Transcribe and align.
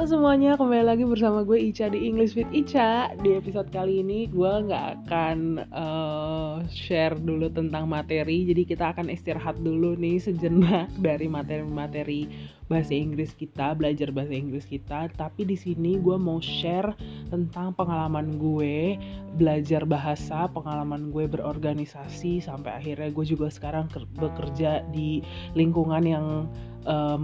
Halo 0.00 0.16
semuanya, 0.16 0.56
kembali 0.56 0.80
lagi 0.80 1.04
bersama 1.04 1.44
gue 1.44 1.60
Ica 1.60 1.92
di 1.92 2.08
English 2.08 2.32
with 2.32 2.48
Ica 2.56 3.12
Di 3.20 3.36
episode 3.36 3.68
kali 3.68 4.00
ini 4.00 4.32
gue 4.32 4.48
nggak 4.48 5.04
akan 5.04 5.60
uh, 5.76 6.64
share 6.72 7.20
dulu 7.20 7.52
tentang 7.52 7.84
materi 7.84 8.48
Jadi 8.48 8.64
kita 8.64 8.96
akan 8.96 9.12
istirahat 9.12 9.60
dulu 9.60 9.92
nih 10.00 10.16
sejenak 10.16 10.88
dari 11.04 11.28
materi-materi 11.28 12.32
bahasa 12.70 12.94
Inggris 12.94 13.34
kita, 13.34 13.74
belajar 13.74 14.14
bahasa 14.14 14.30
Inggris 14.30 14.62
kita. 14.62 15.10
Tapi 15.18 15.42
di 15.42 15.58
sini 15.58 15.98
gue 15.98 16.14
mau 16.14 16.38
share 16.38 16.94
tentang 17.26 17.74
pengalaman 17.74 18.38
gue 18.38 18.94
belajar 19.34 19.82
bahasa, 19.82 20.46
pengalaman 20.46 21.10
gue 21.10 21.26
berorganisasi 21.26 22.38
sampai 22.38 22.78
akhirnya 22.78 23.10
gue 23.10 23.26
juga 23.26 23.50
sekarang 23.50 23.90
bekerja 24.14 24.86
di 24.94 25.18
lingkungan 25.58 26.06
yang 26.06 26.46
uh, 26.84 27.16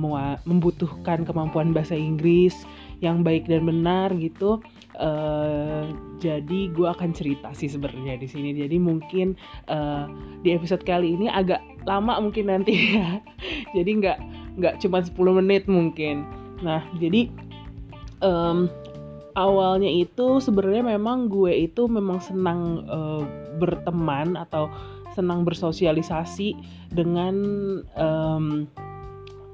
membutuhkan 0.45 1.25
kemampuan 1.25 1.71
bahasa 1.71 1.95
Inggris 1.95 2.55
yang 3.05 3.21
baik 3.21 3.45
dan 3.49 3.69
benar 3.69 4.13
gitu. 4.17 4.61
Uh, 4.97 5.93
jadi 6.17 6.73
gue 6.73 6.89
akan 6.89 7.13
cerita 7.13 7.53
sih 7.53 7.69
sebenarnya 7.69 8.17
di 8.17 8.29
sini. 8.29 8.57
Jadi 8.57 8.81
mungkin 8.81 9.37
uh, 9.69 10.09
di 10.41 10.57
episode 10.57 10.85
kali 10.89 11.17
ini 11.17 11.29
agak 11.29 11.61
lama 11.87 12.19
mungkin 12.19 12.51
nanti 12.51 12.75
ya. 12.99 13.23
jadi 13.73 13.91
nggak 14.03 14.19
nggak 14.59 14.75
cuma 14.83 15.01
10 15.01 15.39
menit 15.41 15.65
mungkin 15.71 16.27
nah 16.61 16.83
jadi 16.99 17.31
um, 18.25 18.67
awalnya 19.39 19.89
itu 19.89 20.43
sebenarnya 20.43 20.97
memang 20.99 21.29
gue 21.31 21.53
itu 21.53 21.87
memang 21.87 22.19
senang 22.19 22.85
uh, 22.91 23.23
berteman 23.61 24.35
atau 24.35 24.67
senang 25.15 25.45
bersosialisasi 25.49 26.57
dengan 26.93 27.35
um, 27.97 28.69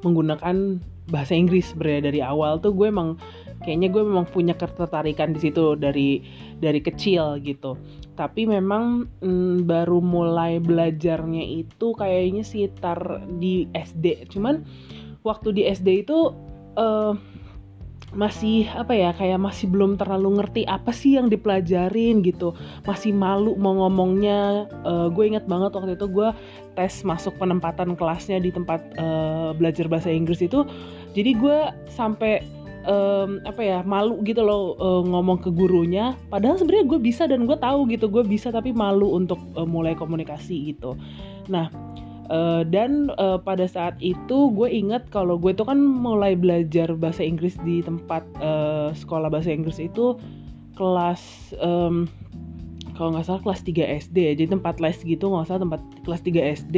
menggunakan 0.02 0.79
bahasa 1.11 1.34
Inggris 1.34 1.74
sebenarnya 1.74 2.13
dari 2.13 2.21
awal 2.23 2.63
tuh 2.63 2.71
gue 2.74 2.87
emang 2.87 3.18
kayaknya 3.63 3.90
gue 3.90 4.02
memang 4.02 4.26
punya 4.30 4.54
ketertarikan 4.54 5.35
di 5.35 5.40
situ 5.43 5.74
dari 5.79 6.23
dari 6.59 6.79
kecil 6.82 7.43
gitu. 7.43 7.79
Tapi 8.13 8.45
memang 8.45 9.09
mm, 9.23 9.65
baru 9.66 9.99
mulai 9.99 10.60
belajarnya 10.60 11.43
itu 11.43 11.96
kayaknya 11.96 12.45
sekitar 12.45 13.24
di 13.41 13.66
SD 13.73 14.30
cuman 14.30 14.63
waktu 15.23 15.54
di 15.54 15.63
SD 15.66 16.07
itu 16.07 16.35
uh, 16.76 17.15
masih 18.13 18.68
apa 18.77 18.93
ya 18.93 19.10
kayak 19.16 19.41
masih 19.41 19.73
belum 19.73 19.96
terlalu 19.96 20.41
ngerti 20.41 20.63
apa 20.68 20.93
sih 20.93 21.16
yang 21.16 21.32
dipelajarin 21.32 22.21
gitu. 22.21 22.52
Masih 22.85 23.16
malu 23.16 23.57
mau 23.57 23.73
ngomongnya. 23.73 24.69
Uh, 24.85 25.09
gue 25.09 25.32
inget 25.32 25.49
banget 25.49 25.73
waktu 25.73 25.96
itu 25.96 26.07
gue 26.09 26.29
tes 26.77 27.04
masuk 27.04 27.37
penempatan 27.41 27.96
kelasnya 27.96 28.41
di 28.41 28.52
tempat 28.52 28.80
uh, 29.01 29.57
belajar 29.57 29.88
bahasa 29.88 30.13
Inggris 30.13 30.45
itu. 30.45 30.65
Jadi 31.16 31.30
gue 31.37 31.59
sampai 31.88 32.45
um, 32.87 33.41
apa 33.49 33.60
ya 33.63 33.79
malu 33.82 34.21
gitu 34.26 34.45
loh 34.45 34.76
uh, 34.76 35.02
ngomong 35.02 35.41
ke 35.41 35.49
gurunya. 35.49 36.13
Padahal 36.29 36.60
sebenarnya 36.60 36.87
gue 36.88 37.01
bisa 37.01 37.23
dan 37.24 37.49
gue 37.49 37.57
tahu 37.57 37.88
gitu 37.88 38.13
gue 38.13 38.24
bisa 38.29 38.52
tapi 38.52 38.71
malu 38.76 39.16
untuk 39.16 39.41
uh, 39.57 39.66
mulai 39.66 39.97
komunikasi 39.97 40.74
gitu. 40.74 40.95
Nah 41.49 41.91
uh, 42.33 42.65
dan 42.65 43.13
uh, 43.21 43.37
pada 43.37 43.69
saat 43.69 43.95
itu 44.01 44.49
gue 44.57 44.69
ingat 44.73 45.07
kalau 45.13 45.37
gue 45.37 45.52
tuh 45.52 45.69
kan 45.69 45.77
mulai 45.79 46.33
belajar 46.33 46.88
bahasa 46.97 47.21
Inggris 47.21 47.61
di 47.63 47.85
tempat 47.85 48.25
uh, 48.41 48.97
sekolah 48.97 49.29
bahasa 49.29 49.52
Inggris 49.52 49.77
itu 49.77 50.16
kelas 50.75 51.53
um, 51.60 52.09
kalau 52.97 53.16
nggak 53.16 53.25
salah 53.25 53.43
kelas 53.45 53.65
3 53.65 54.05
SD 54.09 54.16
ya. 54.21 54.33
Jadi 54.37 54.49
tempat 54.53 54.77
les 54.80 54.99
gitu 55.01 55.33
nggak 55.33 55.49
salah 55.49 55.63
tempat 55.65 55.80
kelas 56.05 56.23
3 56.25 56.60
SD 56.65 56.77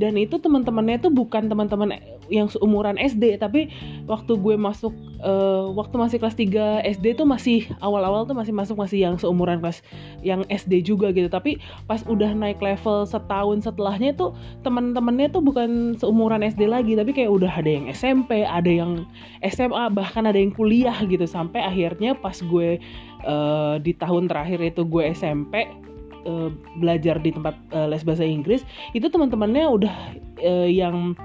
dan 0.00 0.12
itu 0.16 0.36
teman-temannya 0.40 1.00
tuh 1.00 1.12
bukan 1.12 1.48
teman-teman 1.48 1.96
yang 2.28 2.48
seumuran 2.48 2.96
SD 3.00 3.36
tapi 3.40 3.68
waktu 4.08 4.32
gue 4.36 4.56
masuk 4.56 4.92
uh, 5.24 5.72
waktu 5.72 5.96
masih 5.96 6.18
kelas 6.20 6.36
3 6.36 6.84
SD 7.00 7.16
tuh 7.18 7.26
masih 7.26 7.66
awal-awal 7.80 8.28
tuh 8.28 8.36
masih 8.36 8.52
masuk 8.52 8.76
masih 8.76 9.02
yang 9.02 9.16
seumuran 9.16 9.58
kelas 9.58 9.80
yang 10.20 10.44
SD 10.52 10.84
juga 10.84 11.10
gitu. 11.10 11.26
Tapi 11.32 11.58
pas 11.88 12.04
udah 12.04 12.30
naik 12.36 12.60
level 12.60 13.08
setahun 13.08 13.64
setelahnya 13.64 14.14
tuh 14.14 14.36
teman-temannya 14.62 15.32
tuh 15.32 15.40
bukan 15.40 15.96
seumuran 15.96 16.44
SD 16.44 16.68
lagi 16.68 16.94
tapi 16.94 17.16
kayak 17.16 17.32
udah 17.32 17.50
ada 17.50 17.70
yang 17.70 17.86
SMP 17.90 18.44
ada 18.44 18.68
yang 18.68 19.08
SMA 19.42 19.90
bahkan 19.90 20.28
ada 20.28 20.36
yang 20.36 20.52
kuliah 20.52 20.96
gitu. 21.08 21.24
Sampai 21.24 21.64
akhirnya 21.64 22.14
pas 22.14 22.36
gue 22.38 22.78
uh, 23.24 23.76
di 23.80 23.96
tahun 23.96 24.28
terakhir 24.28 24.60
itu 24.60 24.84
gue 24.84 25.02
SMP 25.16 25.66
uh, 26.28 26.52
belajar 26.78 27.18
di 27.18 27.32
tempat 27.32 27.56
les 27.88 28.04
bahasa 28.04 28.22
Inggris 28.22 28.62
itu 28.92 29.08
teman-temannya 29.08 29.66
udah 29.66 29.94
yang 30.68 31.16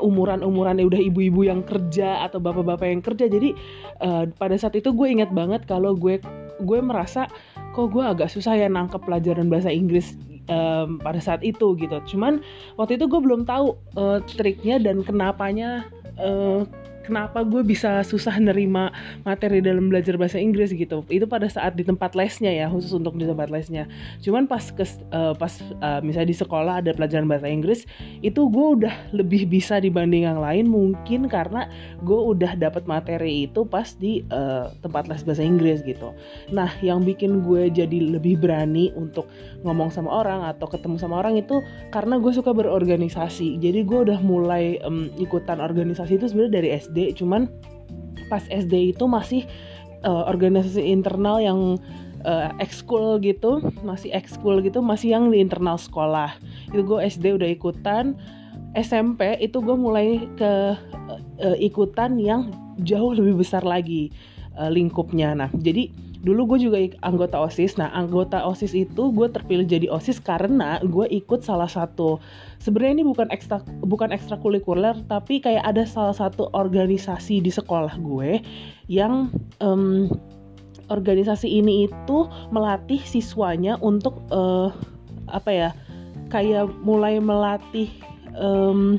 umuran-umuran 0.00 0.80
udah 0.82 1.00
ibu-ibu 1.00 1.46
yang 1.46 1.60
kerja 1.64 2.24
atau 2.26 2.38
bapak-bapak 2.42 2.86
yang 2.88 3.02
kerja. 3.02 3.26
Jadi 3.26 3.52
uh, 4.00 4.28
pada 4.36 4.56
saat 4.56 4.76
itu 4.76 4.92
gue 4.92 5.08
ingat 5.08 5.30
banget 5.32 5.64
kalau 5.64 5.96
gue 5.96 6.20
gue 6.60 6.78
merasa 6.80 7.28
kok 7.76 7.92
gue 7.92 8.00
agak 8.00 8.32
susah 8.32 8.56
ya 8.56 8.68
nangkep 8.72 9.04
pelajaran 9.04 9.52
bahasa 9.52 9.68
Inggris 9.68 10.16
um, 10.48 10.98
pada 11.02 11.20
saat 11.20 11.44
itu 11.44 11.76
gitu. 11.76 11.96
Cuman 12.16 12.40
waktu 12.80 12.96
itu 12.96 13.06
gue 13.06 13.20
belum 13.20 13.44
tahu 13.44 13.76
uh, 13.98 14.18
triknya 14.24 14.80
dan 14.80 15.04
kenapanya 15.04 15.86
uh, 16.18 16.64
kenapa 17.06 17.46
gue 17.46 17.62
bisa 17.62 18.02
susah 18.02 18.34
nerima 18.42 18.90
materi 19.22 19.62
dalam 19.62 19.86
belajar 19.86 20.18
bahasa 20.18 20.42
Inggris 20.42 20.74
gitu. 20.74 21.06
Itu 21.06 21.30
pada 21.30 21.46
saat 21.46 21.78
di 21.78 21.86
tempat 21.86 22.18
lesnya 22.18 22.50
ya 22.50 22.66
khusus 22.66 22.90
untuk 22.90 23.14
di 23.14 23.24
tempat 23.24 23.48
lesnya. 23.48 23.86
Cuman 24.18 24.50
pas 24.50 24.66
ke 24.74 24.82
uh, 25.14 25.32
pas 25.38 25.52
uh, 25.80 26.02
misalnya 26.02 26.34
di 26.34 26.38
sekolah 26.38 26.82
ada 26.82 26.90
pelajaran 26.90 27.30
bahasa 27.30 27.46
Inggris 27.46 27.86
itu 28.26 28.50
gue 28.50 28.66
udah 28.82 28.94
lebih 29.14 29.46
bisa 29.46 29.78
dibanding 29.78 30.26
yang 30.26 30.42
lain 30.42 30.66
mungkin 30.66 31.30
karena 31.30 31.70
gue 32.02 32.18
udah 32.18 32.58
dapat 32.58 32.84
materi 32.90 33.46
itu 33.46 33.62
pas 33.62 33.94
di 33.94 34.26
uh, 34.34 34.74
tempat 34.82 35.06
les 35.06 35.22
bahasa 35.22 35.46
Inggris 35.46 35.86
gitu. 35.86 36.10
Nah 36.50 36.74
yang 36.82 37.06
bikin 37.06 37.46
gue 37.46 37.70
jadi 37.70 38.18
lebih 38.18 38.42
berani 38.42 38.90
untuk 38.98 39.30
ngomong 39.62 39.94
sama 39.94 40.10
orang 40.10 40.42
atau 40.42 40.66
ketemu 40.66 40.98
sama 40.98 41.22
orang 41.22 41.38
itu 41.38 41.62
karena 41.94 42.18
gue 42.18 42.32
suka 42.34 42.50
berorganisasi. 42.50 43.62
Jadi 43.62 43.86
gue 43.86 43.98
udah 44.10 44.18
mulai 44.18 44.82
um, 44.82 45.06
ikutan 45.20 45.62
organisasi 45.62 46.18
itu 46.18 46.26
sebenarnya 46.26 46.54
dari 46.58 46.68
SD 46.74 46.95
SD 46.96 47.20
cuman 47.20 47.52
pas 48.32 48.40
SD 48.48 48.96
itu 48.96 49.04
masih 49.04 49.44
uh, 50.08 50.24
organisasi 50.24 50.80
internal 50.80 51.36
yang 51.44 51.76
uh, 52.24 52.48
ekskul 52.56 53.20
gitu 53.20 53.60
masih 53.84 54.08
ekskul 54.16 54.64
gitu 54.64 54.80
masih 54.80 55.12
yang 55.12 55.28
di 55.28 55.44
internal 55.44 55.76
sekolah. 55.76 56.32
Itu 56.72 56.80
gue 56.88 57.04
SD 57.04 57.36
udah 57.36 57.48
ikutan. 57.52 58.16
SMP 58.72 59.36
itu 59.44 59.60
gue 59.60 59.76
mulai 59.76 60.24
ke 60.40 60.52
uh, 61.44 61.56
ikutan 61.60 62.16
yang 62.16 62.48
jauh 62.80 63.12
lebih 63.12 63.44
besar 63.44 63.60
lagi 63.60 64.08
uh, 64.56 64.72
lingkupnya. 64.72 65.36
Nah 65.36 65.52
jadi 65.52 65.92
dulu 66.26 66.58
gue 66.58 66.66
juga 66.66 66.82
anggota 67.06 67.38
osis. 67.38 67.78
Nah 67.78 67.94
anggota 67.94 68.42
osis 68.42 68.74
itu 68.74 69.14
gue 69.14 69.30
terpilih 69.30 69.62
jadi 69.62 69.86
osis 69.86 70.18
karena 70.18 70.82
gue 70.82 71.06
ikut 71.06 71.46
salah 71.46 71.70
satu 71.70 72.18
sebenarnya 72.58 72.98
ini 72.98 73.04
bukan 73.06 73.30
ekstra 73.30 73.62
bukan 73.86 74.10
ekstrakurikuler 74.10 74.98
tapi 75.06 75.38
kayak 75.38 75.62
ada 75.62 75.86
salah 75.86 76.16
satu 76.18 76.50
organisasi 76.50 77.38
di 77.38 77.54
sekolah 77.54 77.94
gue 78.02 78.42
yang 78.90 79.30
um, 79.62 80.10
organisasi 80.90 81.46
ini 81.46 81.86
itu 81.86 82.18
melatih 82.50 82.98
siswanya 83.02 83.78
untuk 83.78 84.18
uh, 84.34 84.74
apa 85.30 85.50
ya 85.50 85.70
kayak 86.30 86.70
mulai 86.82 87.22
melatih 87.22 87.90
um, 88.34 88.98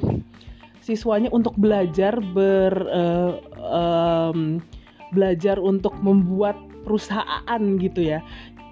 siswanya 0.80 1.28
untuk 1.36 1.56
belajar 1.60 2.16
ber 2.32 2.72
uh, 2.88 3.34
um, 3.60 4.64
belajar 5.12 5.60
untuk 5.60 5.96
membuat 6.04 6.56
perusahaan 6.88 7.62
gitu 7.84 8.16
ya 8.16 8.24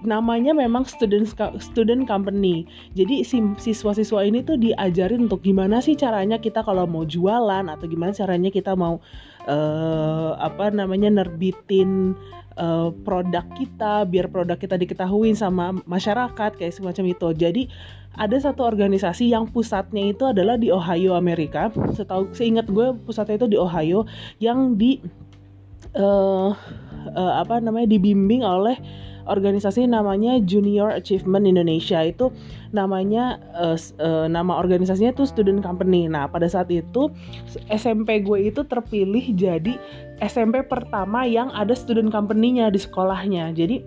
namanya 0.06 0.54
memang 0.54 0.86
student 0.86 1.26
student 1.58 2.06
company. 2.06 2.64
Jadi 2.94 3.26
siswa-siswa 3.58 4.22
ini 4.24 4.46
tuh 4.46 4.56
diajarin 4.56 5.28
untuk 5.28 5.42
gimana 5.42 5.82
sih 5.82 5.98
caranya 5.98 6.38
kita 6.38 6.62
kalau 6.62 6.86
mau 6.86 7.04
jualan 7.04 7.66
atau 7.66 7.86
gimana 7.90 8.14
caranya 8.14 8.54
kita 8.54 8.78
mau 8.78 9.02
uh, 9.50 10.32
apa 10.38 10.70
namanya 10.72 11.10
nerbitin 11.10 12.14
uh, 12.56 12.94
produk 13.04 13.44
kita 13.58 14.06
biar 14.06 14.30
produk 14.30 14.56
kita 14.56 14.78
diketahui 14.78 15.34
sama 15.34 15.74
masyarakat 15.90 16.56
kayak 16.56 16.74
semacam 16.74 17.12
itu. 17.12 17.28
Jadi 17.36 17.64
ada 18.16 18.38
satu 18.40 18.64
organisasi 18.64 19.28
yang 19.36 19.52
pusatnya 19.52 20.16
itu 20.16 20.24
adalah 20.24 20.56
di 20.56 20.72
Ohio 20.72 21.20
Amerika. 21.20 21.68
Setahu 21.92 22.32
seingat 22.32 22.72
gue 22.72 22.96
pusatnya 23.04 23.36
itu 23.44 23.48
di 23.52 23.58
Ohio 23.60 24.08
yang 24.40 24.80
di 24.80 25.04
uh, 26.00 26.56
uh, 27.14 27.42
apa 27.42 27.62
namanya 27.62 27.94
dibimbing 27.94 28.42
oleh 28.42 28.78
organisasi 29.26 29.90
namanya 29.90 30.38
Junior 30.46 30.94
Achievement 30.94 31.50
Indonesia 31.50 31.98
itu 32.06 32.30
namanya 32.70 33.42
uh, 33.58 33.78
uh, 33.98 34.30
nama 34.30 34.58
organisasinya 34.62 35.14
itu 35.14 35.26
Student 35.26 35.66
Company. 35.66 36.06
Nah 36.06 36.30
pada 36.30 36.46
saat 36.46 36.70
itu 36.70 37.10
SMP 37.74 38.22
gue 38.22 38.54
itu 38.54 38.62
terpilih 38.66 39.34
jadi 39.34 39.78
SMP 40.22 40.62
pertama 40.66 41.26
yang 41.26 41.50
ada 41.52 41.74
Student 41.74 42.14
Company-nya 42.14 42.70
di 42.70 42.80
sekolahnya. 42.80 43.52
Jadi 43.58 43.82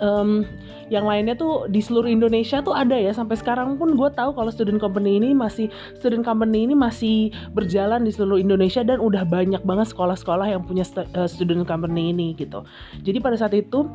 um, 0.00 0.46
yang 0.86 1.04
lainnya 1.06 1.34
tuh 1.34 1.66
di 1.66 1.82
seluruh 1.82 2.06
Indonesia 2.06 2.62
tuh 2.62 2.74
ada 2.74 2.94
ya. 2.94 3.10
Sampai 3.10 3.34
sekarang 3.38 3.74
pun 3.74 3.94
gue 3.98 4.10
tahu 4.14 4.34
kalau 4.34 4.50
student 4.50 4.78
company 4.78 5.18
ini 5.18 5.34
masih 5.34 5.66
student 5.98 6.22
company 6.22 6.66
ini 6.66 6.74
masih 6.78 7.34
berjalan 7.52 8.06
di 8.06 8.14
seluruh 8.14 8.38
Indonesia 8.38 8.86
dan 8.86 9.02
udah 9.02 9.26
banyak 9.26 9.62
banget 9.66 9.90
sekolah-sekolah 9.90 10.46
yang 10.46 10.62
punya 10.62 10.86
uh, 11.18 11.26
student 11.26 11.66
company 11.66 12.14
ini 12.14 12.38
gitu. 12.38 12.62
Jadi 13.02 13.18
pada 13.18 13.34
saat 13.34 13.54
itu 13.54 13.90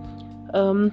um, 0.52 0.92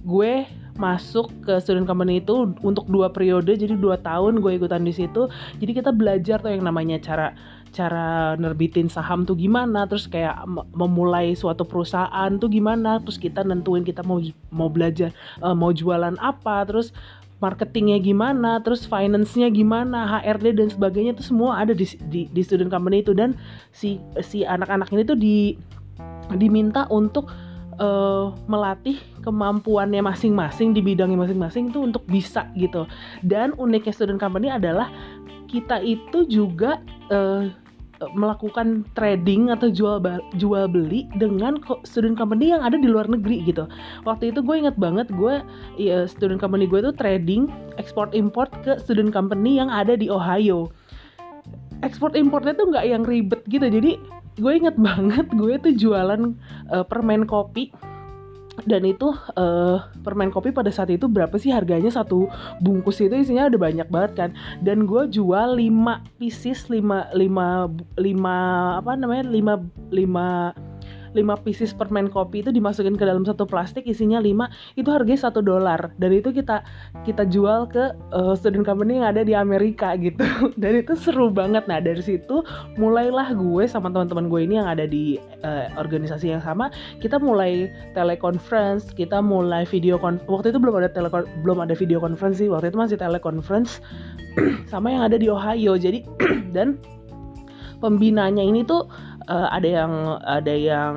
gue 0.00 0.46
masuk 0.80 1.28
ke 1.44 1.60
student 1.60 1.84
company 1.84 2.24
itu 2.24 2.56
untuk 2.64 2.88
dua 2.88 3.12
periode 3.12 3.52
jadi 3.52 3.76
dua 3.76 4.00
tahun 4.00 4.40
gue 4.40 4.56
ikutan 4.56 4.80
di 4.80 4.96
situ. 4.96 5.28
Jadi 5.60 5.72
kita 5.76 5.92
belajar 5.92 6.40
tuh 6.40 6.56
yang 6.56 6.64
namanya 6.64 6.96
cara 7.02 7.36
cara 7.70 8.34
nerbitin 8.36 8.90
saham 8.90 9.22
tuh 9.22 9.38
gimana? 9.38 9.86
Terus 9.86 10.10
kayak 10.10 10.44
memulai 10.74 11.32
suatu 11.38 11.62
perusahaan 11.64 12.30
tuh 12.36 12.50
gimana? 12.50 12.98
Terus 13.02 13.16
kita 13.16 13.46
nentuin 13.46 13.86
kita 13.86 14.02
mau 14.02 14.18
mau 14.50 14.68
belajar 14.68 15.14
uh, 15.40 15.54
mau 15.54 15.70
jualan 15.70 16.18
apa? 16.18 16.66
Terus 16.66 16.90
marketingnya 17.40 17.98
gimana? 18.02 18.60
Terus 18.60 18.84
finance-nya 18.84 19.48
gimana? 19.48 20.20
HRD 20.20 20.60
dan 20.60 20.68
sebagainya 20.68 21.16
itu 21.16 21.24
semua 21.24 21.62
ada 21.62 21.72
di, 21.72 21.88
di 22.10 22.28
di 22.28 22.40
student 22.44 22.68
company 22.68 23.00
itu. 23.00 23.16
Dan 23.16 23.34
si 23.72 24.02
si 24.20 24.44
anak-anak 24.44 24.92
ini 24.92 25.02
tuh 25.02 25.18
di 25.18 25.56
diminta 26.36 26.86
untuk 26.90 27.30
uh, 27.80 28.30
melatih 28.46 29.00
kemampuannya 29.24 30.04
masing-masing 30.04 30.76
di 30.76 30.84
bidangnya 30.84 31.18
masing-masing 31.18 31.72
itu 31.72 31.80
untuk 31.80 32.04
bisa 32.06 32.46
gitu. 32.54 32.84
Dan 33.24 33.56
uniknya 33.56 33.90
student 33.96 34.20
company 34.20 34.52
adalah 34.52 34.92
kita 35.50 35.82
itu 35.82 36.28
juga 36.30 36.78
uh, 37.10 37.50
melakukan 38.16 38.88
trading 38.96 39.52
atau 39.52 39.68
jual 39.68 40.00
jual 40.40 40.64
beli 40.72 41.04
dengan 41.20 41.60
student 41.84 42.16
company 42.16 42.52
yang 42.52 42.64
ada 42.64 42.80
di 42.80 42.88
luar 42.88 43.04
negeri 43.06 43.44
gitu. 43.44 43.68
Waktu 44.08 44.32
itu 44.32 44.40
gue 44.40 44.56
inget 44.56 44.76
banget 44.80 45.12
gue 45.12 45.44
ya, 45.76 46.08
student 46.08 46.40
company 46.40 46.64
gue 46.64 46.80
itu 46.80 46.92
trading 46.96 47.52
ekspor 47.76 48.08
import 48.16 48.48
ke 48.64 48.80
student 48.80 49.12
company 49.12 49.60
yang 49.60 49.68
ada 49.68 50.00
di 50.00 50.08
Ohio. 50.08 50.72
Ekspor 51.84 52.16
importnya 52.16 52.56
tuh 52.56 52.72
nggak 52.72 52.86
yang 52.88 53.02
ribet 53.04 53.40
gitu. 53.48 53.68
Jadi 53.68 54.00
gue 54.40 54.52
inget 54.56 54.76
banget 54.88 55.28
gue 55.36 55.60
tuh 55.60 55.72
jualan 55.76 56.32
uh, 56.72 56.84
permen 56.88 57.28
kopi 57.28 57.68
dan 58.66 58.82
itu 58.86 59.12
uh, 59.36 59.78
permen 60.02 60.32
kopi 60.32 60.50
pada 60.50 60.72
saat 60.72 60.90
itu 60.92 61.06
berapa 61.06 61.32
sih 61.36 61.52
harganya? 61.52 61.92
Satu 61.92 62.26
bungkus 62.60 63.00
itu 63.00 63.14
isinya 63.16 63.48
ada 63.48 63.56
banyak 63.56 63.88
banget 63.88 64.12
kan? 64.16 64.30
Dan 64.60 64.88
gue 64.88 65.08
jual 65.08 65.56
5 65.56 66.20
pieces 66.20 66.68
5 66.68 67.12
5 67.12 67.14
5 67.14 68.80
apa 68.80 68.90
namanya? 68.96 69.24
5 69.28 69.92
5 69.92 70.70
5 71.12 71.44
pieces 71.46 71.70
permen 71.74 72.10
kopi 72.10 72.42
itu 72.44 72.50
dimasukin 72.54 72.94
ke 72.94 73.04
dalam 73.04 73.26
satu 73.26 73.44
plastik 73.46 73.86
isinya 73.86 74.22
5 74.22 74.78
itu 74.78 74.88
harganya 74.88 75.20
satu 75.30 75.40
dolar. 75.42 75.90
Dan 75.98 76.14
itu 76.14 76.30
kita 76.30 76.62
kita 77.02 77.26
jual 77.26 77.66
ke 77.70 77.94
uh, 78.14 78.34
student 78.34 78.62
company 78.66 79.02
yang 79.02 79.10
ada 79.10 79.22
di 79.26 79.34
Amerika 79.34 79.94
gitu. 79.98 80.22
Dan 80.62 80.82
itu 80.82 80.94
seru 80.94 81.30
banget. 81.30 81.66
Nah 81.66 81.82
dari 81.82 82.02
situ 82.02 82.42
mulailah 82.78 83.34
gue 83.34 83.64
sama 83.66 83.90
teman-teman 83.90 84.30
gue 84.30 84.40
ini 84.46 84.54
yang 84.58 84.68
ada 84.70 84.84
di 84.86 85.18
uh, 85.42 85.66
organisasi 85.76 86.32
yang 86.32 86.42
sama 86.42 86.72
kita 87.00 87.16
mulai 87.20 87.68
teleconference 87.92 88.92
kita 88.94 89.20
mulai 89.20 89.64
video 89.68 89.98
waktu 90.00 90.52
itu 90.52 90.58
belum 90.58 90.80
ada 90.80 90.88
tele 90.90 91.08
belum 91.42 91.58
ada 91.62 91.74
video 91.76 91.98
conference 92.00 92.38
sih 92.40 92.48
waktu 92.48 92.72
itu 92.72 92.78
masih 92.78 92.96
teleconference 92.98 93.82
sama 94.72 94.92
yang 94.94 95.02
ada 95.10 95.16
di 95.18 95.26
Ohio. 95.30 95.74
Jadi 95.76 96.06
dan 96.56 96.78
pembinanya 97.80 98.44
ini 98.44 98.62
tuh 98.62 98.86
uh, 99.28 99.48
ada 99.52 99.68
yang 99.68 99.92
ada 100.24 100.54
yang 100.54 100.94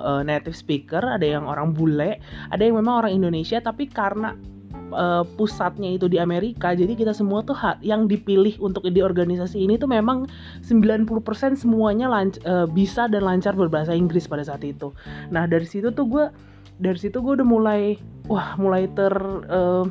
uh, 0.00 0.22
native 0.24 0.56
speaker, 0.56 1.02
ada 1.02 1.24
yang 1.24 1.44
orang 1.44 1.74
bule, 1.76 2.16
ada 2.48 2.62
yang 2.62 2.78
memang 2.78 3.04
orang 3.04 3.12
Indonesia 3.12 3.60
tapi 3.60 3.90
karena 3.90 4.32
uh, 4.94 5.24
pusatnya 5.36 5.96
itu 5.96 6.06
di 6.06 6.16
Amerika, 6.22 6.72
jadi 6.72 6.94
kita 6.94 7.12
semua 7.12 7.42
tuh 7.42 7.56
yang 7.82 8.06
dipilih 8.06 8.56
untuk 8.62 8.86
di 8.86 9.00
organisasi 9.02 9.58
ini 9.58 9.80
tuh 9.80 9.90
memang 9.90 10.28
90% 10.62 11.10
semuanya 11.58 12.06
uh, 12.46 12.66
bisa 12.70 13.10
dan 13.10 13.26
lancar 13.26 13.56
berbahasa 13.58 13.92
Inggris 13.96 14.30
pada 14.30 14.46
saat 14.46 14.62
itu. 14.62 14.94
Nah, 15.32 15.48
dari 15.50 15.66
situ 15.66 15.90
tuh 15.90 16.06
gue 16.06 16.26
dari 16.76 16.98
situ 17.00 17.24
gue 17.24 17.40
udah 17.40 17.48
mulai 17.48 17.96
wah 18.28 18.52
mulai 18.60 18.84
ter 18.92 19.14
uh, 19.48 19.88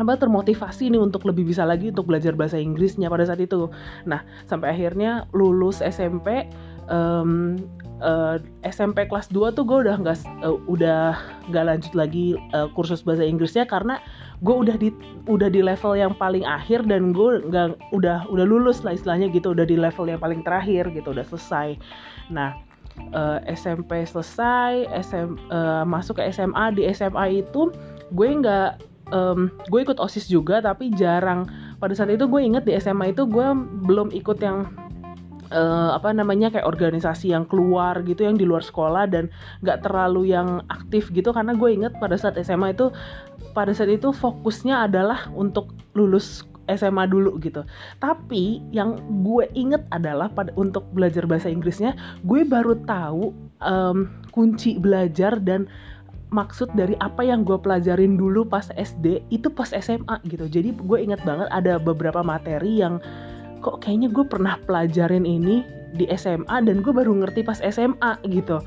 apa 0.00 0.16
termotivasi 0.16 0.88
nih 0.88 0.96
untuk 0.96 1.28
lebih 1.28 1.44
bisa 1.52 1.68
lagi 1.68 1.92
untuk 1.92 2.08
belajar 2.08 2.32
bahasa 2.32 2.56
Inggrisnya 2.56 3.12
pada 3.12 3.28
saat 3.28 3.44
itu. 3.44 3.68
Nah, 4.08 4.24
sampai 4.48 4.72
akhirnya 4.72 5.28
lulus 5.36 5.84
SMP 5.84 6.48
um, 6.90 7.56
uh, 8.02 8.36
eh, 8.36 8.68
SMP 8.68 9.06
kelas 9.06 9.30
2 9.32 9.56
tuh 9.56 9.64
gue 9.64 9.88
udah 9.88 9.96
nggak 10.02 10.18
uh, 10.44 10.58
udah 10.66 11.16
nggak 11.48 11.64
lanjut 11.64 11.92
lagi 11.94 12.36
uh, 12.52 12.68
kursus 12.74 13.00
bahasa 13.06 13.24
Inggrisnya 13.24 13.64
karena 13.64 14.02
gue 14.42 14.52
udah 14.52 14.76
di 14.76 14.90
udah 15.30 15.48
di 15.48 15.62
level 15.62 15.96
yang 15.96 16.12
paling 16.18 16.44
akhir 16.44 16.84
dan 16.84 17.14
gue 17.14 17.40
nggak 17.46 17.78
udah 17.94 18.26
udah 18.28 18.44
lulus 18.44 18.82
lah 18.82 18.92
istilahnya 18.92 19.30
gitu 19.30 19.54
udah 19.54 19.64
di 19.64 19.78
level 19.78 20.10
yang 20.10 20.20
paling 20.20 20.42
terakhir 20.42 20.90
gitu 20.92 21.14
udah 21.14 21.24
selesai. 21.24 21.78
Nah 22.28 22.58
uh, 23.14 23.38
SMP 23.46 24.04
selesai 24.04 24.90
SM, 25.06 25.38
uh, 25.48 25.84
masuk 25.86 26.18
ke 26.18 26.28
SMA 26.34 26.74
di 26.74 26.84
SMA 26.90 27.46
itu 27.46 27.70
gue 28.10 28.26
nggak 28.26 28.82
um, 29.14 29.52
gue 29.70 29.80
ikut 29.84 30.00
osis 30.02 30.26
juga 30.26 30.58
tapi 30.64 30.90
jarang. 30.96 31.46
Pada 31.80 31.96
saat 31.96 32.12
itu 32.12 32.28
gue 32.28 32.40
inget 32.40 32.64
di 32.68 32.76
SMA 32.76 33.12
itu 33.16 33.24
gue 33.24 33.46
belum 33.88 34.12
ikut 34.12 34.36
yang 34.40 34.68
uh, 35.52 35.94
apa 35.94 36.14
namanya 36.14 36.50
kayak 36.50 36.66
organisasi 36.66 37.34
yang 37.34 37.44
keluar 37.46 38.00
gitu 38.06 38.26
yang 38.26 38.38
di 38.38 38.46
luar 38.46 38.62
sekolah 38.64 39.10
dan 39.10 39.28
nggak 39.62 39.84
terlalu 39.86 40.32
yang 40.32 40.62
aktif 40.70 41.10
gitu 41.12 41.30
karena 41.34 41.54
gue 41.54 41.70
inget 41.70 41.92
pada 41.98 42.16
saat 42.16 42.38
SMA 42.40 42.74
itu 42.74 42.90
pada 43.52 43.74
saat 43.74 43.90
itu 43.90 44.14
fokusnya 44.14 44.86
adalah 44.86 45.28
untuk 45.34 45.74
lulus 45.98 46.46
SMA 46.70 47.10
dulu 47.10 47.34
gitu. 47.42 47.66
Tapi 47.98 48.62
yang 48.70 48.98
gue 49.26 49.50
inget 49.58 49.82
adalah 49.90 50.30
pada 50.30 50.54
untuk 50.54 50.86
belajar 50.94 51.26
bahasa 51.26 51.50
Inggrisnya, 51.50 51.98
gue 52.22 52.46
baru 52.46 52.78
tahu 52.86 53.34
um, 53.58 54.06
kunci 54.30 54.78
belajar 54.78 55.42
dan 55.42 55.66
maksud 56.30 56.70
dari 56.78 56.94
apa 57.02 57.26
yang 57.26 57.42
gue 57.42 57.58
pelajarin 57.58 58.14
dulu 58.14 58.46
pas 58.46 58.70
SD 58.78 59.26
itu 59.34 59.50
pas 59.50 59.66
SMA 59.74 60.22
gitu. 60.30 60.46
Jadi 60.46 60.78
gue 60.78 60.98
inget 61.02 61.18
banget 61.26 61.50
ada 61.50 61.82
beberapa 61.82 62.22
materi 62.22 62.78
yang 62.78 63.02
kok 63.60 63.84
kayaknya 63.84 64.08
gue 64.10 64.24
pernah 64.24 64.56
pelajarin 64.64 65.24
ini 65.28 65.62
di 65.94 66.08
SMA 66.16 66.64
dan 66.64 66.80
gue 66.80 66.92
baru 66.92 67.12
ngerti 67.24 67.44
pas 67.44 67.60
SMA 67.60 68.18
gitu. 68.28 68.58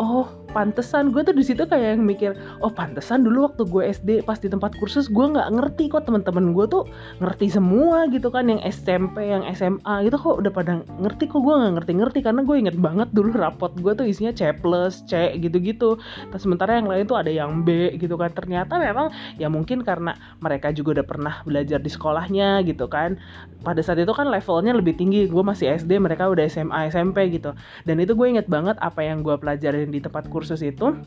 Oh 0.00 0.26
pantesan 0.52 1.10
gue 1.10 1.24
tuh 1.24 1.34
di 1.34 1.44
situ 1.44 1.64
kayak 1.64 1.98
yang 1.98 2.04
mikir 2.04 2.36
oh 2.60 2.70
pantesan 2.70 3.24
dulu 3.24 3.50
waktu 3.50 3.62
gue 3.66 3.82
SD 3.92 4.10
pas 4.24 4.38
di 4.38 4.48
tempat 4.48 4.76
kursus 4.78 5.08
gue 5.08 5.26
nggak 5.26 5.48
ngerti 5.52 5.88
kok 5.90 6.06
teman-teman 6.08 6.52
gue 6.54 6.64
tuh 6.68 6.84
ngerti 7.20 7.52
semua 7.52 8.06
gitu 8.08 8.28
kan 8.28 8.48
yang 8.48 8.60
SMP 8.64 9.28
yang 9.28 9.42
SMA 9.56 10.06
gitu 10.08 10.16
kok 10.16 10.36
udah 10.38 10.52
pada 10.52 10.72
ngerti 11.00 11.28
kok 11.28 11.40
gue 11.40 11.54
nggak 11.54 11.72
ngerti-ngerti 11.80 12.18
karena 12.24 12.40
gue 12.44 12.56
inget 12.56 12.76
banget 12.78 13.08
dulu 13.10 13.34
rapot 13.34 13.72
gue 13.74 13.92
tuh 13.96 14.06
isinya 14.06 14.32
C 14.32 14.52
plus 14.54 15.02
C 15.08 15.34
gitu-gitu. 15.40 15.98
Terus 16.30 16.42
sementara 16.42 16.78
yang 16.78 16.86
lain 16.86 17.04
tuh 17.08 17.18
ada 17.18 17.28
yang 17.32 17.64
B 17.64 17.96
gitu 17.96 18.14
kan. 18.20 18.30
Ternyata 18.30 18.76
memang 18.76 19.10
ya 19.40 19.48
mungkin 19.48 19.82
karena 19.82 20.14
mereka 20.38 20.70
juga 20.70 21.00
udah 21.00 21.06
pernah 21.06 21.34
belajar 21.46 21.80
di 21.80 21.90
sekolahnya 21.90 22.62
gitu 22.68 22.86
kan. 22.90 23.16
Pada 23.62 23.80
saat 23.80 23.98
itu 24.02 24.10
kan 24.12 24.28
levelnya 24.28 24.76
lebih 24.76 24.98
tinggi 24.98 25.30
gue 25.30 25.42
masih 25.42 25.78
SD 25.78 25.98
mereka 26.02 26.28
udah 26.28 26.44
SMA 26.50 26.90
SMP 26.92 27.30
gitu. 27.32 27.56
Dan 27.86 28.02
itu 28.02 28.12
gue 28.12 28.26
inget 28.28 28.46
banget 28.50 28.76
apa 28.82 29.00
yang 29.00 29.24
gue 29.24 29.34
pelajarin 29.38 29.88
di 29.88 30.02
tempat 30.02 30.28
kursus 30.28 30.41
kursus 30.42 30.66
itu 30.66 30.98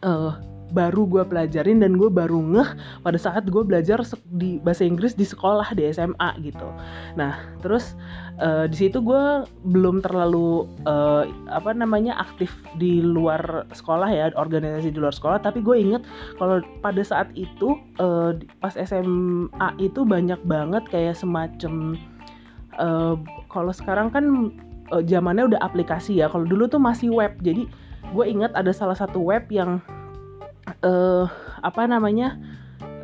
uh, 0.00 0.32
baru 0.72 1.08
gue 1.08 1.24
pelajarin 1.24 1.80
dan 1.80 1.96
gue 1.96 2.12
baru 2.12 2.40
ngeh 2.44 2.70
pada 3.00 3.18
saat 3.18 3.48
gue 3.48 3.62
belajar 3.64 4.04
di 4.36 4.60
bahasa 4.60 4.84
Inggris 4.84 5.16
di 5.16 5.24
sekolah 5.24 5.72
di 5.72 5.88
SMA 5.88 6.30
gitu. 6.44 6.68
Nah 7.16 7.40
terus 7.64 7.96
uh, 8.40 8.68
di 8.68 8.76
situ 8.76 9.00
gue 9.00 9.48
belum 9.64 10.04
terlalu 10.04 10.68
uh, 10.84 11.24
apa 11.48 11.72
namanya 11.72 12.20
aktif 12.20 12.52
di 12.76 13.00
luar 13.00 13.64
sekolah 13.72 14.08
ya 14.12 14.28
organisasi 14.36 14.92
di 14.92 14.98
luar 15.00 15.14
sekolah. 15.16 15.40
Tapi 15.40 15.64
gue 15.64 15.76
inget 15.76 16.02
kalau 16.36 16.60
pada 16.84 17.00
saat 17.00 17.32
itu 17.32 17.80
uh, 18.00 18.36
pas 18.60 18.76
SMA 18.76 19.68
itu 19.80 20.04
banyak 20.04 20.40
banget 20.44 20.84
kayak 20.92 21.16
semacam 21.16 21.96
uh, 22.76 23.16
kalau 23.48 23.72
sekarang 23.72 24.12
kan 24.12 24.52
zamannya 25.04 25.52
udah 25.52 25.60
aplikasi 25.64 26.20
ya. 26.20 26.32
Kalau 26.32 26.48
dulu 26.48 26.64
tuh 26.64 26.80
masih 26.80 27.12
web 27.12 27.36
jadi 27.44 27.68
gue 28.12 28.24
ingat 28.24 28.52
ada 28.56 28.72
salah 28.72 28.96
satu 28.96 29.20
web 29.20 29.44
yang 29.52 29.80
uh, 30.84 31.24
apa 31.60 31.84
namanya 31.84 32.36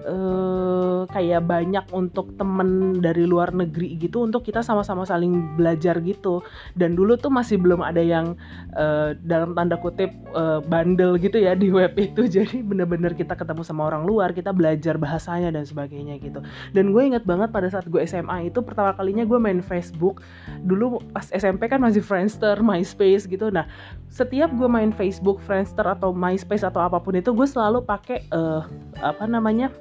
uh, 0.05 1.09
kayak 1.11 1.45
banyak 1.49 1.85
untuk 1.91 2.37
temen 2.37 3.01
dari 3.01 3.25
luar 3.25 3.51
negeri 3.53 3.97
gitu 3.99 4.25
untuk 4.25 4.45
kita 4.45 4.61
sama-sama 4.61 5.09
saling 5.09 5.57
belajar 5.57 5.99
gitu. 6.05 6.45
Dan 6.77 6.95
dulu 6.95 7.17
tuh 7.17 7.33
masih 7.33 7.57
belum 7.61 7.81
ada 7.81 8.01
yang 8.01 8.37
uh, 8.77 9.17
dalam 9.25 9.57
tanda 9.57 9.81
kutip 9.81 10.13
uh, 10.37 10.61
bandel 10.65 11.17
gitu 11.19 11.41
ya 11.41 11.57
di 11.57 11.73
web 11.73 11.97
itu. 11.97 12.29
Jadi 12.35 12.61
bener-bener 12.61 13.17
kita 13.17 13.35
ketemu 13.35 13.65
sama 13.65 13.89
orang 13.89 14.05
luar 14.05 14.31
kita 14.37 14.53
belajar 14.53 15.01
bahasanya 15.01 15.51
dan 15.53 15.65
sebagainya 15.65 16.21
gitu. 16.21 16.41
Dan 16.77 16.93
gue 16.93 17.03
inget 17.03 17.25
banget 17.25 17.51
pada 17.51 17.69
saat 17.73 17.89
gue 17.89 18.01
SMA 18.05 18.53
itu 18.53 18.61
pertama 18.61 18.93
kalinya 18.95 19.25
gue 19.25 19.39
main 19.41 19.65
Facebook. 19.65 20.21
Dulu 20.65 21.01
pas 21.13 21.27
SMP 21.33 21.67
kan 21.67 21.81
masih 21.81 22.05
Friendster, 22.05 22.61
MySpace 22.61 23.25
gitu. 23.27 23.49
Nah 23.49 23.67
setiap 24.13 24.53
gue 24.55 24.69
main 24.71 24.95
Facebook, 24.95 25.43
Friendster 25.43 25.85
atau 25.85 26.15
MySpace 26.15 26.63
atau 26.63 26.85
apa 26.85 27.03
pun 27.03 27.17
itu 27.19 27.35
gue 27.35 27.49
selalu 27.49 27.83
pakai 27.83 28.23
uh, 28.31 28.63
apa 29.03 29.27
namanya 29.27 29.73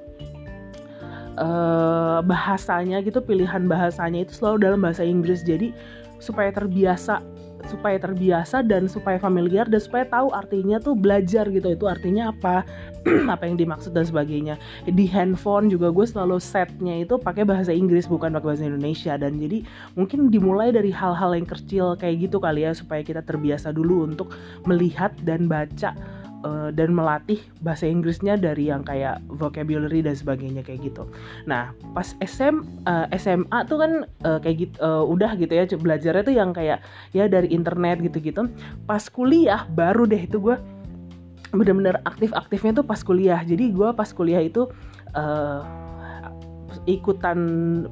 uh, 1.37 2.19
bahasanya 2.25 3.01
gitu 3.05 3.19
pilihan 3.21 3.65
bahasanya 3.65 4.25
itu 4.25 4.33
selalu 4.37 4.57
dalam 4.69 4.79
bahasa 4.81 5.05
Inggris. 5.05 5.41
Jadi 5.45 5.73
supaya 6.21 6.49
terbiasa 6.53 7.19
supaya 7.71 7.95
terbiasa 7.95 8.59
dan 8.63 8.91
supaya 8.91 9.15
familiar 9.15 9.63
dan 9.67 9.79
supaya 9.79 10.03
tahu 10.07 10.31
artinya 10.35 10.79
tuh 10.83 10.95
belajar 10.95 11.47
gitu. 11.47 11.71
Itu 11.71 11.87
artinya 11.87 12.35
apa? 12.35 12.67
Apa 13.35 13.47
yang 13.47 13.59
dimaksud 13.59 13.91
dan 13.91 14.07
sebagainya. 14.07 14.55
Di 14.87 15.03
handphone 15.07 15.67
juga 15.67 15.91
gue 15.91 16.07
selalu 16.07 16.39
setnya 16.39 17.03
itu 17.03 17.19
pakai 17.19 17.43
bahasa 17.43 17.75
Inggris 17.75 18.07
bukan 18.07 18.31
pakai 18.35 18.47
bahasa 18.55 18.63
Indonesia. 18.67 19.19
Dan 19.19 19.39
jadi 19.39 19.63
mungkin 19.99 20.31
dimulai 20.31 20.71
dari 20.71 20.91
hal-hal 20.91 21.35
yang 21.35 21.47
kecil 21.47 21.99
kayak 21.99 22.31
gitu 22.31 22.39
kali 22.39 22.63
ya 22.63 22.71
supaya 22.71 23.03
kita 23.03 23.19
terbiasa 23.23 23.75
dulu 23.75 24.07
untuk 24.07 24.35
melihat 24.63 25.11
dan 25.27 25.51
baca 25.51 25.95
uh, 26.43 26.69
dan 26.69 26.93
melatih 26.93 27.39
bahasa 27.63 27.87
Inggrisnya 27.87 28.37
dari 28.37 28.69
yang 28.69 28.83
kayak 28.85 29.23
vocabulary 29.39 30.03
dan 30.03 30.15
sebagainya 30.15 30.61
kayak 30.61 30.93
gitu. 30.93 31.07
Nah 31.49 31.71
pas 31.95 32.13
SM 32.19 32.63
uh, 32.85 33.07
eh, 33.09 33.17
SMA 33.19 33.59
tuh 33.65 33.77
kan 33.79 33.91
uh, 34.27 34.39
kayak 34.43 34.57
gitu 34.69 34.75
uh, 34.83 35.03
udah 35.03 35.35
gitu 35.39 35.51
ya 35.51 35.65
belajarnya 35.65 36.23
tuh 36.23 36.35
yang 36.35 36.51
kayak 36.51 36.83
ya 37.15 37.25
dari 37.25 37.49
internet 37.49 38.03
gitu-gitu. 38.03 38.47
Pas 38.85 39.03
kuliah 39.07 39.65
baru 39.71 40.05
deh 40.05 40.23
itu 40.23 40.37
gue 40.39 40.55
bener-bener 41.53 42.01
aktif-aktifnya 42.05 42.83
tuh 42.83 42.85
pas 42.85 42.99
kuliah. 42.99 43.39
Jadi 43.41 43.71
gue 43.71 43.89
pas 43.95 44.09
kuliah 44.11 44.41
itu 44.41 44.67
uh, 45.15 45.61
ikutan 46.89 47.39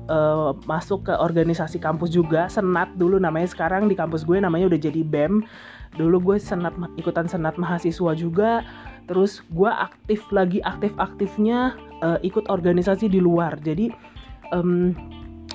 uh, 0.09 0.57
masuk 0.65 1.07
ke 1.07 1.13
organisasi 1.13 1.77
kampus 1.77 2.11
juga 2.11 2.49
senat 2.49 2.91
dulu 2.97 3.21
namanya 3.21 3.47
sekarang 3.47 3.87
di 3.87 3.95
kampus 3.95 4.25
gue 4.25 4.41
namanya 4.41 4.73
udah 4.73 4.79
jadi 4.81 5.01
bem 5.05 5.45
dulu 5.95 6.31
gue 6.31 6.37
senat 6.39 6.71
ikutan 6.95 7.27
senat 7.27 7.55
mahasiswa 7.59 8.11
juga. 8.15 8.63
Terus 9.09 9.43
gue 9.51 9.67
aktif 9.67 10.23
lagi 10.31 10.63
aktif 10.63 10.95
aktifnya 10.95 11.75
uh, 11.99 12.19
ikut 12.23 12.47
organisasi 12.47 13.11
di 13.11 13.19
luar. 13.19 13.59
Jadi 13.59 13.91
um, 14.55 14.95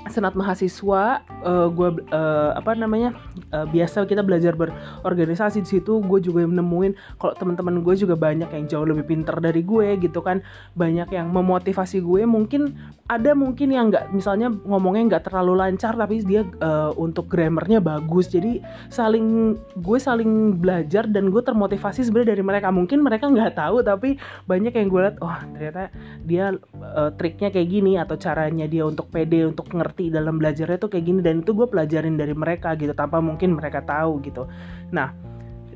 senat 0.09 0.39
mahasiswa 0.39 1.21
uh, 1.43 1.67
eh, 1.67 1.69
gue 1.73 1.89
uh, 2.15 2.51
apa 2.55 2.79
namanya 2.79 3.15
uh, 3.51 3.67
biasa 3.67 4.07
kita 4.07 4.23
belajar 4.23 4.55
berorganisasi 4.55 5.63
di 5.63 5.69
situ 5.79 5.99
gue 6.03 6.19
juga 6.23 6.47
nemuin 6.47 6.95
kalau 7.19 7.35
teman-teman 7.35 7.83
gue 7.83 7.95
juga 7.99 8.15
banyak 8.15 8.49
yang 8.51 8.65
jauh 8.71 8.87
lebih 8.87 9.05
pinter 9.07 9.37
dari 9.39 9.63
gue 9.67 9.99
gitu 9.99 10.23
kan. 10.23 10.41
Banyak 10.79 11.11
yang 11.13 11.31
memotivasi 11.33 12.01
gue 12.03 12.23
mungkin 12.25 12.77
ada 13.07 13.35
mungkin 13.35 13.71
yang 13.71 13.91
nggak 13.91 14.11
misalnya 14.11 14.51
ngomongnya 14.67 15.17
nggak 15.17 15.25
terlalu 15.31 15.59
lancar 15.59 15.95
tapi 15.95 16.23
dia 16.23 16.43
uh, 16.63 16.95
untuk 16.95 17.27
grammarnya 17.27 17.83
bagus. 17.83 18.31
Jadi 18.31 18.63
saling 18.91 19.59
gue 19.79 19.99
saling 19.99 20.59
belajar 20.59 21.07
dan 21.07 21.31
gue 21.33 21.43
termotivasi 21.43 22.07
sebenarnya 22.07 22.39
dari 22.39 22.43
mereka. 22.45 22.69
Mungkin 22.71 23.03
mereka 23.03 23.27
nggak 23.31 23.59
tahu 23.59 23.83
tapi 23.83 24.19
banyak 24.47 24.73
yang 24.75 24.87
gue 24.91 25.01
lihat 25.03 25.17
oh 25.23 25.37
ternyata 25.57 25.91
dia 26.27 26.55
uh, 26.79 27.11
triknya 27.15 27.49
kayak 27.51 27.69
gini 27.69 27.99
atau 27.99 28.15
caranya 28.19 28.67
dia 28.69 28.85
untuk 28.87 29.09
pede 29.09 29.47
untuk 29.47 29.71
ngerti 29.73 29.96
ngerti 29.97 30.13
dalam 30.13 30.37
belajarnya 30.37 30.77
tuh 30.77 30.93
kayak 30.93 31.09
gini 31.09 31.21
dan 31.25 31.41
itu 31.41 31.57
gue 31.57 31.65
pelajarin 31.65 32.21
dari 32.21 32.37
mereka 32.37 32.77
gitu 32.77 32.93
tanpa 32.93 33.25
mungkin 33.25 33.57
mereka 33.57 33.81
tahu 33.81 34.21
gitu. 34.21 34.45
Nah 34.93 35.17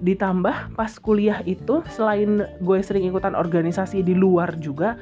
ditambah 0.05 0.77
pas 0.77 0.93
kuliah 1.01 1.41
itu 1.49 1.81
selain 1.89 2.45
gue 2.61 2.79
sering 2.85 3.09
ikutan 3.09 3.33
organisasi 3.33 4.05
di 4.05 4.13
luar 4.13 4.53
juga 4.61 5.01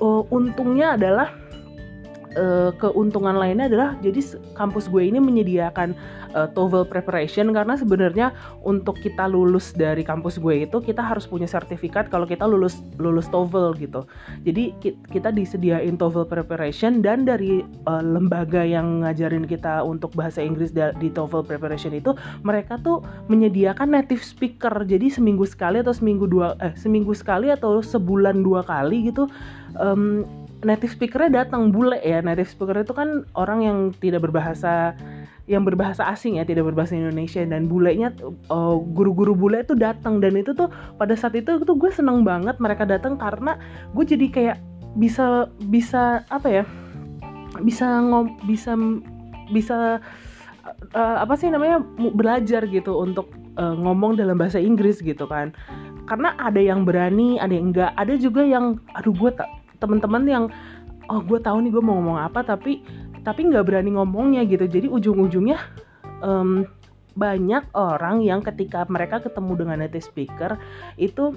uh, 0.00 0.24
untungnya 0.32 0.96
adalah 0.96 1.36
uh, 2.36 2.70
keuntungan 2.76 3.34
lainnya 3.34 3.66
adalah 3.66 3.90
jadi 4.04 4.20
kampus 4.54 4.86
gue 4.92 5.08
ini 5.08 5.18
menyediakan 5.18 5.96
uh, 6.36 6.48
TOEFL 6.52 6.86
preparation 6.86 7.50
karena 7.50 7.74
sebenarnya 7.74 8.36
untuk 8.62 9.00
kita 9.00 9.24
lulus 9.26 9.72
dari 9.72 10.04
kampus 10.04 10.36
gue 10.36 10.68
itu 10.68 10.78
kita 10.78 11.00
harus 11.00 11.24
punya 11.24 11.48
sertifikat 11.48 12.12
kalau 12.12 12.28
kita 12.28 12.44
lulus 12.44 12.84
lulus 13.00 13.26
TOEFL 13.32 13.76
gitu. 13.80 14.04
Jadi 14.44 14.76
kita 15.10 15.32
disediain 15.32 15.96
TOEFL 15.96 16.28
preparation 16.28 17.00
dan 17.00 17.24
dari 17.24 17.64
uh, 17.88 18.04
lembaga 18.04 18.62
yang 18.62 19.02
ngajarin 19.02 19.48
kita 19.48 19.82
untuk 19.82 20.12
bahasa 20.12 20.44
Inggris 20.44 20.70
di 20.76 21.08
TOEFL 21.08 21.48
preparation 21.48 21.96
itu 21.96 22.12
mereka 22.44 22.76
tuh 22.80 23.00
menyediakan 23.32 23.96
native 23.96 24.20
speaker. 24.20 24.72
Jadi 24.84 25.08
seminggu 25.08 25.48
sekali 25.48 25.80
atau 25.80 25.96
seminggu 25.96 26.28
dua 26.28 26.54
eh 26.60 26.76
seminggu 26.76 27.16
sekali 27.16 27.48
atau 27.48 27.80
sebulan 27.80 28.44
dua 28.44 28.60
kali 28.62 29.08
gitu 29.08 29.26
um, 29.80 30.45
native 30.64 30.92
speakernya 30.94 31.44
datang 31.44 31.74
bule 31.74 32.00
ya. 32.00 32.24
Native 32.24 32.48
speaker 32.48 32.76
itu 32.80 32.94
kan 32.96 33.28
orang 33.36 33.60
yang 33.60 33.78
tidak 34.00 34.24
berbahasa 34.24 34.96
yang 35.46 35.62
berbahasa 35.62 36.02
asing 36.10 36.42
ya 36.42 36.44
tidak 36.48 36.66
berbahasa 36.72 36.96
Indonesia. 36.96 37.42
Dan 37.44 37.68
bulenya 37.68 38.14
uh, 38.48 38.76
guru-guru 38.80 39.36
bule 39.36 39.60
itu 39.66 39.76
datang. 39.76 40.22
Dan 40.22 40.38
itu 40.38 40.56
tuh 40.56 40.72
pada 40.96 41.12
saat 41.18 41.36
itu 41.36 41.60
tuh 41.60 41.76
gue 41.76 41.90
seneng 41.92 42.24
banget 42.24 42.56
mereka 42.62 42.88
datang 42.88 43.20
karena 43.20 43.60
gue 43.92 44.04
jadi 44.06 44.26
kayak 44.32 44.58
bisa 44.96 45.50
bisa 45.68 46.24
apa 46.32 46.48
ya 46.48 46.64
bisa 47.60 48.00
ngom 48.00 48.40
bisa 48.48 48.72
bisa 49.52 50.00
uh, 50.96 51.16
apa 51.20 51.36
sih 51.36 51.52
namanya 51.52 51.84
belajar 52.16 52.64
gitu 52.64 52.96
untuk 52.96 53.28
uh, 53.60 53.76
ngomong 53.76 54.16
dalam 54.16 54.40
bahasa 54.40 54.56
Inggris 54.60 55.04
gitu 55.04 55.28
kan. 55.28 55.52
Karena 56.06 56.38
ada 56.38 56.62
yang 56.62 56.86
berani 56.86 57.36
ada 57.36 57.52
yang 57.52 57.74
enggak. 57.74 57.92
Ada 57.98 58.14
juga 58.16 58.42
yang 58.46 58.80
aduh 58.94 59.14
gue 59.14 59.30
tak 59.34 59.48
teman-teman 59.76 60.22
yang 60.26 60.44
oh 61.06 61.20
gue 61.22 61.38
tahu 61.38 61.62
nih 61.62 61.70
gue 61.70 61.82
mau 61.82 61.98
ngomong 61.98 62.18
apa 62.18 62.42
tapi 62.42 62.82
tapi 63.26 63.40
nggak 63.50 63.66
berani 63.66 63.90
ngomongnya 63.94 64.46
gitu. 64.46 64.70
Jadi 64.70 64.86
ujung-ujungnya 64.86 65.58
um, 66.22 66.62
banyak 67.16 67.72
orang 67.72 68.20
yang 68.20 68.44
ketika 68.44 68.84
mereka 68.92 69.24
ketemu 69.24 69.52
dengan 69.56 69.80
native 69.80 70.04
speaker 70.04 70.60
itu 71.00 71.32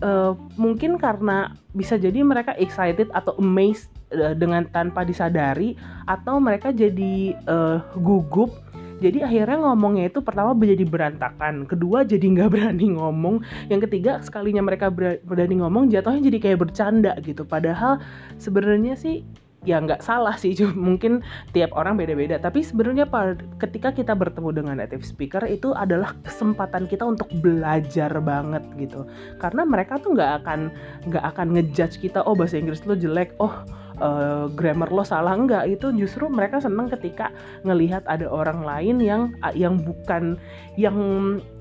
uh, 0.00 0.38
mungkin 0.54 0.96
karena 0.96 1.50
bisa 1.74 1.98
jadi 1.98 2.22
mereka 2.22 2.54
excited 2.54 3.10
atau 3.10 3.34
amazed 3.42 3.90
uh, 4.14 4.38
dengan 4.38 4.70
tanpa 4.70 5.02
disadari 5.02 5.74
atau 6.06 6.38
mereka 6.38 6.70
jadi 6.70 7.34
uh, 7.50 7.82
gugup 7.98 8.54
jadi 8.96 9.28
akhirnya 9.28 9.60
ngomongnya 9.60 10.08
itu 10.08 10.24
pertama 10.24 10.56
menjadi 10.56 10.84
berantakan 10.88 11.68
kedua 11.68 12.08
jadi 12.08 12.24
nggak 12.24 12.48
berani 12.48 12.96
ngomong 12.96 13.44
yang 13.68 13.80
ketiga 13.84 14.24
sekalinya 14.24 14.64
mereka 14.64 14.88
berani 15.24 15.60
ngomong 15.60 15.92
jatuhnya 15.92 16.24
jadi 16.32 16.38
kayak 16.40 16.58
bercanda 16.64 17.12
gitu. 17.20 17.44
Padahal 17.44 18.00
sebenarnya 18.40 18.96
sih 18.96 19.20
ya 19.64 19.80
nggak 19.80 20.04
salah 20.04 20.36
sih 20.36 20.52
cuma 20.58 20.74
mungkin 20.76 21.24
tiap 21.56 21.72
orang 21.72 21.96
beda-beda. 21.96 22.36
Tapi 22.36 22.60
sebenarnya 22.60 23.08
ketika 23.56 23.94
kita 23.94 24.12
bertemu 24.12 24.50
dengan 24.52 24.74
native 24.82 25.06
speaker 25.06 25.42
itu 25.48 25.72
adalah 25.72 26.12
kesempatan 26.26 26.90
kita 26.90 27.06
untuk 27.06 27.30
belajar 27.40 28.12
banget 28.20 28.62
gitu. 28.76 29.08
Karena 29.40 29.64
mereka 29.64 29.96
tuh 30.02 30.14
nggak 30.14 30.44
akan 30.44 30.60
nggak 31.08 31.24
akan 31.34 31.46
ngejudge 31.56 32.02
kita 32.02 32.20
oh 32.26 32.36
bahasa 32.36 32.60
Inggris 32.60 32.84
lo 32.84 32.94
jelek 32.98 33.34
oh 33.40 33.64
uh, 34.00 34.46
grammar 34.52 34.92
lo 34.92 35.02
salah. 35.02 35.32
Enggak 35.34 35.64
itu 35.70 35.92
justru 35.96 36.28
mereka 36.28 36.60
seneng 36.60 36.92
ketika 36.92 37.32
ngelihat 37.64 38.04
ada 38.06 38.28
orang 38.28 38.62
lain 38.62 39.00
yang 39.00 39.22
yang 39.56 39.80
bukan 39.80 40.36
yang 40.76 40.96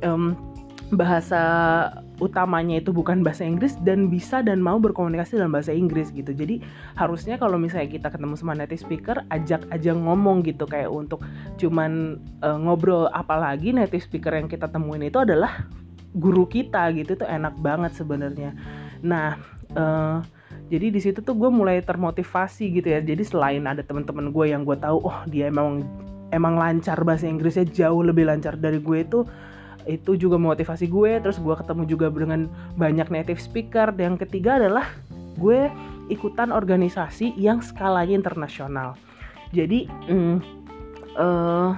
um, 0.03 0.35
bahasa 0.93 1.41
utamanya 2.23 2.79
itu 2.79 2.95
bukan 2.95 3.21
bahasa 3.21 3.43
Inggris 3.43 3.75
dan 3.83 4.07
bisa 4.07 4.39
dan 4.39 4.63
mau 4.63 4.79
berkomunikasi 4.79 5.35
dalam 5.35 5.51
bahasa 5.51 5.75
Inggris 5.75 6.11
gitu. 6.15 6.31
Jadi 6.31 6.63
harusnya 6.95 7.35
kalau 7.35 7.59
misalnya 7.59 7.91
kita 7.91 8.07
ketemu 8.11 8.35
sama 8.39 8.55
native 8.55 8.81
speaker, 8.81 9.17
ajak 9.31 9.67
aja 9.71 9.91
ngomong 9.91 10.43
gitu 10.47 10.63
kayak 10.63 10.91
untuk 10.91 11.23
cuman 11.59 12.21
uh, 12.43 12.57
ngobrol 12.59 13.11
apalagi 13.11 13.75
native 13.75 14.03
speaker 14.03 14.31
yang 14.31 14.47
kita 14.47 14.71
temuin 14.71 15.03
itu 15.03 15.19
adalah 15.19 15.67
guru 16.15 16.47
kita 16.47 16.95
gitu 16.95 17.19
tuh 17.19 17.27
enak 17.27 17.59
banget 17.59 17.91
sebenarnya. 17.95 18.55
Nah, 19.03 19.35
uh, 19.75 20.23
jadi 20.71 20.89
di 20.89 20.99
situ 21.03 21.21
tuh 21.21 21.35
gue 21.37 21.49
mulai 21.51 21.83
termotivasi 21.85 22.81
gitu 22.81 22.89
ya 22.89 22.97
jadi 23.03 23.21
selain 23.21 23.61
ada 23.69 23.85
teman-teman 23.85 24.33
gue 24.33 24.45
yang 24.49 24.65
gue 24.65 24.73
tahu 24.77 24.97
oh 25.05 25.17
dia 25.29 25.53
emang 25.53 25.85
emang 26.33 26.57
lancar 26.57 26.97
bahasa 27.05 27.29
Inggrisnya 27.29 27.69
jauh 27.69 28.01
lebih 28.01 28.25
lancar 28.25 28.57
dari 28.57 28.81
gue 28.81 28.97
itu 29.05 29.19
itu 29.85 30.17
juga 30.17 30.35
motivasi 30.41 30.89
gue 30.89 31.21
terus 31.21 31.37
gue 31.37 31.53
ketemu 31.53 31.83
juga 31.85 32.07
dengan 32.09 32.49
banyak 32.77 33.07
native 33.09 33.41
speaker. 33.41 33.93
Yang 33.95 34.27
ketiga 34.27 34.57
adalah 34.57 34.89
gue 35.37 35.69
ikutan 36.09 36.53
organisasi 36.53 37.33
yang 37.37 37.61
skalanya 37.61 38.13
internasional. 38.13 38.97
Jadi 39.53 39.89
mm, 40.09 40.37
uh, 41.17 41.71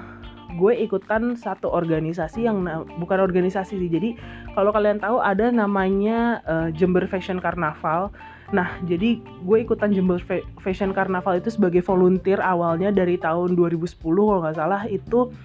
gue 0.56 0.74
ikutan 0.80 1.36
satu 1.36 1.68
organisasi 1.68 2.48
yang 2.48 2.64
bukan 2.98 3.20
organisasi 3.20 3.76
sih. 3.76 3.90
Jadi 3.92 4.10
kalau 4.56 4.72
kalian 4.72 5.04
tahu 5.04 5.20
ada 5.20 5.52
namanya 5.52 6.40
uh, 6.48 6.70
Jember 6.72 7.04
Fashion 7.06 7.44
Carnaval. 7.44 8.10
Nah, 8.56 8.80
jadi 8.88 9.20
gue 9.20 9.58
ikutan 9.60 9.92
Jember 9.92 10.24
Fashion 10.64 10.96
Carnival 10.96 11.44
itu 11.44 11.52
sebagai 11.52 11.84
volunteer 11.84 12.40
awalnya 12.40 12.96
dari 12.96 13.20
tahun 13.20 13.60
2010 13.60 14.00
kalau 14.00 14.40
nggak 14.40 14.56
salah. 14.56 14.88
Itu 14.88 15.36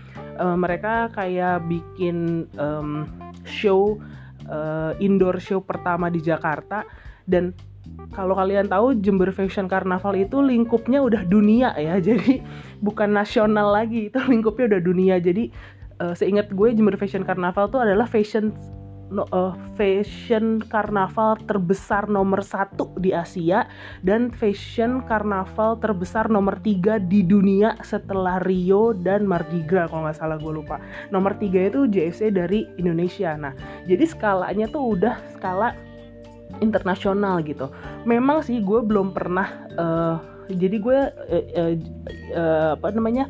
uh, 0.40 0.56
mereka 0.56 1.10
kayak 1.12 1.64
bikin 1.66 2.48
um, 2.56 3.08
show 3.44 3.98
uh, 4.48 4.92
indoor 4.98 5.38
show 5.38 5.60
pertama 5.62 6.08
di 6.08 6.22
Jakarta. 6.22 6.86
Dan 7.22 7.54
kalau 8.14 8.36
kalian 8.36 8.68
tahu 8.68 8.98
Jember 8.98 9.30
Fashion 9.30 9.66
Carnival 9.66 10.14
itu 10.18 10.38
lingkupnya 10.42 11.02
udah 11.02 11.22
dunia 11.26 11.74
ya. 11.78 11.98
Jadi 12.08 12.42
bukan 12.82 13.14
nasional 13.14 13.72
lagi 13.72 14.10
itu 14.10 14.18
lingkupnya 14.18 14.76
udah 14.76 14.82
dunia. 14.82 15.16
Jadi 15.22 15.50
uh, 16.02 16.14
seingat 16.14 16.50
gue 16.50 16.68
Jember 16.74 16.98
Fashion 16.98 17.22
Carnival 17.22 17.70
itu 17.70 17.78
adalah 17.78 18.06
fashion 18.10 18.52
no, 19.12 19.28
uh, 19.30 19.52
fashion 19.76 20.64
karnaval 20.72 21.36
terbesar 21.44 22.08
nomor 22.08 22.40
satu 22.40 22.88
di 22.96 23.12
Asia 23.12 23.68
dan 24.00 24.32
fashion 24.32 25.04
karnaval 25.04 25.76
terbesar 25.78 26.32
nomor 26.32 26.56
tiga 26.64 26.96
di 26.96 27.20
dunia 27.20 27.76
setelah 27.84 28.40
Rio 28.42 28.96
dan 28.96 29.28
Mardi 29.28 29.60
Gras 29.68 29.92
kalau 29.92 30.08
nggak 30.08 30.16
salah 30.16 30.40
gue 30.40 30.52
lupa. 30.52 30.80
Nomor 31.12 31.36
tiga 31.36 31.68
itu 31.68 31.84
JFC 31.86 32.32
dari 32.32 32.64
Indonesia. 32.80 33.36
Nah 33.36 33.52
jadi 33.84 34.02
skalanya 34.08 34.66
tuh 34.72 34.96
udah 34.96 35.20
skala 35.36 35.76
internasional 36.64 37.44
gitu. 37.44 37.68
Memang 38.08 38.40
sih 38.40 38.64
gue 38.64 38.80
belum 38.80 39.12
pernah 39.12 39.48
uh, 39.76 40.16
jadi 40.48 40.76
gue 40.80 40.98
uh, 41.12 41.44
uh, 41.60 41.74
uh, 42.34 42.68
apa 42.80 42.88
namanya 42.92 43.28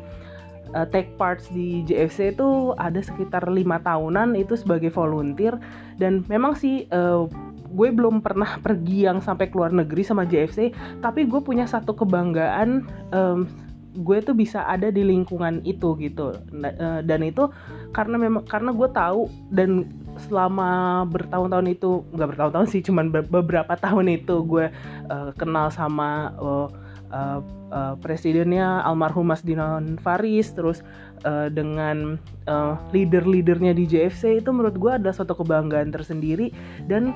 take 0.89 1.13
parts 1.15 1.47
di 1.53 1.85
JFC 1.85 2.33
itu 2.33 2.73
ada 2.81 2.97
sekitar 2.97 3.45
lima 3.49 3.77
tahunan 3.81 4.33
itu 4.33 4.57
sebagai 4.57 4.89
volunteer. 4.89 5.57
Dan 5.97 6.25
memang 6.25 6.57
sih 6.57 6.89
uh, 6.89 7.29
gue 7.73 7.89
belum 7.89 8.21
pernah 8.21 8.57
pergi 8.65 9.09
yang 9.09 9.19
sampai 9.19 9.49
keluar 9.49 9.73
negeri 9.73 10.05
sama 10.05 10.23
JFC 10.29 10.69
tapi 11.01 11.25
gue 11.25 11.41
punya 11.41 11.65
satu 11.65 11.97
kebanggaan 11.97 12.85
um, 13.09 13.49
gue 13.93 14.17
tuh 14.25 14.33
bisa 14.33 14.65
ada 14.65 14.89
di 14.89 15.05
lingkungan 15.05 15.61
itu 15.61 15.93
gitu. 16.01 16.33
Nah, 16.49 16.73
uh, 16.81 17.01
dan 17.05 17.21
itu 17.21 17.45
karena 17.93 18.17
memang 18.17 18.41
karena 18.49 18.73
gue 18.73 18.89
tahu 18.89 19.29
dan 19.53 19.85
selama 20.17 21.03
bertahun-tahun 21.09 21.73
itu 21.73 22.05
nggak 22.13 22.29
bertahun-tahun 22.33 22.67
sih 22.69 22.81
cuman 22.85 23.09
beberapa 23.09 23.73
tahun 23.77 24.13
itu 24.13 24.45
gue 24.45 24.69
uh, 25.09 25.29
kenal 25.37 25.69
sama 25.73 26.33
uh, 26.37 26.69
uh, 27.13 27.39
uh, 27.69 27.95
presidennya 28.01 28.81
almarhum 28.83 29.29
Mas 29.29 29.45
Dinon 29.45 30.01
Faris 30.01 30.51
terus 30.51 30.81
uh, 31.23 31.47
dengan 31.47 32.17
uh, 32.49 32.75
leader-leadernya 32.91 33.77
di 33.77 33.85
JFC 33.85 34.41
itu 34.41 34.49
menurut 34.49 34.75
gue 34.75 34.91
ada 34.91 35.13
suatu 35.13 35.37
kebanggaan 35.37 35.93
tersendiri. 35.93 36.49
Dan 36.89 37.13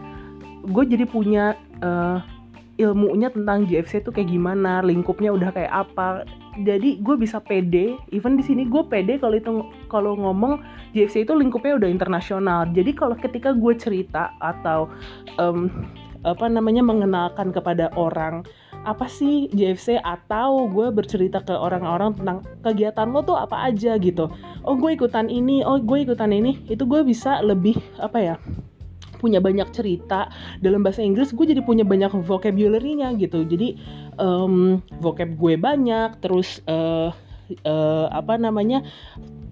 gue 0.70 0.84
jadi 0.86 1.04
punya 1.10 1.58
uh, 1.82 2.22
ilmunya 2.78 3.34
tentang 3.34 3.66
JFC 3.66 4.06
itu 4.06 4.14
kayak 4.14 4.30
gimana 4.30 4.86
lingkupnya 4.86 5.34
udah 5.34 5.50
kayak 5.50 5.74
apa. 5.74 6.24
Jadi 6.58 7.02
gue 7.02 7.16
bisa 7.18 7.38
pede 7.38 7.98
even 8.10 8.34
di 8.34 8.42
sini 8.46 8.66
gue 8.66 8.82
pede 8.86 9.22
kalau 9.22 9.38
itu 9.38 9.52
kalau 9.94 10.18
ngomong 10.18 10.62
JFC 10.94 11.26
itu 11.26 11.34
lingkupnya 11.34 11.78
udah 11.78 11.90
internasional. 11.90 12.70
Jadi 12.74 12.94
kalau 12.94 13.18
ketika 13.18 13.54
gue 13.54 13.74
cerita 13.78 14.34
atau 14.42 14.90
um, 15.38 15.70
apa 16.26 16.50
namanya 16.50 16.82
mengenalkan 16.82 17.54
kepada 17.54 17.94
orang 17.94 18.42
apa 18.88 19.12
sih 19.12 19.52
JFC 19.52 20.00
atau 20.00 20.72
gue 20.72 20.88
bercerita 20.96 21.44
ke 21.44 21.52
orang-orang 21.52 22.16
tentang 22.16 22.38
kegiatan 22.64 23.12
lo 23.12 23.20
tuh 23.20 23.36
apa 23.36 23.68
aja 23.68 24.00
gitu. 24.00 24.32
Oh 24.64 24.80
gue 24.80 24.96
ikutan 24.96 25.28
ini 25.28 25.60
oh 25.68 25.76
gue 25.84 26.08
ikutan 26.08 26.32
ini. 26.32 26.64
Itu 26.72 26.88
gue 26.88 27.04
bisa 27.04 27.44
lebih 27.44 27.76
apa 28.00 28.18
ya 28.24 28.36
punya 29.20 29.44
banyak 29.44 29.68
cerita. 29.76 30.32
Dalam 30.64 30.88
bahasa 30.88 31.04
Inggris 31.04 31.36
gue 31.36 31.46
jadi 31.52 31.60
punya 31.60 31.84
banyak 31.84 32.16
vocabulary-nya 32.24 33.12
gitu. 33.20 33.44
Jadi 33.44 33.76
um, 34.16 34.80
vocab 35.04 35.36
gue 35.36 35.60
banyak. 35.60 36.24
Terus 36.24 36.64
uh, 36.72 37.12
uh, 37.68 38.08
apa 38.08 38.40
namanya 38.40 38.88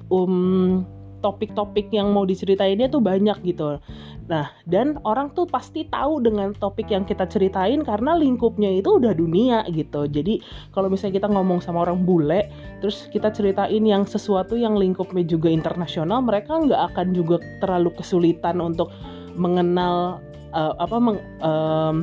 um, 0.08 0.88
topik-topik 1.26 1.90
yang 1.90 2.14
mau 2.14 2.30
diceritainnya 2.30 2.86
tuh 2.94 3.02
banyak 3.02 3.42
gitu 3.42 3.82
Nah, 4.26 4.50
dan 4.66 4.98
orang 5.06 5.30
tuh 5.38 5.46
pasti 5.46 5.86
tahu 5.86 6.18
dengan 6.18 6.50
topik 6.58 6.90
yang 6.90 7.06
kita 7.06 7.30
ceritain 7.30 7.86
karena 7.86 8.18
lingkupnya 8.18 8.74
itu 8.74 8.98
udah 8.98 9.14
dunia 9.14 9.62
gitu. 9.70 10.10
Jadi, 10.10 10.42
kalau 10.74 10.90
misalnya 10.90 11.22
kita 11.22 11.30
ngomong 11.30 11.62
sama 11.62 11.86
orang 11.86 12.02
bule, 12.02 12.50
terus 12.82 13.06
kita 13.14 13.30
ceritain 13.30 13.86
yang 13.86 14.02
sesuatu 14.10 14.58
yang 14.58 14.74
lingkupnya 14.74 15.22
juga 15.22 15.54
internasional, 15.54 16.26
mereka 16.26 16.58
nggak 16.58 16.82
akan 16.94 17.08
juga 17.14 17.38
terlalu 17.62 17.94
kesulitan 17.94 18.58
untuk 18.66 18.90
mengenal 19.38 20.18
uh, 20.58 20.74
apa 20.82 20.98
meng, 20.98 21.20
um, 21.46 21.96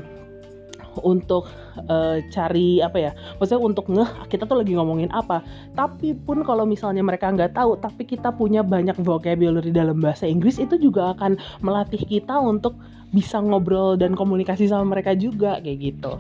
untuk 1.01 1.49
uh, 1.89 2.21
cari 2.29 2.85
apa 2.85 2.99
ya 3.01 3.13
maksudnya 3.41 3.63
untuk 3.65 3.89
ngeh 3.89 4.29
kita 4.29 4.45
tuh 4.45 4.61
lagi 4.61 4.77
ngomongin 4.77 5.09
apa. 5.15 5.41
Tapi 5.73 6.13
pun 6.13 6.45
kalau 6.45 6.69
misalnya 6.69 7.01
mereka 7.01 7.33
nggak 7.33 7.57
tahu 7.57 7.81
tapi 7.81 8.05
kita 8.05 8.35
punya 8.35 8.61
banyak 8.61 8.97
vocabulary 9.01 9.73
dalam 9.73 9.99
bahasa 10.01 10.29
Inggris 10.29 10.61
itu 10.61 10.77
juga 10.77 11.17
akan 11.17 11.41
melatih 11.65 12.05
kita 12.05 12.37
untuk 12.37 12.77
bisa 13.13 13.41
ngobrol 13.45 14.01
dan 14.01 14.17
komunikasi 14.17 14.69
sama 14.69 14.97
mereka 14.97 15.13
juga 15.13 15.61
kayak 15.61 15.79
gitu. 15.81 16.13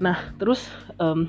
Nah 0.00 0.32
terus 0.40 0.68
um, 0.96 1.28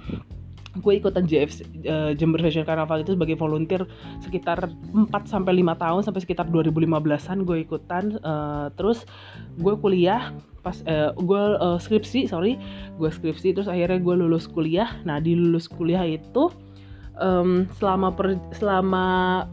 gue 0.77 0.93
ikutan 1.01 1.25
JF 1.25 1.49
uh, 1.89 2.11
Jember 2.13 2.37
Fashion 2.37 2.61
Carnival 2.61 3.01
itu 3.01 3.17
sebagai 3.17 3.33
volunteer 3.41 3.89
sekitar 4.21 4.69
4 4.93 5.09
sampai 5.25 5.65
5 5.65 5.81
tahun 5.81 6.01
sampai 6.05 6.21
sekitar 6.21 6.45
2015-an 6.53 7.37
gue 7.41 7.57
ikutan. 7.65 8.21
Uh, 8.21 8.69
terus 8.77 9.09
gue 9.57 9.73
kuliah 9.81 10.29
pas 10.61 10.77
uh, 10.85 11.15
gue 11.17 11.43
uh, 11.57 11.81
skripsi 11.81 12.29
sorry. 12.29 12.61
Gue 13.01 13.09
skripsi 13.09 13.57
terus 13.57 13.65
akhirnya 13.65 13.97
gue 13.97 14.15
lulus 14.15 14.45
kuliah. 14.45 14.93
Nah 15.09 15.17
di 15.17 15.33
lulus 15.33 15.65
kuliah 15.65 16.05
itu 16.05 16.53
um, 17.17 17.65
selama 17.77 18.13
per, 18.13 18.37
selama 18.55 19.05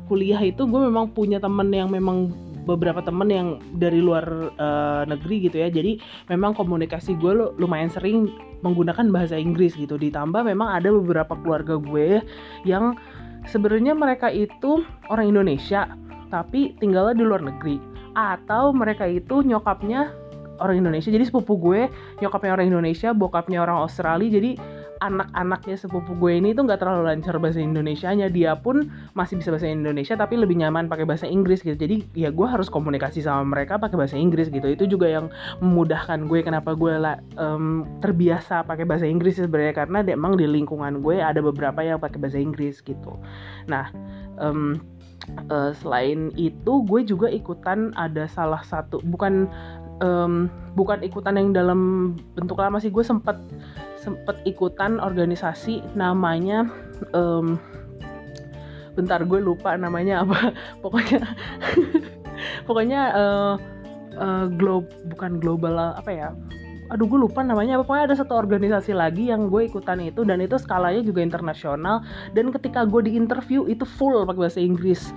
kuliah 0.06 0.40
itu 0.40 0.64
gue 0.64 0.80
memang 0.80 1.10
punya 1.12 1.40
temen 1.42 1.68
yang 1.72 1.90
memang 1.90 2.30
beberapa 2.66 2.98
temen 3.00 3.30
yang 3.30 3.48
dari 3.78 4.02
luar 4.02 4.50
uh, 4.58 5.02
negeri 5.06 5.46
gitu 5.48 5.62
ya. 5.62 5.70
Jadi 5.70 6.02
memang 6.28 6.52
komunikasi 6.58 7.14
gue 7.16 7.54
lumayan 7.56 7.88
sering 7.88 8.28
menggunakan 8.66 9.08
bahasa 9.14 9.38
Inggris 9.38 9.78
gitu. 9.78 9.94
Ditambah 9.94 10.42
memang 10.42 10.82
ada 10.82 10.90
beberapa 10.90 11.38
keluarga 11.38 11.78
gue 11.78 12.20
yang 12.66 12.98
sebenarnya 13.46 13.94
mereka 13.94 14.28
itu 14.28 14.82
orang 15.06 15.30
Indonesia 15.30 15.86
tapi 16.28 16.74
tinggalnya 16.82 17.14
di 17.14 17.24
luar 17.24 17.40
negeri. 17.46 17.78
Atau 18.18 18.74
mereka 18.74 19.06
itu 19.06 19.46
nyokapnya 19.46 20.10
orang 20.58 20.82
Indonesia. 20.82 21.12
Jadi 21.12 21.24
sepupu 21.28 21.54
gue 21.60 21.86
nyokapnya 22.18 22.56
orang 22.56 22.66
Indonesia 22.72 23.14
bokapnya 23.14 23.62
orang 23.62 23.78
Australia. 23.84 24.28
Jadi 24.28 24.56
anak-anaknya 25.00 25.76
sepupu 25.76 26.16
gue 26.16 26.40
ini 26.40 26.56
tuh 26.56 26.64
nggak 26.64 26.80
terlalu 26.80 27.12
lancar 27.12 27.36
bahasa 27.36 27.60
Indonesia-nya. 27.60 28.32
Dia 28.32 28.56
pun 28.56 28.88
masih 29.12 29.40
bisa 29.40 29.52
bahasa 29.52 29.68
Indonesia 29.68 30.16
tapi 30.16 30.40
lebih 30.40 30.56
nyaman 30.60 30.88
pakai 30.88 31.04
bahasa 31.04 31.28
Inggris 31.28 31.60
gitu. 31.60 31.76
Jadi 31.76 32.08
ya 32.16 32.32
gue 32.32 32.46
harus 32.48 32.72
komunikasi 32.72 33.24
sama 33.24 33.44
mereka 33.44 33.76
pakai 33.76 33.96
bahasa 33.96 34.16
Inggris 34.16 34.48
gitu. 34.48 34.64
Itu 34.64 34.84
juga 34.88 35.08
yang 35.08 35.28
memudahkan 35.60 36.28
gue 36.28 36.40
kenapa 36.40 36.72
gue 36.72 36.94
lah 36.96 37.20
um, 37.36 37.84
terbiasa 38.00 38.64
pakai 38.64 38.88
bahasa 38.88 39.04
Inggris 39.04 39.36
sebenarnya. 39.36 39.74
Karena 39.76 40.00
emang 40.06 40.36
di 40.40 40.48
lingkungan 40.48 41.04
gue 41.04 41.20
ada 41.20 41.38
beberapa 41.44 41.84
yang 41.84 42.00
pakai 42.00 42.18
bahasa 42.20 42.40
Inggris 42.40 42.80
gitu. 42.80 43.20
Nah 43.68 43.92
um, 44.40 44.80
uh, 45.52 45.72
selain 45.76 46.32
itu 46.36 46.84
gue 46.86 47.00
juga 47.04 47.28
ikutan 47.28 47.92
ada 47.98 48.24
salah 48.30 48.62
satu 48.64 49.00
bukan 49.04 49.48
um, 50.00 50.48
bukan 50.76 51.00
ikutan 51.00 51.40
yang 51.40 51.50
dalam 51.52 52.12
bentuk 52.36 52.60
lama 52.60 52.80
sih. 52.80 52.92
Gue 52.92 53.04
sempet 53.04 53.36
sempet 54.06 54.38
ikutan 54.46 55.02
organisasi 55.02 55.82
namanya 55.98 56.70
um, 57.10 57.58
bentar 58.94 59.26
gue 59.26 59.42
lupa 59.42 59.74
namanya 59.74 60.22
apa. 60.22 60.54
Pokoknya 60.84 61.20
pokoknya 62.68 63.00
uh, 63.16 63.54
uh, 64.14 64.46
globe 64.54 64.86
bukan 65.10 65.42
global 65.42 65.74
apa 65.98 66.10
ya? 66.14 66.30
Aduh 66.86 67.10
gue 67.10 67.18
lupa 67.18 67.42
namanya. 67.42 67.76
Apa 67.76 67.82
pokoknya 67.82 68.04
ada 68.14 68.16
satu 68.16 68.38
organisasi 68.38 68.94
lagi 68.94 69.28
yang 69.28 69.50
gue 69.50 69.66
ikutan 69.66 69.98
itu 69.98 70.22
dan 70.22 70.38
itu 70.38 70.54
skalanya 70.54 71.02
juga 71.02 71.18
internasional. 71.18 72.06
Dan 72.30 72.54
ketika 72.54 72.86
gue 72.86 73.10
di 73.10 73.18
interview 73.18 73.66
itu 73.66 73.82
full 73.82 74.22
pakai 74.22 74.46
bahasa 74.46 74.60
Inggris. 74.62 75.10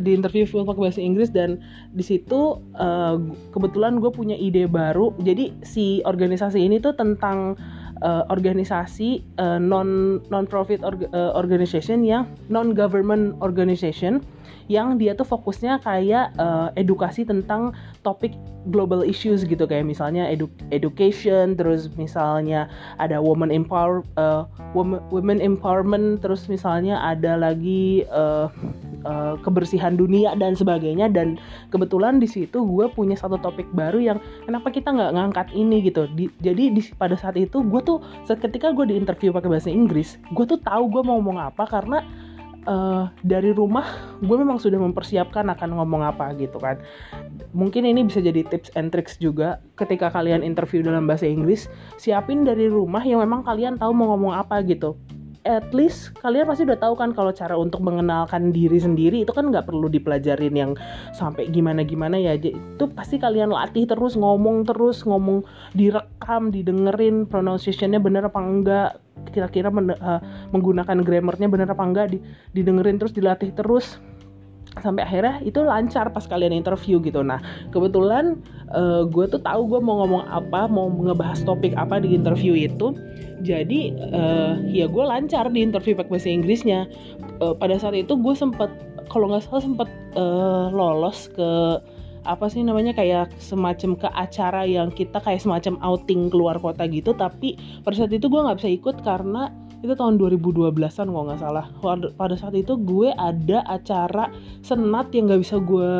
Di 0.00 0.16
interview 0.16 0.48
full 0.48 0.64
pakai 0.64 0.88
bahasa 0.88 1.00
Inggris 1.04 1.28
dan 1.28 1.60
di 1.92 2.00
situ 2.00 2.64
uh, 2.80 3.20
kebetulan 3.52 4.00
gue 4.00 4.08
punya 4.08 4.34
ide 4.34 4.64
baru. 4.64 5.12
Jadi 5.20 5.60
si 5.60 6.00
organisasi 6.08 6.56
ini 6.56 6.80
tuh 6.80 6.96
tentang 6.96 7.60
uh, 8.02 8.24
organisasi 8.28 9.24
uh, 9.40 9.60
non 9.60 10.20
non 10.28 10.44
profit 10.44 10.80
org, 10.84 11.06
uh, 11.12 11.32
organization 11.36 12.04
yang 12.04 12.28
non 12.48 12.72
government 12.72 13.36
organization 13.40 14.20
yang 14.70 15.02
dia 15.02 15.18
tuh 15.18 15.26
fokusnya 15.26 15.82
kayak 15.82 16.30
uh, 16.38 16.70
edukasi 16.78 17.26
tentang 17.26 17.74
topik 18.06 18.30
global 18.70 19.02
issues 19.02 19.42
gitu. 19.42 19.66
Kayak 19.66 19.90
misalnya 19.90 20.30
edu 20.30 20.46
education 20.70 21.58
terus 21.58 21.90
misalnya 21.98 22.70
ada 23.02 23.18
woman 23.18 23.50
empower 23.50 24.06
uh, 24.14 24.46
woman, 24.78 25.02
women 25.10 25.42
empowerment 25.42 26.22
terus 26.22 26.46
misalnya 26.46 27.02
ada 27.02 27.34
lagi 27.34 28.06
uh, 28.14 28.46
uh, 29.06 29.38
kebersihan 29.40 29.94
dunia 29.94 30.34
dan 30.34 30.58
sebagainya. 30.58 31.08
Dan 31.08 31.38
kebetulan 31.72 32.18
di 32.18 32.28
situ 32.28 32.60
gue 32.62 32.86
punya 32.92 33.14
satu 33.14 33.38
topik 33.38 33.70
baru 33.72 33.98
yang 34.02 34.18
kenapa 34.44 34.68
kita 34.74 34.90
nggak 34.90 35.12
ngangkat 35.14 35.48
ini 35.54 35.86
gitu. 35.86 36.10
Di, 36.12 36.26
jadi 36.42 36.74
di, 36.74 36.82
pada 36.98 37.14
saat 37.14 37.38
itu 37.38 37.62
gue 37.62 37.80
tuh 37.80 38.02
ketika 38.26 38.74
gue 38.74 38.88
di 38.90 38.94
interview 38.98 39.30
pakai 39.30 39.50
bahasa 39.50 39.68
Inggris 39.68 40.16
gue 40.32 40.44
tuh 40.46 40.58
tahu 40.62 40.88
gue 40.88 41.02
mau 41.04 41.20
ngomong 41.20 41.36
apa 41.52 41.68
karena 41.68 42.00
uh, 42.64 43.12
dari 43.20 43.52
rumah 43.52 43.84
gue 44.24 44.36
memang 44.36 44.56
sudah 44.56 44.80
mempersiapkan 44.80 45.44
akan 45.52 45.76
ngomong 45.76 46.02
apa 46.04 46.32
gitu 46.40 46.56
kan. 46.56 46.80
Mungkin 47.52 47.84
ini 47.84 48.08
bisa 48.08 48.24
jadi 48.24 48.40
tips 48.48 48.72
and 48.74 48.88
tricks 48.88 49.20
juga 49.20 49.60
ketika 49.76 50.08
kalian 50.08 50.40
interview 50.40 50.80
dalam 50.80 51.04
bahasa 51.04 51.28
Inggris 51.28 51.68
siapin 52.00 52.42
dari 52.48 52.66
rumah 52.72 53.04
yang 53.04 53.20
memang 53.20 53.44
kalian 53.44 53.76
tahu 53.76 53.92
mau 53.92 54.16
ngomong 54.16 54.32
apa 54.32 54.64
gitu 54.64 54.96
at 55.48 55.72
least 55.72 56.12
kalian 56.20 56.44
pasti 56.44 56.68
udah 56.68 56.76
tahu 56.76 56.94
kan 57.00 57.16
kalau 57.16 57.32
cara 57.32 57.56
untuk 57.56 57.80
mengenalkan 57.80 58.52
diri 58.52 58.76
sendiri 58.76 59.24
itu 59.24 59.32
kan 59.32 59.48
nggak 59.48 59.64
perlu 59.64 59.88
dipelajarin 59.88 60.52
yang 60.52 60.72
sampai 61.16 61.48
gimana 61.48 61.80
gimana 61.80 62.20
ya 62.20 62.36
itu 62.36 62.84
pasti 62.92 63.16
kalian 63.16 63.48
latih 63.48 63.88
terus 63.88 64.20
ngomong 64.20 64.68
terus 64.68 65.00
ngomong 65.08 65.40
direkam 65.72 66.52
didengerin 66.52 67.24
pronunciationnya 67.24 67.96
bener 67.96 68.28
apa 68.28 68.40
enggak 68.40 68.90
kira-kira 69.32 69.72
uh, 69.72 70.20
menggunakan 70.52 71.00
grammarnya 71.00 71.48
bener 71.48 71.68
apa 71.72 71.84
enggak 71.84 72.06
di, 72.12 72.18
didengerin 72.52 73.00
terus 73.00 73.16
dilatih 73.16 73.52
terus 73.56 73.96
sampai 74.78 75.02
akhirnya 75.02 75.42
itu 75.42 75.66
lancar 75.66 76.14
pas 76.14 76.22
kalian 76.30 76.54
interview 76.54 77.02
gitu. 77.02 77.26
Nah 77.26 77.42
kebetulan 77.74 78.38
uh, 78.70 79.02
gue 79.02 79.26
tuh 79.26 79.42
tahu 79.42 79.66
gue 79.66 79.80
mau 79.82 80.06
ngomong 80.06 80.30
apa 80.30 80.70
mau 80.70 80.86
ngebahas 80.86 81.42
topik 81.42 81.74
apa 81.74 81.98
di 81.98 82.14
interview 82.14 82.54
itu. 82.54 82.94
Jadi 83.42 83.98
uh, 84.14 84.62
ya 84.70 84.86
gue 84.86 85.04
lancar 85.04 85.50
di 85.50 85.66
interview 85.66 85.98
pakai 85.98 86.12
bahasa 86.14 86.30
Inggrisnya. 86.30 86.86
Uh, 87.42 87.56
pada 87.56 87.74
saat 87.82 87.98
itu 87.98 88.14
gue 88.14 88.34
sempat 88.36 88.70
kalau 89.10 89.34
nggak 89.34 89.42
salah 89.50 89.62
sempat 89.64 89.88
uh, 90.14 90.70
lolos 90.70 91.26
ke 91.34 91.82
apa 92.20 92.52
sih 92.52 92.60
namanya 92.60 92.92
kayak 92.92 93.32
semacam 93.40 93.96
ke 93.96 94.08
acara 94.12 94.68
yang 94.68 94.92
kita 94.92 95.18
kayak 95.24 95.40
semacam 95.40 95.80
outing 95.82 96.30
keluar 96.30 96.54
kota 96.62 96.86
gitu. 96.86 97.10
Tapi 97.10 97.58
pada 97.82 97.96
saat 97.96 98.12
itu 98.14 98.30
gue 98.30 98.38
nggak 98.38 98.60
bisa 98.60 98.70
ikut 98.70 98.96
karena 99.02 99.50
itu 99.80 99.96
tahun 99.96 100.20
2012an 100.20 101.08
kalau 101.08 101.24
nggak 101.24 101.40
salah. 101.40 101.66
Pada 102.16 102.36
saat 102.36 102.52
itu 102.52 102.76
gue 102.76 103.16
ada 103.16 103.64
acara 103.64 104.28
senat 104.60 105.08
yang 105.16 105.32
nggak 105.32 105.40
bisa 105.40 105.56
gue 105.56 105.90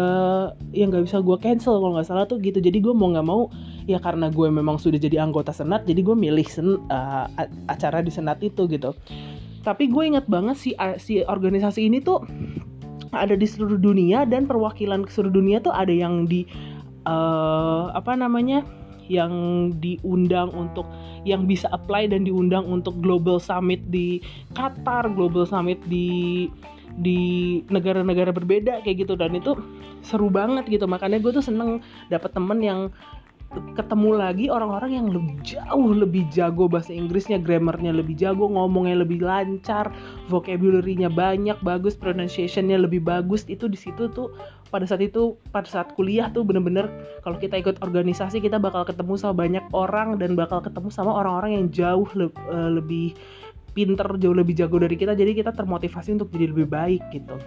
yang 0.76 0.92
nggak 0.92 1.08
bisa 1.08 1.24
gue 1.24 1.36
cancel 1.40 1.80
kalau 1.80 1.96
nggak 1.96 2.08
salah 2.08 2.24
tuh 2.28 2.36
gitu. 2.44 2.60
Jadi 2.60 2.76
gue 2.84 2.92
mau 2.92 3.08
nggak 3.08 3.24
mau 3.24 3.48
ya 3.88 3.96
karena 3.96 4.28
gue 4.28 4.46
memang 4.52 4.76
sudah 4.76 5.00
jadi 5.00 5.24
anggota 5.24 5.50
senat 5.50 5.88
jadi 5.88 6.04
gue 6.04 6.12
milih 6.12 6.46
sen, 6.46 6.76
uh, 6.92 7.26
acara 7.72 8.04
di 8.04 8.12
senat 8.12 8.44
itu 8.44 8.68
gitu. 8.68 8.92
Tapi 9.64 9.88
gue 9.88 10.02
inget 10.12 10.28
banget 10.28 10.56
si 10.60 10.70
si 11.00 11.24
organisasi 11.24 11.88
ini 11.88 12.04
tuh 12.04 12.20
ada 13.10 13.34
di 13.34 13.46
seluruh 13.48 13.80
dunia 13.80 14.28
dan 14.28 14.46
perwakilan 14.46 15.08
seluruh 15.08 15.34
dunia 15.34 15.58
tuh 15.58 15.72
ada 15.74 15.90
yang 15.90 16.28
di 16.28 16.44
uh, 17.08 17.90
apa 17.96 18.14
namanya 18.14 18.62
yang 19.10 19.34
diundang 19.82 20.54
untuk 20.54 20.86
yang 21.26 21.50
bisa 21.50 21.66
apply 21.74 22.06
dan 22.06 22.22
diundang 22.22 22.62
untuk 22.70 22.96
global 23.02 23.42
summit 23.42 23.82
di 23.90 24.22
Qatar, 24.54 25.10
global 25.10 25.44
summit 25.44 25.82
di 25.90 26.46
di 27.00 27.18
negara-negara 27.70 28.30
berbeda 28.34 28.82
kayak 28.82 29.06
gitu 29.06 29.14
dan 29.18 29.34
itu 29.34 29.54
seru 30.02 30.26
banget 30.26 30.66
gitu 30.66 30.90
makanya 30.90 31.22
gue 31.22 31.32
tuh 31.32 31.44
seneng 31.44 31.78
dapet 32.10 32.34
temen 32.34 32.58
yang 32.58 32.80
ketemu 33.74 34.14
lagi 34.14 34.46
orang-orang 34.46 34.94
yang 34.94 35.06
lebih 35.10 35.34
jauh 35.42 35.90
lebih 35.90 36.22
jago 36.30 36.70
bahasa 36.70 36.94
Inggrisnya, 36.94 37.42
grammarnya 37.42 37.90
lebih 37.90 38.14
jago, 38.14 38.46
ngomongnya 38.46 39.02
lebih 39.02 39.26
lancar, 39.26 39.90
vocabulary-nya 40.30 41.10
banyak, 41.10 41.58
bagus, 41.58 41.98
pronunciation-nya 41.98 42.78
lebih 42.78 43.02
bagus. 43.02 43.42
Itu 43.50 43.66
di 43.66 43.74
situ 43.74 44.06
tuh 44.14 44.30
pada 44.70 44.86
saat 44.86 45.02
itu 45.02 45.36
pada 45.50 45.66
saat 45.66 45.92
kuliah 45.98 46.30
tuh 46.30 46.46
bener-bener 46.46 46.86
kalau 47.26 47.36
kita 47.36 47.58
ikut 47.58 47.82
organisasi 47.82 48.38
kita 48.38 48.56
bakal 48.56 48.86
ketemu 48.86 49.18
sama 49.18 49.34
banyak 49.34 49.64
orang 49.74 50.16
dan 50.16 50.38
bakal 50.38 50.62
ketemu 50.62 50.88
sama 50.94 51.10
orang-orang 51.10 51.58
yang 51.58 51.66
jauh 51.74 52.06
le 52.14 52.30
uh, 52.48 52.70
lebih 52.70 53.18
pinter, 53.74 54.06
jauh 54.18 54.34
lebih 54.34 54.54
jago 54.58 54.82
dari 54.82 54.98
kita. 54.98 55.14
Jadi 55.14 55.34
kita 55.34 55.54
termotivasi 55.54 56.14
untuk 56.18 56.30
jadi 56.34 56.50
lebih 56.50 56.70
baik 56.70 57.02
gitu. 57.14 57.38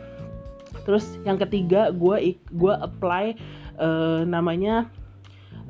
Terus 0.84 1.20
yang 1.24 1.40
ketiga 1.40 1.92
gue 1.96 2.36
gue 2.36 2.74
apply 2.76 3.40
uh, 3.80 4.28
namanya 4.28 4.92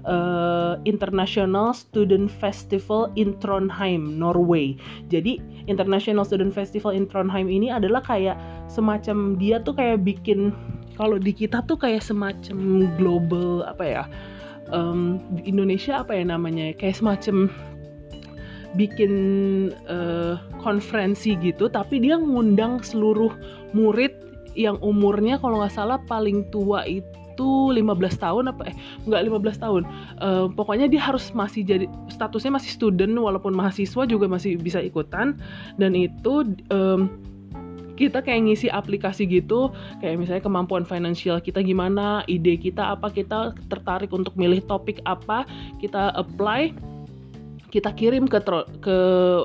uh, 0.07 0.79
International 0.83 1.71
Student 1.75 2.29
Festival 2.29 3.11
in 3.13 3.37
Trondheim, 3.37 4.17
Norway. 4.17 4.75
Jadi 5.09 5.39
International 5.69 6.25
Student 6.25 6.51
Festival 6.51 6.95
in 6.95 7.05
Trondheim 7.07 7.47
ini 7.47 7.69
adalah 7.69 8.01
kayak 8.01 8.37
semacam 8.67 9.37
dia 9.37 9.61
tuh 9.61 9.75
kayak 9.77 10.01
bikin 10.03 10.51
kalau 10.97 11.17
di 11.17 11.33
kita 11.33 11.65
tuh 11.65 11.77
kayak 11.77 12.03
semacam 12.05 12.89
global 12.97 13.65
apa 13.65 13.83
ya 13.83 14.03
um, 14.69 15.21
di 15.37 15.49
Indonesia 15.49 16.01
apa 16.01 16.13
ya 16.17 16.23
namanya 16.25 16.73
kayak 16.77 16.99
semacam 16.99 17.49
bikin 18.73 19.13
uh, 19.85 20.41
konferensi 20.61 21.37
gitu 21.37 21.69
tapi 21.69 22.01
dia 22.01 22.17
ngundang 22.17 22.81
seluruh 22.81 23.29
murid 23.77 24.13
yang 24.57 24.77
umurnya 24.81 25.37
kalau 25.41 25.61
nggak 25.61 25.73
salah 25.73 26.01
paling 26.09 26.45
tua 26.49 26.85
itu 26.85 27.23
itu 27.33 27.73
15 27.73 28.21
tahun 28.21 28.53
apa 28.53 28.69
eh 28.69 28.75
enggak 29.09 29.21
15 29.57 29.63
tahun. 29.65 29.83
Uh, 30.21 30.45
pokoknya 30.53 30.85
dia 30.85 31.01
harus 31.01 31.33
masih 31.33 31.65
jadi 31.65 31.89
statusnya 32.13 32.61
masih 32.61 32.69
student 32.69 33.09
walaupun 33.17 33.57
mahasiswa 33.57 34.05
juga 34.05 34.29
masih 34.29 34.61
bisa 34.61 34.77
ikutan. 34.77 35.41
Dan 35.81 35.97
itu 35.97 36.45
um, 36.69 37.09
kita 37.93 38.25
kayak 38.25 38.49
ngisi 38.49 38.67
aplikasi 38.73 39.29
gitu 39.29 39.69
kayak 40.01 40.17
misalnya 40.17 40.43
kemampuan 40.43 40.85
finansial 40.85 41.37
kita 41.37 41.61
gimana 41.61 42.25
ide 42.25 42.57
kita 42.57 42.97
apa 42.97 43.13
kita 43.13 43.53
tertarik 43.69 44.09
untuk 44.09 44.33
milih 44.33 44.65
topik 44.65 44.97
apa 45.05 45.45
kita 45.77 46.13
apply 46.17 46.73
kita 47.73 47.89
kirim 47.97 48.29
ke 48.29 48.37
ke 48.81 48.97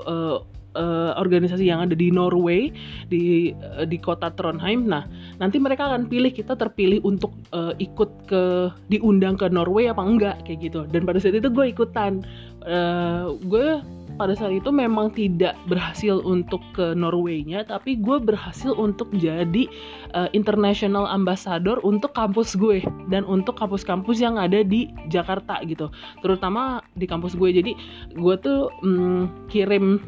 uh, 0.04 0.44
uh, 0.76 1.12
organisasi 1.16 1.66
yang 1.66 1.80
ada 1.80 1.96
di 1.96 2.12
Norway 2.12 2.68
di 3.08 3.56
uh, 3.56 3.88
di 3.88 3.96
kota 3.96 4.30
Trondheim. 4.34 4.84
Nah, 4.86 5.08
nanti 5.42 5.56
mereka 5.56 5.88
akan 5.88 6.06
pilih 6.06 6.30
kita 6.30 6.54
terpilih 6.54 7.00
untuk 7.02 7.32
uh, 7.56 7.72
ikut 7.80 8.28
ke 8.30 8.68
diundang 8.92 9.34
ke 9.40 9.48
Norway 9.48 9.88
apa 9.88 10.02
enggak 10.04 10.36
kayak 10.44 10.70
gitu. 10.70 10.80
Dan 10.88 11.08
pada 11.08 11.18
saat 11.18 11.38
itu 11.38 11.48
gue 11.48 11.66
ikutan. 11.72 12.20
Uh, 12.66 13.38
gue 13.46 13.78
pada 14.18 14.34
saat 14.34 14.50
itu 14.50 14.74
memang 14.74 15.14
tidak 15.14 15.54
berhasil 15.70 16.18
untuk 16.26 16.58
ke 16.74 16.92
Norway-nya, 16.92 17.62
tapi 17.62 17.94
gue 18.02 18.18
berhasil 18.18 18.74
untuk 18.74 19.06
jadi 19.14 19.70
uh, 20.18 20.26
international 20.34 21.06
ambassador 21.06 21.78
untuk 21.86 22.12
kampus 22.18 22.58
gue 22.58 22.82
dan 23.14 23.22
untuk 23.22 23.54
kampus-kampus 23.54 24.18
yang 24.18 24.34
ada 24.34 24.66
di 24.66 24.90
Jakarta 25.06 25.62
gitu, 25.62 25.88
terutama 26.20 26.82
di 26.98 27.06
kampus 27.06 27.38
gue. 27.38 27.54
Jadi 27.54 27.72
gue 28.18 28.34
tuh 28.42 28.74
mm, 28.82 29.48
kirim 29.48 30.02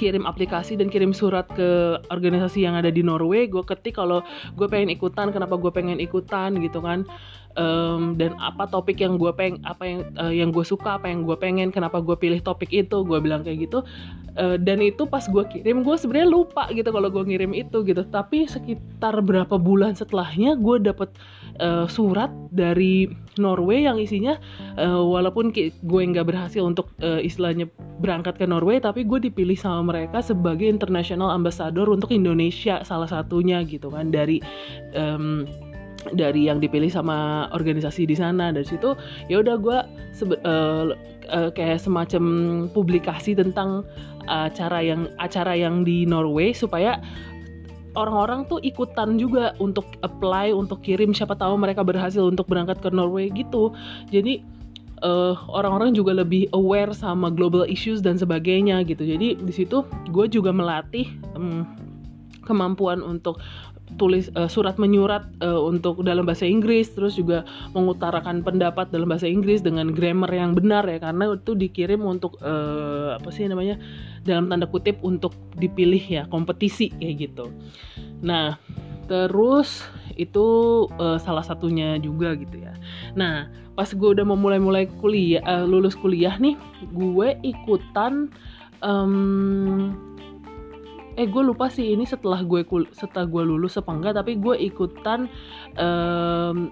kirim 0.00 0.24
aplikasi 0.24 0.80
dan 0.80 0.88
kirim 0.88 1.12
surat 1.12 1.44
ke 1.52 2.00
organisasi 2.08 2.64
yang 2.64 2.72
ada 2.72 2.88
di 2.88 3.04
Norway. 3.04 3.44
Gue 3.46 3.60
ketik 3.60 4.00
kalau 4.00 4.24
gue 4.56 4.64
pengen 4.64 4.88
ikutan 4.88 5.28
kenapa 5.28 5.60
gue 5.60 5.68
pengen 5.68 6.00
ikutan 6.00 6.56
gitu 6.56 6.80
kan 6.80 7.04
um, 7.58 8.14
dan 8.14 8.36
apa 8.38 8.68
topik 8.68 9.00
yang 9.00 9.18
gue 9.18 9.32
peng 9.34 9.58
apa 9.66 9.82
yang 9.86 10.00
uh, 10.20 10.30
yang 10.30 10.50
gue 10.54 10.62
suka 10.62 11.00
apa 11.00 11.10
yang 11.10 11.26
gue 11.26 11.34
pengen 11.38 11.74
kenapa 11.74 11.98
gue 11.98 12.14
pilih 12.14 12.38
topik 12.42 12.70
itu 12.70 13.02
gue 13.02 13.18
bilang 13.18 13.42
kayak 13.42 13.70
gitu. 13.70 13.82
Uh, 14.38 14.54
dan 14.54 14.78
itu 14.78 15.10
pas 15.10 15.26
gue 15.26 15.42
kirim 15.50 15.82
gue 15.82 15.96
sebenarnya 15.98 16.30
lupa 16.30 16.70
gitu 16.70 16.94
kalau 16.94 17.10
gue 17.10 17.22
ngirim 17.26 17.50
itu 17.50 17.82
gitu. 17.82 18.06
Tapi 18.06 18.46
sekitar 18.46 19.18
berapa 19.24 19.58
bulan 19.58 19.98
setelahnya 19.98 20.54
gue 20.54 20.76
dapet 20.78 21.10
uh, 21.58 21.90
surat 21.90 22.30
dari 22.54 23.10
Norway 23.40 23.88
yang 23.90 23.98
isinya 23.98 24.38
uh, 24.78 25.02
walaupun 25.02 25.50
gue 25.54 26.02
nggak 26.14 26.26
berhasil 26.26 26.62
untuk 26.62 26.94
uh, 27.02 27.18
istilahnya 27.18 27.66
berangkat 28.00 28.38
ke 28.38 28.46
Norway 28.48 28.80
tapi 28.80 29.04
gue 29.04 29.18
dipilih 29.18 29.58
sama 29.58 29.92
mereka 29.92 30.22
sebagai 30.22 30.64
international 30.64 31.34
ambassador 31.34 31.90
untuk 31.90 32.14
Indonesia 32.14 32.86
salah 32.86 33.10
satunya 33.10 33.66
gitu 33.66 33.90
kan. 33.90 34.14
Dari 34.14 34.38
um, 34.94 35.44
dari 36.16 36.48
yang 36.48 36.58
dipilih 36.58 36.88
sama 36.88 37.48
organisasi 37.52 38.08
di 38.08 38.16
sana. 38.16 38.50
Dari 38.54 38.66
situ 38.66 38.96
ya 39.28 39.40
udah 39.44 39.56
gue 39.60 39.78
uh, 40.44 40.96
uh, 41.30 41.50
kayak 41.52 41.80
semacam 41.80 42.24
publikasi 42.72 43.36
tentang 43.36 43.84
acara 44.30 44.78
yang 44.84 45.10
acara 45.18 45.58
yang 45.58 45.82
di 45.82 46.06
Norway 46.06 46.54
supaya 46.54 47.02
orang-orang 47.98 48.46
tuh 48.46 48.62
ikutan 48.62 49.18
juga 49.18 49.54
untuk 49.58 49.86
apply 50.06 50.54
untuk 50.54 50.82
kirim 50.84 51.10
siapa 51.10 51.34
tahu 51.34 51.58
mereka 51.58 51.82
berhasil 51.82 52.22
untuk 52.22 52.46
berangkat 52.46 52.78
ke 52.78 52.88
Norway 52.94 53.32
gitu. 53.34 53.74
Jadi 54.14 54.42
eh, 55.02 55.34
orang-orang 55.50 55.96
juga 55.96 56.14
lebih 56.14 56.46
aware 56.54 56.94
sama 56.94 57.32
global 57.32 57.66
issues 57.66 57.98
dan 57.98 58.14
sebagainya 58.14 58.86
gitu. 58.86 59.02
Jadi 59.02 59.40
di 59.40 59.52
situ 59.54 59.82
gue 60.14 60.26
juga 60.30 60.54
melatih 60.54 61.10
um, 61.34 61.66
kemampuan 62.46 63.02
untuk 63.02 63.38
tulis 64.00 64.32
uh, 64.32 64.48
surat 64.48 64.80
menyurat 64.80 65.28
uh, 65.44 65.60
untuk 65.60 66.00
dalam 66.00 66.24
bahasa 66.24 66.48
Inggris 66.48 66.88
terus 66.96 67.20
juga 67.20 67.44
mengutarakan 67.76 68.40
pendapat 68.40 68.88
dalam 68.88 69.12
bahasa 69.12 69.28
Inggris 69.28 69.60
dengan 69.60 69.92
grammar 69.92 70.32
yang 70.32 70.56
benar 70.56 70.88
ya 70.88 70.96
karena 70.96 71.36
itu 71.36 71.52
dikirim 71.52 72.00
untuk 72.00 72.40
uh, 72.40 73.20
apa 73.20 73.28
sih 73.28 73.44
namanya 73.44 73.76
dalam 74.24 74.48
tanda 74.48 74.64
kutip 74.64 74.96
untuk 75.04 75.36
dipilih 75.60 76.00
ya 76.00 76.22
kompetisi 76.32 76.88
kayak 76.96 77.28
gitu. 77.28 77.52
Nah 78.24 78.56
terus 79.10 79.84
itu 80.14 80.46
uh, 81.02 81.18
salah 81.18 81.42
satunya 81.42 81.98
juga 81.98 82.38
gitu 82.38 82.62
ya 82.62 82.78
nah 83.18 83.50
pas 83.74 83.90
gue 83.90 84.08
udah 84.12 84.22
mau 84.22 84.38
mulai-mulai 84.38 84.86
kuliah 85.02 85.42
uh, 85.42 85.66
lulus 85.66 85.98
kuliah 85.98 86.38
nih 86.38 86.54
gue 86.94 87.28
ikutan 87.42 88.30
um, 88.84 89.96
eh 91.18 91.26
gue 91.26 91.42
lupa 91.42 91.66
sih 91.72 91.94
ini 91.94 92.06
setelah 92.06 92.42
gue 92.42 92.62
setelah 92.94 93.26
gue 93.26 93.42
lulus 93.42 93.78
apa 93.80 93.90
enggak 93.90 94.14
tapi 94.18 94.38
gue 94.38 94.54
ikutan 94.58 95.26
um, 95.78 96.70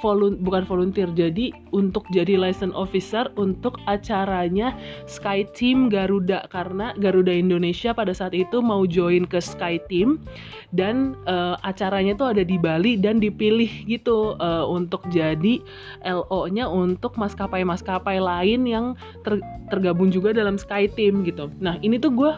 volun 0.00 0.40
bukan 0.40 0.64
volunteer 0.64 1.06
jadi 1.12 1.52
untuk 1.76 2.08
jadi 2.10 2.40
license 2.40 2.72
officer 2.72 3.28
untuk 3.36 3.76
acaranya 3.84 4.72
Sky 5.04 5.44
Team 5.52 5.92
Garuda 5.92 6.48
karena 6.48 6.96
Garuda 6.96 7.30
Indonesia 7.30 7.92
pada 7.92 8.16
saat 8.16 8.32
itu 8.32 8.64
mau 8.64 8.88
join 8.88 9.28
ke 9.28 9.38
Sky 9.38 9.76
Team 9.86 10.18
dan 10.72 11.14
uh, 11.28 11.60
acaranya 11.62 12.16
tuh 12.16 12.32
ada 12.32 12.42
di 12.42 12.56
Bali 12.56 12.96
dan 12.96 13.20
dipilih 13.20 13.68
gitu 13.86 14.40
uh, 14.40 14.64
untuk 14.66 15.04
jadi 15.12 15.60
LO-nya 16.02 16.66
untuk 16.66 17.14
maskapai-maskapai 17.20 18.18
lain 18.18 18.64
yang 18.64 18.86
ter 19.22 19.38
tergabung 19.68 20.08
juga 20.10 20.34
dalam 20.34 20.56
Sky 20.58 20.90
Team 20.90 21.22
gitu. 21.22 21.52
Nah, 21.62 21.78
ini 21.84 22.00
tuh 22.00 22.10
gue 22.10 22.32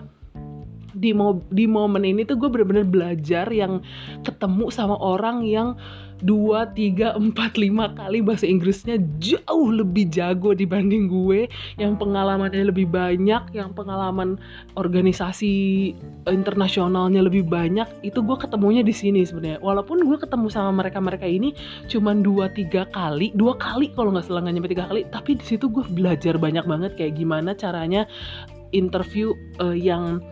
di 0.97 1.17
mo 1.17 1.41
di 1.53 1.65
momen 1.69 2.05
ini 2.05 2.25
tuh 2.25 2.37
gue 2.39 2.49
bener-bener 2.49 2.85
belajar 2.87 3.49
yang 3.49 3.81
ketemu 4.25 4.69
sama 4.69 4.97
orang 5.01 5.45
yang 5.45 5.77
dua, 6.23 6.71
tiga, 6.73 7.13
empat, 7.19 7.59
lima 7.59 7.91
kali 7.99 8.23
bahasa 8.23 8.47
Inggrisnya 8.47 8.97
jauh 9.19 9.69
lebih 9.75 10.09
jago 10.09 10.55
dibanding 10.55 11.11
gue 11.11 11.51
yang 11.77 11.99
pengalamannya 11.99 12.71
lebih 12.71 12.87
banyak, 12.89 13.51
yang 13.53 13.75
pengalaman 13.75 14.39
organisasi 14.79 15.93
internasionalnya 16.31 17.27
lebih 17.27 17.43
banyak, 17.45 17.85
itu 18.07 18.23
gue 18.23 18.37
ketemunya 18.39 18.87
di 18.87 18.95
sini 18.95 19.27
sebenarnya. 19.27 19.59
Walaupun 19.61 20.07
gue 20.07 20.17
ketemu 20.17 20.47
sama 20.49 20.71
mereka-mereka 20.87 21.27
ini 21.27 21.53
cuma 21.91 22.15
dua 22.15 22.49
tiga 22.55 22.87
kali, 22.95 23.35
dua 23.35 23.59
kali 23.59 23.91
kalau 23.93 24.15
nggak 24.15 24.31
salah 24.31 24.47
nyampe 24.47 24.71
tiga 24.71 24.87
kali, 24.87 25.03
tapi 25.11 25.37
di 25.37 25.45
situ 25.45 25.67
gue 25.67 25.83
belajar 25.91 26.39
banyak 26.39 26.65
banget 26.65 26.95
kayak 26.95 27.19
gimana 27.19 27.53
caranya 27.59 28.07
interview 28.73 29.35
uh, 29.61 29.77
yang 29.77 30.23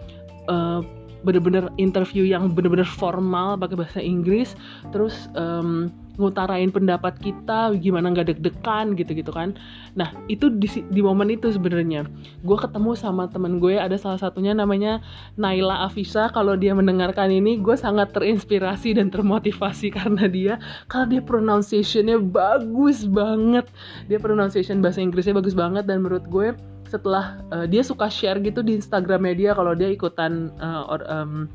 uh, 0.50 0.82
bener-bener 1.22 1.68
interview 1.76 2.24
yang 2.24 2.52
bener-bener 2.52 2.88
formal 2.88 3.56
pakai 3.60 3.76
bahasa 3.76 4.00
Inggris 4.00 4.56
terus 4.88 5.28
um, 5.36 5.92
ngutarain 6.20 6.68
pendapat 6.68 7.16
kita 7.16 7.72
gimana 7.80 8.12
nggak 8.12 8.36
deg-degan 8.36 8.92
gitu-gitu 8.92 9.32
kan. 9.32 9.56
Nah 9.96 10.12
itu 10.28 10.52
di, 10.52 10.68
di 10.92 11.00
momen 11.00 11.32
itu 11.32 11.48
sebenarnya. 11.48 12.04
Gue 12.44 12.60
ketemu 12.60 12.92
sama 12.92 13.24
temen 13.32 13.56
gue 13.56 13.80
ada 13.80 13.96
salah 13.96 14.20
satunya 14.20 14.52
namanya 14.52 15.00
Naila 15.40 15.88
Afisa 15.88 16.28
kalau 16.28 16.60
dia 16.60 16.76
mendengarkan 16.76 17.32
ini 17.32 17.56
gue 17.56 17.72
sangat 17.72 18.12
terinspirasi 18.12 19.00
dan 19.00 19.08
termotivasi 19.08 19.88
karena 19.96 20.28
dia 20.28 20.54
karena 20.92 21.16
dia 21.16 21.22
pronunciationnya 21.24 22.20
bagus 22.20 23.08
banget. 23.08 23.64
Dia 24.12 24.20
pronunciation 24.20 24.84
bahasa 24.84 25.00
Inggrisnya 25.00 25.32
bagus 25.32 25.56
banget 25.56 25.88
dan 25.88 26.04
menurut 26.04 26.28
gue 26.28 26.52
setelah 26.90 27.38
uh, 27.54 27.66
dia 27.70 27.86
suka 27.86 28.10
share 28.10 28.42
gitu 28.42 28.66
di 28.66 28.74
Instagram 28.74 29.22
media 29.30 29.54
kalau 29.54 29.78
dia 29.78 29.86
ikutan 29.86 30.50
uh, 30.58 30.90
or, 30.90 31.00
um, 31.06 31.46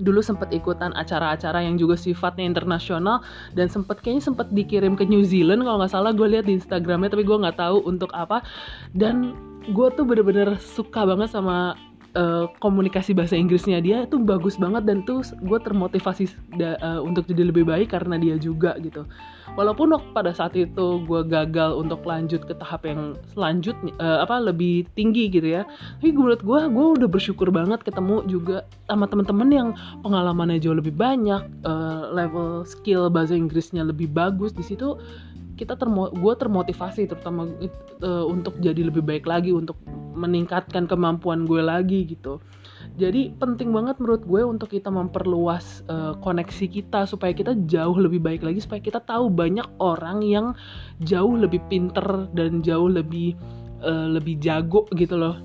dulu 0.00 0.24
sempat 0.24 0.48
ikutan 0.50 0.96
acara-acara 0.96 1.60
yang 1.60 1.76
juga 1.76 1.94
sifatnya 1.94 2.48
internasional 2.48 3.20
dan 3.52 3.68
sempat 3.68 4.00
kayaknya 4.00 4.32
sempat 4.32 4.48
dikirim 4.50 4.96
ke 4.96 5.04
New 5.04 5.20
Zealand 5.20 5.62
kalau 5.62 5.84
nggak 5.84 5.92
salah 5.92 6.16
gue 6.16 6.24
lihat 6.24 6.48
di 6.48 6.56
Instagramnya 6.56 7.12
tapi 7.12 7.22
gue 7.28 7.36
nggak 7.36 7.60
tahu 7.60 7.84
untuk 7.84 8.08
apa. 8.16 8.40
Dan 8.96 9.36
gue 9.68 9.88
tuh 9.92 10.08
bener-bener 10.08 10.56
suka 10.56 11.04
banget 11.04 11.28
sama 11.36 11.76
uh, 12.16 12.48
komunikasi 12.58 13.12
bahasa 13.12 13.36
Inggrisnya 13.36 13.78
dia 13.84 14.08
itu 14.08 14.16
bagus 14.18 14.56
banget 14.56 14.88
dan 14.88 15.04
tuh 15.04 15.22
gue 15.44 15.58
termotivasi 15.60 16.32
da, 16.56 16.80
uh, 16.80 17.00
untuk 17.04 17.28
jadi 17.28 17.52
lebih 17.52 17.68
baik 17.68 17.92
karena 17.92 18.16
dia 18.16 18.40
juga 18.40 18.74
gitu 18.80 19.04
walaupun 19.54 19.94
pada 20.12 20.30
saat 20.34 20.54
itu 20.54 21.02
gue 21.06 21.20
gagal 21.26 21.78
untuk 21.78 22.02
lanjut 22.06 22.44
ke 22.46 22.54
tahap 22.58 22.86
yang 22.86 23.16
selanjutnya 23.34 23.94
uh, 23.98 24.22
apa 24.22 24.38
lebih 24.38 24.86
tinggi 24.94 25.30
gitu 25.30 25.46
ya. 25.46 25.62
Tapi 25.98 26.12
menurut 26.14 26.42
gue 26.42 26.60
gue 26.70 26.86
udah 27.00 27.08
bersyukur 27.08 27.48
banget 27.50 27.82
ketemu 27.82 28.22
juga 28.26 28.66
sama 28.86 29.06
temen-temen 29.06 29.48
yang 29.50 29.68
pengalamannya 30.02 30.58
jauh 30.62 30.76
lebih 30.76 30.94
banyak 30.94 31.42
uh, 31.66 32.10
level 32.12 32.62
skill 32.66 33.08
bahasa 33.10 33.34
Inggrisnya 33.34 33.86
lebih 33.86 34.10
bagus. 34.10 34.54
Di 34.54 34.62
situ 34.66 34.98
kita 35.60 35.76
termo 35.76 36.08
gue 36.08 36.34
termotivasi 36.40 37.04
terutama 37.04 37.44
uh, 38.00 38.24
untuk 38.24 38.56
jadi 38.64 38.88
lebih 38.88 39.04
baik 39.04 39.28
lagi 39.28 39.52
untuk 39.52 39.76
meningkatkan 40.16 40.88
kemampuan 40.88 41.44
gue 41.44 41.60
lagi 41.60 42.08
gitu. 42.08 42.40
Jadi 42.96 43.36
penting 43.36 43.70
banget 43.76 44.00
menurut 44.00 44.24
gue 44.24 44.40
untuk 44.40 44.72
kita 44.72 44.88
memperluas 44.88 45.84
uh, 45.92 46.16
koneksi 46.24 46.66
kita 46.68 47.04
supaya 47.04 47.36
kita 47.36 47.52
jauh 47.68 47.96
lebih 47.96 48.24
baik 48.24 48.40
lagi 48.40 48.64
supaya 48.64 48.80
kita 48.80 49.04
tahu 49.04 49.28
banyak 49.28 49.68
orang 49.78 50.24
yang 50.24 50.56
jauh 51.04 51.36
lebih 51.36 51.60
pinter 51.68 52.28
dan 52.32 52.64
jauh 52.64 52.88
lebih 52.88 53.36
uh, 53.84 54.08
lebih 54.08 54.40
jago 54.40 54.88
gitu 54.96 55.16
loh 55.20 55.36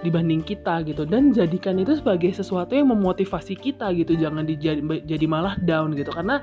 dibanding 0.00 0.40
kita 0.40 0.80
gitu. 0.88 1.04
Dan 1.04 1.32
jadikan 1.36 1.76
itu 1.76 1.96
sebagai 1.96 2.32
sesuatu 2.32 2.72
yang 2.72 2.88
memotivasi 2.88 3.56
kita 3.56 3.92
gitu. 3.92 4.16
Jangan 4.16 4.48
dijadi 4.48 4.80
jadi 5.04 5.26
malah 5.28 5.60
down 5.60 5.92
gitu. 5.92 6.08
Karena 6.12 6.40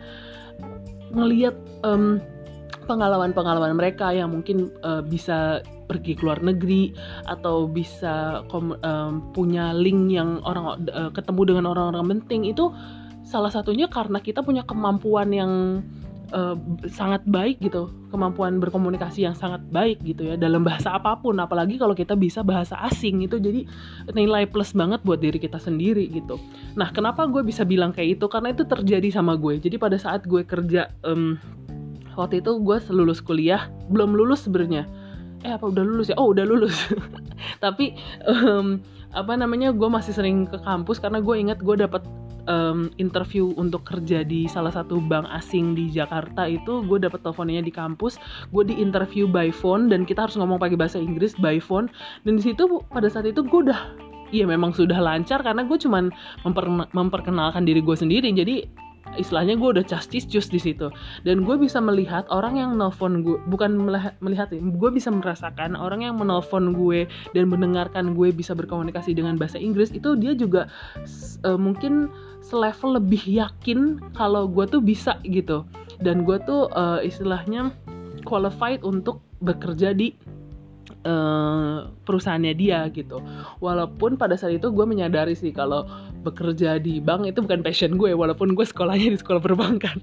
ngelihat 1.14 1.56
um, 1.86 2.22
pengalaman-pengalaman 2.86 3.74
mereka 3.76 4.14
yang 4.14 4.32
mungkin 4.32 4.72
uh, 4.86 5.02
bisa 5.02 5.60
pergi 5.86 6.18
ke 6.18 6.26
luar 6.26 6.42
negeri 6.42 6.94
atau 7.30 7.70
bisa 7.70 8.42
um, 8.50 9.22
punya 9.34 9.74
link 9.74 10.14
yang 10.14 10.42
orang 10.42 10.86
uh, 10.90 11.12
ketemu 11.14 11.42
dengan 11.54 11.66
orang-orang 11.70 12.18
penting 12.18 12.50
itu 12.50 12.74
salah 13.26 13.50
satunya 13.50 13.90
karena 13.90 14.22
kita 14.22 14.46
punya 14.46 14.62
kemampuan 14.66 15.34
yang 15.34 15.82
uh, 16.34 16.56
sangat 16.90 17.22
baik 17.28 17.62
gitu. 17.62 17.92
Kemampuan 18.10 18.58
berkomunikasi 18.64 19.28
yang 19.28 19.36
sangat 19.36 19.62
baik 19.70 20.00
gitu 20.02 20.32
ya 20.32 20.36
dalam 20.40 20.64
bahasa 20.64 20.96
apa 20.96 21.20
pun. 21.20 21.36
Apalagi 21.38 21.76
kalau 21.78 21.94
kita 21.94 22.16
bisa 22.16 22.42
bahasa 22.42 22.80
asing 22.88 23.26
itu 23.26 23.38
jadi 23.38 23.68
nilai 24.16 24.48
plus 24.48 24.72
banget 24.72 25.04
buat 25.04 25.20
diri 25.20 25.38
kita 25.38 25.60
sendiri 25.60 26.08
gitu. 26.10 26.40
Nah 26.80 26.90
kenapa 26.96 27.28
gue 27.28 27.44
bisa 27.44 27.68
bilang 27.68 27.92
kayak 27.92 28.22
itu? 28.22 28.26
Karena 28.32 28.56
itu 28.56 28.64
terjadi 28.64 29.10
sama 29.12 29.36
gue. 29.36 29.60
Jadi 29.60 29.76
pada 29.76 30.00
saat 30.00 30.24
gue 30.26 30.48
kerja 30.48 30.90
um, 31.04 31.36
waktu 32.16 32.42
itu 32.44 32.58
gue 32.60 32.78
lulus 32.92 33.20
kuliah 33.22 33.72
belum 33.92 34.16
lulus 34.16 34.48
sebenarnya. 34.48 34.88
Eh 35.46 35.54
apa 35.54 35.70
udah 35.70 35.84
lulus 35.86 36.10
ya? 36.10 36.16
Oh 36.18 36.32
udah 36.34 36.44
lulus. 36.48 36.76
Tapi 37.64 37.94
um, 38.26 38.82
apa 39.16 39.38
namanya 39.38 39.72
gue 39.72 39.88
masih 39.88 40.12
sering 40.12 40.50
ke 40.50 40.60
kampus 40.64 41.00
karena 41.00 41.24
gue 41.24 41.36
inget 41.38 41.60
gue 41.62 41.76
dapat 41.80 42.04
um, 42.50 42.92
interview 42.98 43.54
untuk 43.56 43.86
kerja 43.86 44.26
di 44.26 44.50
salah 44.50 44.74
satu 44.74 44.98
bank 45.00 45.30
asing 45.32 45.78
di 45.78 45.88
Jakarta 45.88 46.50
itu 46.50 46.82
gue 46.84 46.98
dapet 47.00 47.22
teleponnya 47.22 47.62
di 47.62 47.72
kampus 47.72 48.18
gue 48.52 48.64
di 48.66 48.76
interview 48.78 49.30
by 49.30 49.54
phone 49.54 49.88
dan 49.88 50.04
kita 50.04 50.26
harus 50.28 50.36
ngomong 50.36 50.58
pakai 50.58 50.76
bahasa 50.76 50.98
Inggris 50.98 51.38
by 51.38 51.62
phone. 51.62 51.92
Dan 52.26 52.42
di 52.42 52.44
situ 52.44 52.82
pada 52.92 53.08
saat 53.08 53.30
itu 53.30 53.44
gue 53.46 53.62
udah 53.70 54.06
Iya 54.34 54.50
memang 54.50 54.74
sudah 54.74 54.98
lancar 54.98 55.46
karena 55.46 55.62
gue 55.64 55.78
cuman 55.78 56.10
memper, 56.42 56.66
memperkenalkan 56.92 57.62
diri 57.62 57.78
gue 57.80 57.94
sendiri. 57.94 58.34
Jadi 58.34 58.66
istilahnya 59.14 59.56
gue 59.56 59.70
udah 59.80 59.86
castis 59.86 60.26
cus 60.26 60.50
di 60.50 60.58
situ. 60.58 60.90
Dan 61.22 61.46
gue 61.46 61.56
bisa 61.62 61.78
melihat 61.78 62.26
orang 62.34 62.58
yang 62.58 62.74
nelfon 62.76 63.22
gue 63.22 63.38
bukan 63.46 63.78
melihat 64.20 64.50
ya 64.50 64.62
gue 64.62 64.90
bisa 64.90 65.14
merasakan 65.14 65.78
orang 65.78 66.02
yang 66.04 66.18
menelpon 66.18 66.74
gue 66.74 67.06
dan 67.38 67.46
mendengarkan 67.48 68.18
gue 68.18 68.34
bisa 68.34 68.58
berkomunikasi 68.58 69.14
dengan 69.14 69.38
bahasa 69.38 69.62
Inggris 69.62 69.94
itu 69.94 70.18
dia 70.18 70.34
juga 70.34 70.68
uh, 71.46 71.60
mungkin 71.60 72.10
selevel 72.42 73.02
lebih 73.02 73.26
yakin 73.26 74.02
kalau 74.18 74.50
gue 74.50 74.66
tuh 74.66 74.82
bisa 74.82 75.22
gitu. 75.26 75.66
Dan 76.02 76.28
gue 76.28 76.42
tuh 76.44 76.68
uh, 76.76 77.00
istilahnya 77.00 77.72
qualified 78.28 78.82
untuk 78.84 79.22
bekerja 79.40 79.94
di 79.94 80.18
uh, 81.06 81.88
perusahaannya 82.04 82.54
dia 82.58 82.84
gitu. 82.92 83.22
Walaupun 83.62 84.18
pada 84.20 84.36
saat 84.36 84.58
itu 84.58 84.74
gue 84.74 84.86
menyadari 84.86 85.38
sih 85.38 85.54
kalau 85.54 85.86
bekerja 86.26 86.82
di 86.82 86.98
bank 87.00 87.30
itu 87.30 87.40
bukan 87.46 87.62
passion 87.62 87.96
gue, 87.96 88.12
walaupun 88.12 88.58
gue 88.58 88.66
sekolahnya 88.66 89.14
di 89.16 89.20
sekolah 89.22 89.40
perbankan. 89.40 90.02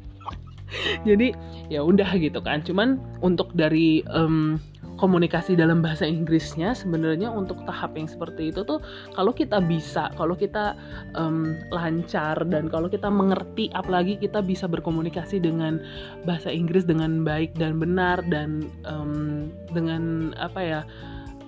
Jadi 1.08 1.34
ya 1.68 1.84
udah 1.84 2.16
gitu 2.16 2.40
kan. 2.40 2.62
Cuman 2.64 2.96
untuk 3.20 3.52
dari 3.52 4.00
um, 4.08 4.56
komunikasi 5.02 5.58
dalam 5.58 5.82
bahasa 5.82 6.06
Inggrisnya 6.06 6.78
sebenarnya 6.78 7.26
untuk 7.26 7.58
tahap 7.66 7.98
yang 7.98 8.06
seperti 8.06 8.54
itu 8.54 8.62
tuh 8.62 8.78
kalau 9.18 9.34
kita 9.34 9.58
bisa 9.58 10.14
kalau 10.14 10.38
kita 10.38 10.78
um, 11.18 11.58
lancar 11.74 12.38
dan 12.46 12.70
kalau 12.70 12.86
kita 12.86 13.10
mengerti 13.10 13.66
apalagi 13.74 14.14
kita 14.14 14.38
bisa 14.38 14.70
berkomunikasi 14.70 15.42
dengan 15.42 15.82
bahasa 16.22 16.54
Inggris 16.54 16.86
dengan 16.86 17.26
baik 17.26 17.58
dan 17.58 17.82
benar 17.82 18.22
dan 18.30 18.70
um, 18.86 19.50
dengan 19.74 20.30
apa 20.38 20.60
ya 20.62 20.80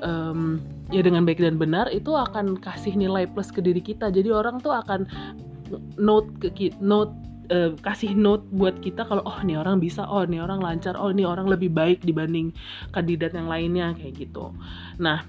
um, 0.02 0.58
ya 0.90 1.06
dengan 1.06 1.22
baik 1.22 1.38
dan 1.38 1.54
benar 1.54 1.86
itu 1.94 2.10
akan 2.10 2.58
kasih 2.58 2.98
nilai 2.98 3.30
plus 3.30 3.54
ke 3.54 3.62
diri 3.62 3.78
kita. 3.78 4.10
Jadi 4.10 4.34
orang 4.34 4.58
tuh 4.58 4.74
akan 4.74 5.06
note 5.94 6.28
ke 6.42 6.74
note 6.82 7.14
uh, 7.50 7.72
kasih 7.80 8.14
note 8.16 8.46
buat 8.54 8.78
kita 8.80 9.04
kalau 9.04 9.24
oh 9.26 9.38
nih 9.42 9.60
orang 9.60 9.82
bisa 9.82 10.06
oh 10.06 10.24
nih 10.24 10.40
orang 10.40 10.60
lancar 10.62 10.94
oh 10.96 11.10
nih 11.10 11.26
orang 11.26 11.48
lebih 11.50 11.72
baik 11.72 12.00
dibanding 12.04 12.54
kandidat 12.94 13.34
yang 13.34 13.48
lainnya 13.50 13.92
kayak 13.98 14.28
gitu. 14.28 14.52
Nah 15.00 15.26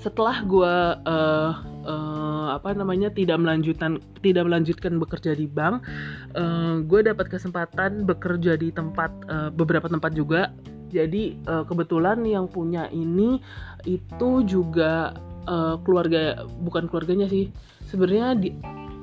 setelah 0.00 0.40
gue 0.48 0.74
uh, 1.04 1.52
uh, 1.84 2.46
apa 2.56 2.72
namanya 2.72 3.12
tidak 3.12 3.36
melanjutkan 3.36 4.00
tidak 4.24 4.48
melanjutkan 4.48 4.96
bekerja 4.96 5.36
di 5.36 5.44
bank 5.44 5.84
uh, 6.32 6.40
eh, 6.40 6.74
gue 6.88 7.00
dapat 7.04 7.28
kesempatan 7.28 8.08
bekerja 8.08 8.56
di 8.56 8.72
tempat 8.72 9.12
uh, 9.28 9.50
beberapa 9.52 9.92
tempat 9.92 10.16
juga. 10.16 10.56
Jadi 10.90 11.38
uh, 11.46 11.62
kebetulan 11.68 12.26
yang 12.26 12.50
punya 12.50 12.90
ini 12.90 13.38
itu 13.86 14.42
juga 14.42 15.14
uh, 15.46 15.78
keluarga 15.86 16.48
bukan 16.64 16.90
keluarganya 16.90 17.30
sih. 17.30 17.52
Sebenarnya 17.86 18.34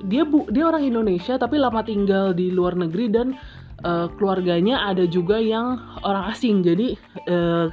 dia 0.05 0.23
bu 0.27 0.45
dia 0.53 0.69
orang 0.69 0.85
Indonesia 0.85 1.41
tapi 1.41 1.57
lama 1.57 1.81
tinggal 1.81 2.37
di 2.37 2.53
luar 2.53 2.77
negeri 2.77 3.09
dan 3.09 3.33
uh, 3.85 4.07
keluarganya 4.15 4.87
ada 4.89 5.05
juga 5.05 5.37
yang 5.37 5.77
orang 6.01 6.31
asing. 6.31 6.65
Jadi 6.65 6.97
uh, 7.29 7.69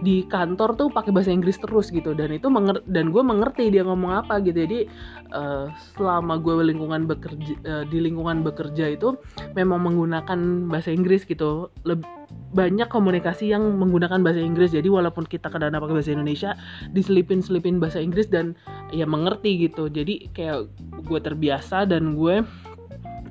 di 0.00 0.22
kantor 0.30 0.78
tuh 0.78 0.88
pakai 0.94 1.10
bahasa 1.10 1.34
Inggris 1.34 1.58
terus 1.58 1.90
gitu. 1.90 2.14
Dan 2.14 2.32
itu 2.32 2.46
menger 2.48 2.80
dan 2.86 3.10
gue 3.10 3.22
mengerti 3.24 3.68
dia 3.68 3.82
ngomong 3.84 4.24
apa 4.24 4.40
gitu. 4.40 4.64
Jadi 4.64 4.86
uh, 5.34 5.68
selama 5.98 6.38
gue 6.38 6.54
lingkungan 6.72 7.04
bekerja 7.10 7.54
uh, 7.66 7.84
di 7.88 7.98
lingkungan 8.00 8.46
bekerja 8.46 8.94
itu 8.94 9.18
memang 9.58 9.82
menggunakan 9.82 10.70
bahasa 10.70 10.94
Inggris 10.94 11.26
gitu. 11.26 11.68
Leb 11.82 12.04
banyak 12.52 12.88
komunikasi 12.92 13.52
yang 13.52 13.64
menggunakan 13.80 14.20
bahasa 14.20 14.40
Inggris. 14.40 14.72
Jadi 14.72 14.88
walaupun 14.88 15.24
kita 15.24 15.48
kadang 15.48 15.72
pakai 15.72 15.96
bahasa 15.96 16.12
Indonesia 16.12 16.56
diselipin 16.92 17.40
selipin 17.40 17.80
bahasa 17.80 18.00
Inggris 18.00 18.28
dan 18.28 18.56
ya 18.92 19.08
mengerti 19.08 19.68
gitu. 19.68 19.88
Jadi 19.88 20.32
kayak 20.36 20.68
gue 21.04 21.20
terbiasa 21.20 21.88
dan 21.88 22.12
gue 22.16 22.44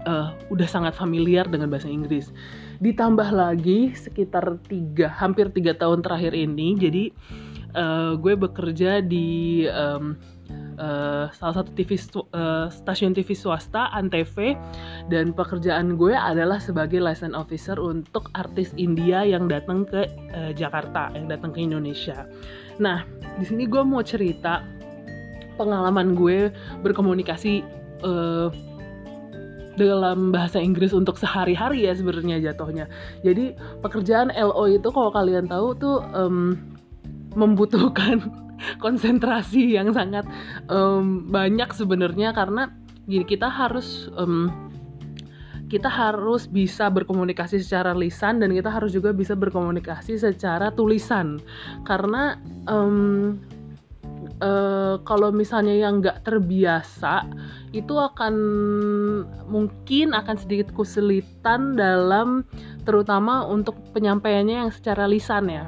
uh, 0.05 0.33
udah 0.49 0.67
sangat 0.67 0.93
familiar 0.95 1.45
dengan 1.47 1.69
bahasa 1.69 1.89
Inggris 1.89 2.33
ditambah 2.81 3.29
lagi 3.29 3.93
sekitar 3.93 4.57
tiga 4.65 5.11
hampir 5.13 5.53
tiga 5.53 5.77
tahun 5.77 6.01
terakhir 6.01 6.33
ini 6.33 6.73
jadi 6.81 7.03
uh, 7.77 8.17
gue 8.17 8.33
bekerja 8.33 9.05
di 9.05 9.63
um, 9.69 10.17
uh, 10.81 11.29
salah 11.31 11.61
satu 11.61 11.71
TV 11.77 11.95
uh, 12.33 12.67
stasiun 12.73 13.13
TV 13.13 13.37
swasta 13.37 13.93
Antv 13.93 14.57
dan 15.13 15.31
pekerjaan 15.35 15.95
gue 15.95 16.13
adalah 16.15 16.57
sebagai 16.57 16.97
license 16.97 17.37
officer 17.37 17.77
untuk 17.77 18.33
artis 18.33 18.73
India 18.81 19.23
yang 19.23 19.45
datang 19.45 19.85
ke 19.85 20.07
uh, 20.33 20.51
Jakarta 20.55 21.13
yang 21.13 21.29
datang 21.29 21.53
ke 21.53 21.61
Indonesia. 21.61 22.27
Nah 22.81 23.05
di 23.37 23.45
sini 23.45 23.69
gue 23.69 23.81
mau 23.85 24.01
cerita 24.01 24.65
pengalaman 25.55 26.17
gue 26.17 26.49
berkomunikasi 26.81 27.61
uh, 28.01 28.49
dalam 29.79 30.35
bahasa 30.35 30.59
Inggris 30.59 30.91
untuk 30.91 31.15
sehari-hari 31.15 31.87
ya 31.87 31.93
sebenarnya 31.95 32.51
jatuhnya. 32.51 32.91
Jadi 33.23 33.55
pekerjaan 33.79 34.31
LO 34.35 34.67
itu 34.67 34.87
kalau 34.91 35.11
kalian 35.11 35.47
tahu 35.47 35.75
tuh 35.79 36.03
um, 36.11 36.59
membutuhkan 37.35 38.19
konsentrasi 38.83 39.75
yang 39.79 39.95
sangat 39.95 40.27
um, 40.67 41.27
banyak 41.31 41.71
sebenarnya 41.71 42.35
karena 42.35 42.71
gini 43.07 43.25
kita 43.25 43.49
harus 43.49 44.11
um, 44.19 44.51
kita 45.71 45.87
harus 45.87 46.51
bisa 46.51 46.91
berkomunikasi 46.91 47.63
secara 47.63 47.95
lisan 47.95 48.43
dan 48.43 48.51
kita 48.51 48.67
harus 48.67 48.91
juga 48.91 49.15
bisa 49.15 49.39
berkomunikasi 49.39 50.19
secara 50.19 50.67
tulisan 50.75 51.39
karena 51.87 52.35
um, 52.67 53.39
uh, 54.41 54.99
kalau 55.05 55.29
misalnya 55.31 55.77
yang 55.77 56.01
nggak 56.01 56.25
terbiasa 56.25 57.29
itu 57.71 57.95
akan 57.95 58.33
mungkin 59.47 60.11
akan 60.11 60.35
sedikit 60.35 60.73
kesulitan 60.75 61.77
dalam 61.79 62.43
terutama 62.83 63.47
untuk 63.47 63.77
penyampaiannya 63.95 64.67
yang 64.67 64.71
secara 64.73 65.07
lisan 65.07 65.47
ya. 65.47 65.65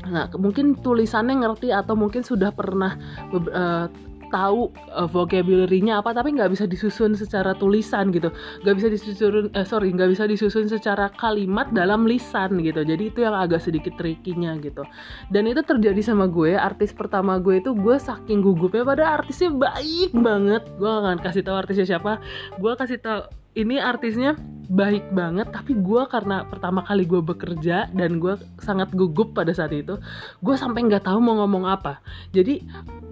Nah, 0.00 0.32
mungkin 0.40 0.80
tulisannya 0.80 1.44
ngerti 1.44 1.76
atau 1.76 1.92
mungkin 1.92 2.24
sudah 2.24 2.50
pernah 2.56 2.96
uh, 3.30 3.86
tahu 4.30 4.70
uh, 4.94 5.10
vocabulary-nya 5.10 6.00
apa 6.00 6.14
tapi 6.14 6.32
nggak 6.32 6.54
bisa 6.54 6.64
disusun 6.64 7.18
secara 7.18 7.52
tulisan 7.58 8.14
gitu. 8.14 8.30
Nggak 8.62 8.74
bisa 8.78 8.88
disusun 8.88 9.50
eh, 9.52 9.66
sorry 9.66 9.90
nggak 9.90 10.10
bisa 10.14 10.24
disusun 10.30 10.70
secara 10.70 11.10
kalimat 11.18 11.68
dalam 11.74 12.06
lisan 12.06 12.62
gitu. 12.62 12.86
Jadi 12.86 13.10
itu 13.10 13.26
yang 13.26 13.34
agak 13.34 13.60
sedikit 13.60 13.98
trikinya 13.98 14.54
gitu. 14.62 14.86
Dan 15.28 15.50
itu 15.50 15.60
terjadi 15.66 16.00
sama 16.00 16.30
gue 16.30 16.54
artis 16.54 16.94
pertama 16.94 17.36
gue 17.42 17.58
itu 17.58 17.74
gue 17.74 17.96
saking 17.98 18.40
gugupnya 18.40 18.86
pada 18.86 19.04
artisnya 19.20 19.50
baik 19.50 20.14
banget. 20.14 20.62
Gue 20.78 20.90
akan 20.90 21.18
kasih 21.18 21.42
tahu 21.42 21.56
artisnya 21.58 21.86
siapa. 21.86 22.22
Gue 22.56 22.72
kasih 22.78 23.02
tahu 23.02 23.39
ini 23.58 23.82
artisnya 23.82 24.38
baik 24.70 25.10
banget 25.10 25.50
tapi 25.50 25.74
gue 25.74 26.02
karena 26.06 26.46
pertama 26.46 26.86
kali 26.86 27.02
gue 27.02 27.18
bekerja 27.18 27.90
dan 27.90 28.22
gue 28.22 28.38
sangat 28.62 28.94
gugup 28.94 29.34
pada 29.34 29.50
saat 29.50 29.74
itu 29.74 29.98
gue 30.46 30.54
sampai 30.54 30.86
nggak 30.86 31.10
tahu 31.10 31.18
mau 31.18 31.42
ngomong 31.42 31.66
apa. 31.66 31.98
Jadi 32.30 32.62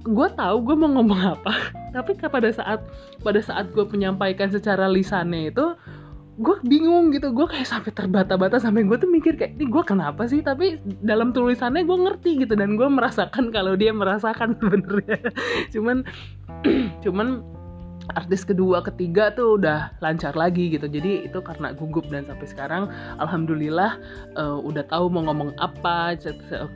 gue 0.06 0.28
tahu 0.38 0.56
gue 0.62 0.76
mau 0.78 0.86
ngomong 0.86 1.34
apa 1.34 1.52
tapi 1.96 2.14
pada 2.14 2.54
saat 2.54 2.86
pada 3.26 3.42
saat 3.42 3.74
gue 3.74 3.82
menyampaikan 3.90 4.54
secara 4.54 4.86
lisannya 4.86 5.50
itu 5.50 5.74
gue 6.38 6.56
bingung 6.62 7.10
gitu. 7.10 7.34
Gue 7.34 7.50
kayak 7.50 7.66
sampai 7.66 7.90
terbata-bata 7.90 8.62
sampai 8.62 8.86
gue 8.86 8.94
tuh 8.94 9.10
mikir 9.10 9.34
kayak 9.34 9.58
ini 9.58 9.66
gue 9.66 9.82
kenapa 9.82 10.30
sih? 10.30 10.38
Tapi 10.38 10.78
dalam 11.02 11.34
tulisannya 11.34 11.82
gue 11.82 11.98
ngerti 12.06 12.46
gitu 12.46 12.54
dan 12.54 12.78
gue 12.78 12.86
merasakan 12.86 13.50
kalau 13.50 13.74
dia 13.74 13.90
merasakan 13.90 14.54
sebenarnya. 14.62 15.18
Cuman 15.74 16.06
cuman 17.04 17.57
artis 18.16 18.46
kedua 18.46 18.80
ketiga 18.80 19.28
tuh 19.34 19.60
udah 19.60 19.92
lancar 20.00 20.32
lagi 20.32 20.72
gitu. 20.72 20.88
Jadi 20.88 21.28
itu 21.28 21.38
karena 21.44 21.76
gugup 21.76 22.08
dan 22.08 22.24
sampai 22.24 22.48
sekarang 22.48 22.82
alhamdulillah 23.20 24.00
uh, 24.38 24.56
udah 24.60 24.84
tahu 24.88 25.12
mau 25.12 25.26
ngomong 25.28 25.52
apa 25.60 26.16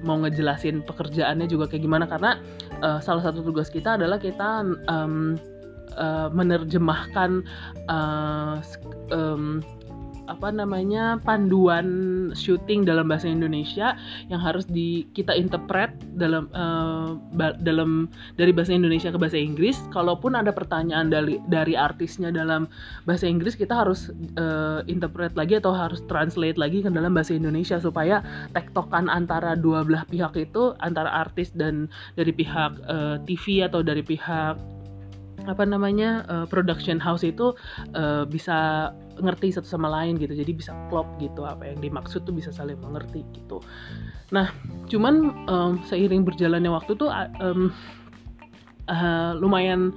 mau 0.05 0.21
ngejelasin 0.21 0.85
pekerjaannya 0.85 1.49
juga 1.49 1.71
kayak 1.71 1.83
gimana. 1.85 2.05
Karena 2.05 2.37
uh, 2.85 3.01
salah 3.01 3.25
satu 3.25 3.40
tugas 3.40 3.73
kita 3.73 3.97
adalah 3.97 4.21
kita 4.21 4.66
um, 4.90 5.40
uh, 5.97 6.29
menerjemahkan 6.33 7.45
uh, 7.88 8.61
um, 9.12 9.61
apa 10.30 10.54
namanya 10.54 11.18
panduan 11.22 11.87
syuting 12.35 12.87
dalam 12.87 13.11
bahasa 13.11 13.26
Indonesia 13.26 13.98
yang 14.30 14.38
harus 14.38 14.66
di 14.68 15.06
kita 15.16 15.35
interpret 15.35 15.90
dalam 16.14 16.46
uh, 16.54 17.18
ba 17.35 17.54
dalam 17.58 18.06
dari 18.38 18.54
bahasa 18.54 18.74
Indonesia 18.76 19.11
ke 19.11 19.18
bahasa 19.18 19.38
Inggris. 19.38 19.82
Kalaupun 19.90 20.38
ada 20.38 20.54
pertanyaan 20.54 21.11
dari 21.11 21.42
dari 21.50 21.74
artisnya 21.74 22.30
dalam 22.30 22.70
bahasa 23.02 23.26
Inggris, 23.26 23.58
kita 23.58 23.74
harus 23.82 24.14
uh, 24.38 24.87
interpret 24.87 25.35
lagi 25.35 25.58
atau 25.58 25.74
harus 25.74 26.00
translate 26.06 26.58
lagi 26.61 26.87
ke 26.87 26.90
dalam 26.90 27.12
bahasa 27.12 27.35
Indonesia 27.35 27.82
supaya 27.82 28.22
tektokan 28.54 29.11
antara 29.11 29.58
dua 29.58 29.82
belah 29.82 30.06
pihak 30.06 30.38
itu 30.38 30.74
antara 30.78 31.11
artis 31.11 31.50
dan 31.54 31.90
dari 32.14 32.30
pihak 32.30 32.78
uh, 32.87 33.16
TV 33.26 33.66
atau 33.66 33.82
dari 33.82 34.00
pihak 34.06 34.56
apa 35.42 35.64
namanya 35.66 36.22
uh, 36.30 36.46
production 36.46 37.02
house 37.02 37.26
itu 37.26 37.54
uh, 37.98 38.22
bisa 38.26 38.90
ngerti 39.20 39.53
satu 39.53 39.68
sama 39.68 39.88
lain 39.90 40.16
gitu. 40.16 40.33
Jadi 40.33 40.53
bisa 40.57 40.72
klop 40.88 41.09
gitu 41.20 41.44
apa 41.44 41.68
yang 41.68 41.83
dimaksud 41.83 42.25
tuh 42.25 42.33
bisa 42.33 42.48
saling 42.55 42.79
mengerti 42.81 43.27
gitu. 43.37 43.61
Nah 44.33 44.48
cuman 44.88 45.46
um, 45.48 45.72
seiring 45.85 46.25
berjalannya 46.25 46.72
waktu 46.72 46.96
tuh 46.96 47.12
um, 47.42 47.72
uh, 48.88 49.33
lumayan 49.37 49.92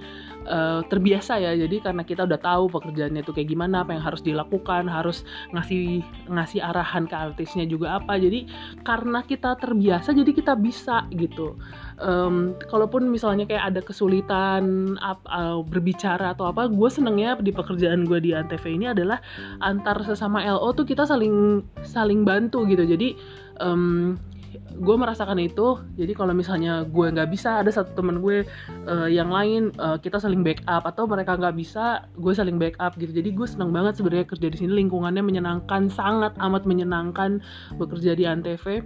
uh, 0.45 0.81
terbiasa 0.87 1.41
ya. 1.41 1.51
Jadi 1.53 1.81
karena 1.81 2.05
kita 2.05 2.25
udah 2.25 2.39
tahu 2.39 2.69
pekerjaannya 2.71 3.21
itu 3.25 3.31
kayak 3.33 3.49
gimana 3.51 3.83
apa 3.83 3.97
yang 3.97 4.03
harus 4.05 4.21
dilakukan 4.21 4.87
harus 4.87 5.25
ngasih 5.51 6.05
ngasih 6.29 6.59
arahan 6.61 7.09
ke 7.09 7.15
artisnya 7.15 7.65
juga 7.65 7.99
apa. 7.99 8.17
Jadi 8.17 8.49
karena 8.85 9.25
kita 9.25 9.57
terbiasa 9.59 10.13
jadi 10.13 10.31
kita 10.31 10.53
bisa 10.57 11.05
gitu. 11.13 11.57
Um, 11.95 12.59
kalaupun 12.67 13.07
misalnya 13.07 13.47
kayak 13.47 13.71
ada 13.71 13.81
kesulitan 13.81 14.95
ap, 14.99 15.23
uh, 15.31 15.63
berbicara 15.63 16.35
atau 16.35 16.51
apa 16.51 16.67
gue 16.67 16.89
senengnya 16.91 17.39
di 17.39 17.55
pekerjaan 17.55 18.03
gue 18.03 18.19
di 18.19 18.35
antv 18.35 18.67
ini 18.67 18.91
adalah 18.91 19.23
antar 19.63 20.03
sesama 20.03 20.43
lo 20.43 20.75
tuh 20.75 20.83
kita 20.83 21.07
saling 21.07 21.63
saling 21.87 22.27
bantu 22.27 22.67
gitu. 22.67 22.83
Jadi 22.83 23.15
um, 23.63 24.19
gue 24.59 24.95
merasakan 24.95 25.39
itu. 25.41 25.79
Jadi 25.95 26.13
kalau 26.15 26.33
misalnya 26.35 26.83
gue 26.85 27.07
nggak 27.11 27.29
bisa 27.31 27.61
ada 27.61 27.71
satu 27.71 27.93
teman 27.95 28.19
gue 28.19 28.43
uh, 28.87 29.09
yang 29.09 29.29
lain 29.29 29.75
uh, 29.79 29.97
kita 29.99 30.17
saling 30.21 30.41
backup. 30.41 30.83
Atau 30.85 31.05
mereka 31.05 31.35
nggak 31.35 31.55
bisa 31.55 32.05
gue 32.15 32.33
saling 32.33 32.57
backup 32.59 32.95
gitu. 32.95 33.11
Jadi 33.11 33.29
gue 33.33 33.47
senang 33.47 33.71
banget 33.71 33.99
sebenarnya 33.99 34.27
kerja 34.27 34.47
di 34.51 34.57
sini. 34.57 34.71
Lingkungannya 34.85 35.23
menyenangkan 35.23 35.87
sangat 35.91 36.35
amat 36.39 36.63
menyenangkan 36.67 37.41
bekerja 37.75 38.15
di 38.15 38.23
antv. 38.25 38.83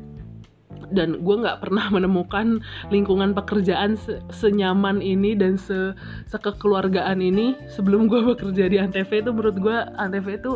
Dan 0.89 1.21
gue 1.21 1.35
nggak 1.41 1.61
pernah 1.65 1.91
menemukan 1.95 2.63
lingkungan 2.89 3.35
pekerjaan 3.35 3.99
se 3.99 4.23
senyaman 4.31 5.03
ini 5.03 5.35
dan 5.35 5.59
se 5.59 5.93
sekekeluargaan 6.29 7.19
ini 7.19 7.57
sebelum 7.69 8.07
gue 8.07 8.35
bekerja 8.35 8.65
di 8.69 8.77
antv. 8.79 9.09
Itu 9.09 9.31
menurut 9.35 9.57
gue 9.59 9.77
antv 9.97 10.27
itu 10.29 10.53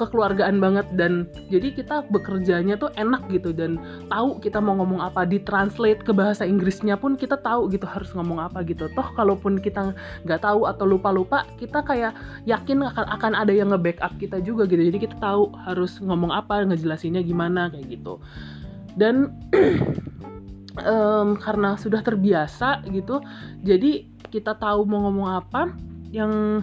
kekeluargaan 0.00 0.56
banget 0.58 0.88
dan 0.96 1.28
jadi 1.52 1.76
kita 1.76 2.08
bekerjanya 2.08 2.80
tuh 2.80 2.88
enak 2.96 3.28
gitu 3.28 3.52
dan 3.52 3.76
tahu 4.08 4.40
kita 4.40 4.56
mau 4.56 4.80
ngomong 4.80 5.04
apa 5.04 5.28
ditranslate 5.28 6.00
ke 6.00 6.16
bahasa 6.16 6.48
Inggrisnya 6.48 6.96
pun 6.96 7.20
kita 7.20 7.36
tahu 7.36 7.68
gitu 7.68 7.84
harus 7.84 8.08
ngomong 8.16 8.40
apa 8.40 8.64
gitu. 8.64 8.88
Toh 8.96 9.08
kalaupun 9.12 9.60
kita 9.60 9.92
nggak 10.24 10.40
tahu 10.40 10.64
atau 10.64 10.88
lupa-lupa 10.88 11.44
kita 11.60 11.84
kayak 11.84 12.16
yakin 12.48 12.80
akan 12.80 13.06
akan 13.20 13.32
ada 13.36 13.52
yang 13.52 13.68
nge-backup 13.68 14.16
kita 14.16 14.40
juga 14.40 14.64
gitu. 14.64 14.80
Jadi 14.80 14.98
kita 15.04 15.16
tahu 15.20 15.52
harus 15.68 16.00
ngomong 16.00 16.32
apa 16.32 16.64
ngejelasinnya 16.64 17.20
gimana 17.20 17.68
kayak 17.68 18.00
gitu. 18.00 18.16
Dan 18.96 19.36
um, 20.84 21.36
karena 21.36 21.76
sudah 21.76 22.00
terbiasa 22.00 22.84
gitu 22.88 23.20
jadi 23.60 24.06
kita 24.30 24.54
tahu 24.56 24.86
mau 24.86 25.10
ngomong 25.10 25.28
apa 25.42 25.62
yang 26.14 26.62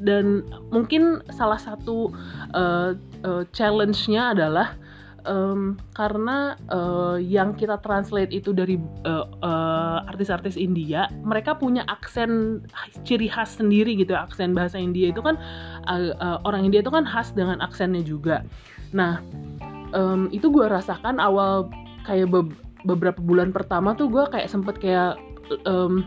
dan 0.00 0.44
mungkin 0.72 1.24
salah 1.32 1.60
satu 1.60 2.12
uh, 2.52 2.96
uh, 3.24 3.44
challenge-nya 3.52 4.36
adalah 4.36 4.76
um, 5.26 5.76
karena 5.92 6.54
uh, 6.70 7.18
yang 7.18 7.52
kita 7.52 7.76
translate 7.82 8.30
itu 8.32 8.54
dari 8.54 8.78
artis-artis 10.06 10.54
uh, 10.56 10.60
uh, 10.62 10.64
India, 10.64 11.10
mereka 11.26 11.58
punya 11.58 11.82
aksen 11.90 12.62
ciri 13.04 13.28
khas 13.28 13.58
sendiri 13.58 13.98
gitu, 13.98 14.14
aksen 14.14 14.54
bahasa 14.54 14.78
India 14.78 15.10
itu 15.10 15.20
kan 15.20 15.36
uh, 15.90 16.14
uh, 16.16 16.38
orang 16.46 16.64
India 16.64 16.80
itu 16.80 16.90
kan 16.90 17.04
khas 17.04 17.34
dengan 17.34 17.60
aksennya 17.60 18.06
juga. 18.06 18.46
Nah, 18.94 19.20
um, 19.92 20.30
itu 20.30 20.48
gue 20.48 20.64
rasakan 20.70 21.18
awal 21.18 21.68
kayak 22.06 22.30
be 22.30 22.46
beberapa 22.86 23.18
bulan 23.18 23.50
pertama 23.50 23.98
tuh 23.98 24.06
gue 24.06 24.30
kayak 24.30 24.46
sempet 24.46 24.78
kayak 24.78 25.18
um, 25.66 26.06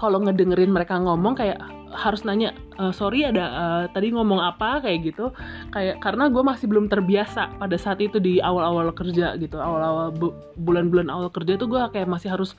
kalau 0.00 0.24
ngedengerin 0.24 0.72
mereka 0.72 0.96
ngomong 0.96 1.36
kayak 1.36 1.60
harus 1.92 2.24
nanya 2.24 2.56
e, 2.80 2.90
sorry 2.90 3.28
ada 3.28 3.44
uh, 3.52 3.84
tadi 3.92 4.10
ngomong 4.10 4.40
apa? 4.40 4.80
kayak 4.82 5.12
gitu. 5.12 5.30
Kayak 5.70 6.00
karena 6.00 6.28
gue 6.32 6.42
masih 6.42 6.66
belum 6.68 6.88
terbiasa 6.88 7.56
pada 7.60 7.76
saat 7.76 8.00
itu 8.00 8.18
di 8.18 8.40
awal-awal 8.40 8.90
kerja 8.96 9.36
gitu 9.36 9.60
awal-awal 9.60 10.10
bulan-bulan 10.56 11.12
awal 11.12 11.28
kerja 11.28 11.60
tuh 11.60 11.68
gue 11.68 11.82
kayak 11.92 12.08
masih 12.08 12.32
harus 12.32 12.56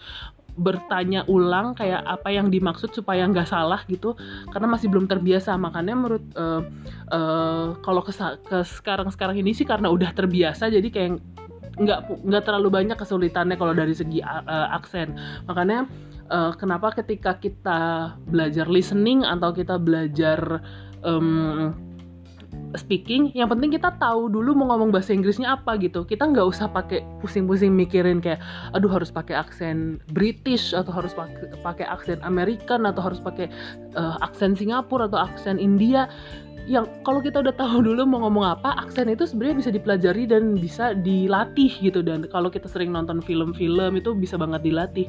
bertanya 0.53 1.25
ulang 1.25 1.73
kayak 1.73 2.05
apa 2.05 2.29
yang 2.29 2.53
dimaksud 2.53 2.93
supaya 2.93 3.25
nggak 3.25 3.49
salah 3.49 3.81
gitu 3.89 4.13
karena 4.53 4.67
masih 4.69 4.87
belum 4.89 5.09
terbiasa. 5.09 5.57
Makanya 5.57 5.93
menurut 5.97 6.25
uh, 6.37 6.61
uh, 7.09 7.73
kalau 7.81 8.05
ke, 8.05 8.13
ke 8.45 8.61
sekarang 8.61 9.09
sekarang 9.09 9.35
ini 9.41 9.57
sih 9.57 9.65
karena 9.65 9.89
udah 9.89 10.13
terbiasa 10.13 10.69
jadi 10.69 10.87
kayak 10.93 11.11
nggak 11.73 11.99
nggak 12.21 12.43
terlalu 12.45 12.69
banyak 12.69 12.97
kesulitannya 12.97 13.57
kalau 13.57 13.73
dari 13.73 13.97
segi 13.97 14.21
uh, 14.21 14.69
aksen. 14.77 15.17
Makanya 15.49 15.89
uh, 16.29 16.53
kenapa 16.55 16.93
ketika 16.95 17.39
kita 17.41 18.13
belajar 18.29 18.69
listening 18.69 19.25
atau 19.25 19.51
kita 19.51 19.75
belajar 19.81 20.61
um, 21.03 21.73
speaking 22.73 23.29
yang 23.37 23.49
penting 23.49 23.69
kita 23.69 23.93
tahu 24.01 24.29
dulu 24.29 24.57
mau 24.57 24.73
ngomong 24.73 24.89
bahasa 24.89 25.13
Inggrisnya 25.13 25.57
apa 25.57 25.77
gitu. 25.77 26.05
Kita 26.05 26.25
nggak 26.25 26.47
usah 26.47 26.69
pakai 26.69 27.05
pusing-pusing 27.21 27.69
mikirin 27.69 28.17
kayak 28.21 28.41
aduh 28.73 28.89
harus 28.89 29.13
pakai 29.13 29.37
aksen 29.37 30.01
British 30.13 30.73
atau 30.73 30.89
harus 30.89 31.13
pakai 31.61 31.85
aksen 31.85 32.17
American 32.25 32.89
atau 32.89 33.01
harus 33.05 33.21
pakai 33.21 33.49
uh, 33.93 34.17
aksen 34.25 34.57
Singapura 34.57 35.05
atau 35.09 35.21
aksen 35.21 35.61
India 35.61 36.09
yang 36.63 36.87
kalau 37.03 37.19
kita 37.19 37.43
udah 37.43 37.51
tahu 37.55 37.83
dulu 37.83 38.07
mau 38.07 38.23
ngomong 38.23 38.55
apa 38.55 38.87
aksen 38.87 39.11
itu 39.11 39.27
sebenarnya 39.27 39.57
bisa 39.59 39.71
dipelajari 39.71 40.23
dan 40.23 40.55
bisa 40.55 40.95
dilatih 40.95 41.71
gitu. 41.83 41.99
Dan 41.99 42.23
kalau 42.31 42.47
kita 42.47 42.71
sering 42.71 42.95
nonton 42.95 43.19
film-film 43.19 43.99
itu 43.99 44.15
bisa 44.15 44.39
banget 44.39 44.63
dilatih. 44.63 45.07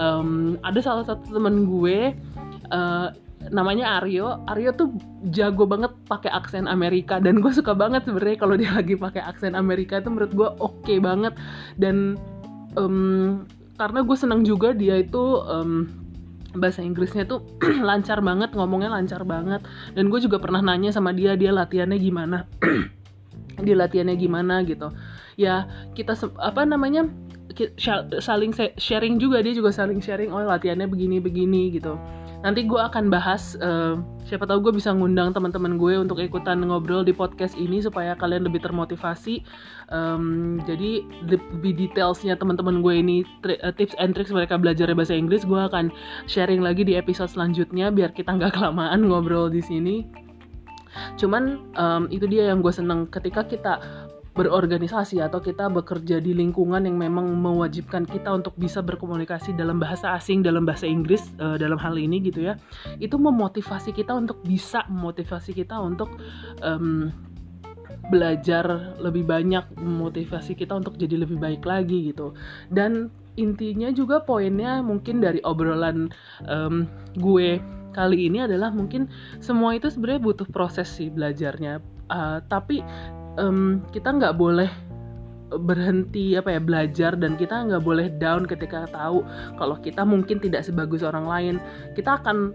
Um, 0.00 0.56
ada 0.64 0.80
salah 0.80 1.04
satu 1.04 1.36
temen 1.36 1.68
gue 1.68 2.16
uh, 2.72 3.08
namanya 3.52 4.00
Aryo. 4.00 4.40
Aryo 4.48 4.72
tuh 4.72 4.88
jago 5.36 5.68
banget 5.68 5.92
pakai 6.08 6.32
aksen 6.32 6.64
Amerika. 6.64 7.20
Dan 7.20 7.44
gue 7.44 7.52
suka 7.52 7.76
banget 7.76 8.08
sebenarnya 8.08 8.38
kalau 8.40 8.56
dia 8.56 8.72
lagi 8.72 8.96
pakai 8.96 9.20
aksen 9.20 9.52
Amerika 9.52 10.00
itu 10.00 10.08
menurut 10.08 10.32
gue 10.32 10.48
oke 10.64 10.80
okay 10.80 10.96
banget. 10.96 11.36
Dan 11.76 12.16
um, 12.80 13.44
karena 13.76 14.00
gue 14.00 14.16
senang 14.16 14.40
juga 14.48 14.72
dia 14.72 15.04
itu 15.04 15.44
um, 15.44 16.05
bahasa 16.54 16.84
Inggrisnya 16.84 17.26
tuh 17.26 17.42
lancar 17.88 18.22
banget 18.22 18.54
ngomongnya 18.54 18.92
lancar 18.92 19.26
banget. 19.26 19.64
Dan 19.96 20.12
gue 20.12 20.20
juga 20.22 20.38
pernah 20.38 20.62
nanya 20.62 20.94
sama 20.94 21.10
dia 21.10 21.34
dia 21.34 21.50
latihannya 21.50 21.98
gimana? 21.98 22.38
Dia 23.56 23.72
latihannya 23.72 24.20
gimana 24.20 24.60
gitu. 24.68 24.92
Ya 25.40 25.64
kita 25.96 26.12
apa 26.36 26.68
namanya 26.68 27.08
saling 28.20 28.52
sharing 28.76 29.16
juga 29.16 29.40
dia 29.40 29.56
juga 29.56 29.72
saling 29.72 30.04
sharing 30.04 30.28
oh 30.28 30.44
latihannya 30.44 30.84
begini 30.84 31.24
begini 31.24 31.72
gitu 31.72 31.96
nanti 32.46 32.62
gue 32.62 32.78
akan 32.78 33.10
bahas 33.10 33.58
uh, 33.58 33.98
siapa 34.22 34.46
tahu 34.46 34.70
gue 34.70 34.78
bisa 34.78 34.94
ngundang 34.94 35.34
teman-teman 35.34 35.74
gue 35.74 35.98
untuk 35.98 36.22
ikutan 36.22 36.62
ngobrol 36.62 37.02
di 37.02 37.10
podcast 37.10 37.58
ini 37.58 37.82
supaya 37.82 38.14
kalian 38.14 38.46
lebih 38.46 38.62
termotivasi. 38.62 39.42
Um, 39.90 40.62
jadi 40.62 41.02
lebih 41.26 41.74
detailsnya 41.74 42.38
teman-teman 42.38 42.86
gue 42.86 42.94
ini 43.02 43.26
uh, 43.50 43.74
tips 43.74 43.98
and 43.98 44.14
tricks 44.14 44.30
mereka 44.30 44.54
belajar 44.62 44.86
bahasa 44.94 45.18
Inggris 45.18 45.42
gue 45.42 45.58
akan 45.58 45.90
sharing 46.30 46.62
lagi 46.62 46.86
di 46.86 46.94
episode 46.94 47.34
selanjutnya 47.34 47.90
biar 47.90 48.14
kita 48.14 48.38
nggak 48.38 48.54
kelamaan 48.62 49.10
ngobrol 49.10 49.50
di 49.50 49.58
sini. 49.58 50.06
Cuman 51.18 51.74
um, 51.74 52.06
itu 52.14 52.30
dia 52.30 52.54
yang 52.54 52.62
gue 52.62 52.70
seneng. 52.70 53.10
Ketika 53.10 53.42
kita 53.42 54.05
berorganisasi 54.36 55.24
atau 55.24 55.40
kita 55.40 55.72
bekerja 55.72 56.20
di 56.20 56.36
lingkungan 56.36 56.84
yang 56.84 57.00
memang 57.00 57.32
mewajibkan 57.32 58.04
kita 58.04 58.36
untuk 58.36 58.52
bisa 58.60 58.84
berkomunikasi 58.84 59.56
dalam 59.56 59.80
bahasa 59.80 60.12
asing 60.12 60.44
dalam 60.44 60.68
bahasa 60.68 60.84
Inggris 60.84 61.32
uh, 61.40 61.56
dalam 61.56 61.80
hal 61.80 61.96
ini 61.96 62.20
gitu 62.20 62.44
ya. 62.44 62.60
Itu 63.00 63.16
memotivasi 63.16 63.96
kita 63.96 64.12
untuk 64.12 64.44
bisa 64.44 64.84
memotivasi 64.92 65.56
kita 65.56 65.80
untuk 65.80 66.20
um, 66.60 67.08
belajar 68.12 68.94
lebih 69.00 69.26
banyak 69.26 69.64
memotivasi 69.80 70.54
kita 70.54 70.76
untuk 70.76 71.00
jadi 71.00 71.24
lebih 71.24 71.40
baik 71.40 71.64
lagi 71.64 72.12
gitu. 72.12 72.36
Dan 72.68 73.08
intinya 73.40 73.88
juga 73.92 74.20
poinnya 74.20 74.84
mungkin 74.84 75.24
dari 75.24 75.40
obrolan 75.44 76.12
um, 76.44 76.84
gue 77.16 77.60
kali 77.96 78.28
ini 78.28 78.44
adalah 78.44 78.68
mungkin 78.68 79.08
semua 79.40 79.72
itu 79.72 79.88
sebenarnya 79.88 80.20
butuh 80.20 80.48
proses 80.52 80.92
sih 80.92 81.08
belajarnya. 81.08 81.80
Uh, 82.06 82.38
tapi 82.46 82.86
um, 83.36 83.84
kita 83.92 84.12
nggak 84.12 84.36
boleh 84.36 84.68
berhenti 85.46 86.34
apa 86.34 86.58
ya 86.58 86.60
belajar 86.60 87.14
dan 87.14 87.38
kita 87.38 87.70
nggak 87.70 87.84
boleh 87.86 88.10
down 88.18 88.42
ketika 88.50 88.90
tahu 88.90 89.22
kalau 89.54 89.78
kita 89.78 90.02
mungkin 90.02 90.42
tidak 90.42 90.66
sebagus 90.66 91.06
orang 91.06 91.26
lain. 91.30 91.54
Kita 91.94 92.18
akan 92.18 92.52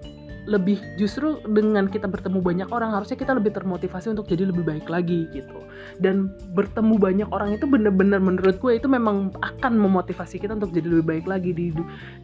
lebih 0.50 0.82
justru 0.98 1.38
dengan 1.46 1.86
kita 1.86 2.10
bertemu 2.10 2.42
banyak 2.42 2.70
orang 2.74 2.98
harusnya 2.98 3.14
kita 3.14 3.38
lebih 3.38 3.54
termotivasi 3.54 4.10
untuk 4.10 4.26
jadi 4.26 4.50
lebih 4.50 4.66
baik 4.66 4.90
lagi 4.90 5.30
gitu. 5.30 5.62
Dan 6.02 6.34
bertemu 6.58 6.98
banyak 6.98 7.30
orang 7.30 7.54
itu 7.54 7.70
bener-bener 7.70 8.18
menurut 8.18 8.58
gue 8.58 8.74
itu 8.78 8.90
memang 8.90 9.34
akan 9.38 9.74
memotivasi 9.78 10.42
kita 10.42 10.58
untuk 10.58 10.74
jadi 10.74 10.90
lebih 10.90 11.06
baik 11.06 11.26
lagi 11.30 11.54
di 11.54 11.70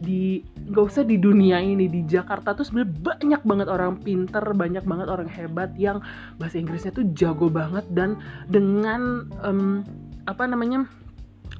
di 0.02 0.42
nggak 0.68 0.84
usah 0.84 1.06
di 1.06 1.16
dunia 1.18 1.62
ini 1.62 1.86
di 1.86 2.02
Jakarta 2.06 2.54
tuh 2.54 2.66
sebenarnya 2.66 2.90
banyak 2.98 3.42
banget 3.46 3.68
orang 3.70 3.92
pinter 4.02 4.44
banyak 4.54 4.84
banget 4.84 5.06
orang 5.06 5.28
hebat 5.30 5.70
yang 5.78 6.02
bahasa 6.36 6.58
Inggrisnya 6.58 6.90
tuh 6.90 7.06
jago 7.14 7.46
banget 7.46 7.86
dan 7.94 8.18
dengan 8.50 9.30
um, 9.42 9.86
apa 10.26 10.44
namanya 10.44 10.84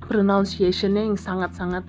pronunciationnya 0.09 1.09
yang 1.09 1.19
sangat-sangat 1.19 1.85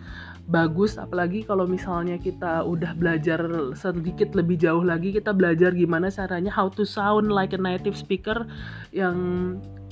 bagus 0.49 0.97
apalagi 0.97 1.45
kalau 1.45 1.69
misalnya 1.69 2.17
kita 2.17 2.65
udah 2.65 2.97
belajar 2.97 3.37
sedikit 3.77 4.33
lebih 4.33 4.57
jauh 4.57 4.81
lagi 4.81 5.13
kita 5.13 5.29
belajar 5.29 5.69
gimana 5.77 6.09
caranya 6.09 6.49
how 6.49 6.65
to 6.65 6.81
sound 6.81 7.29
like 7.29 7.53
a 7.53 7.61
native 7.61 7.93
speaker 7.93 8.49
yang 8.89 9.15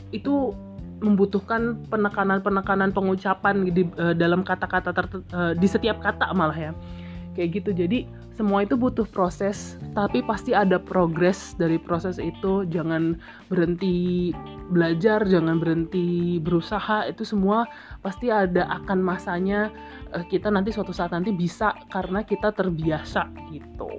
itu 0.10 0.58
membutuhkan 0.98 1.78
penekanan-penekanan 1.94 2.90
pengucapan 2.90 3.70
di 3.70 3.86
uh, 4.02 4.18
dalam 4.18 4.42
kata-kata 4.42 4.90
uh, 5.30 5.54
di 5.54 5.68
setiap 5.70 6.02
kata 6.02 6.34
malah 6.34 6.58
ya 6.58 6.74
kayak 7.38 7.62
gitu 7.62 7.70
jadi 7.70 8.10
semua 8.34 8.66
itu 8.66 8.74
butuh 8.74 9.06
proses 9.06 9.78
tapi 9.94 10.26
pasti 10.26 10.58
ada 10.58 10.82
progres 10.82 11.54
dari 11.58 11.78
proses 11.78 12.18
itu 12.18 12.66
jangan 12.70 13.18
berhenti 13.50 14.34
belajar 14.74 15.22
jangan 15.26 15.62
berhenti 15.62 16.42
berusaha 16.42 17.06
itu 17.06 17.22
semua 17.22 17.70
pasti 18.02 18.34
ada 18.34 18.66
akan 18.82 19.00
masanya 19.06 19.70
uh, 20.14 20.26
kita 20.26 20.50
nanti 20.50 20.74
suatu 20.74 20.90
saat 20.90 21.14
nanti 21.14 21.30
bisa 21.30 21.74
karena 21.94 22.26
kita 22.26 22.52
terbiasa 22.54 23.30
gitu. 23.54 23.90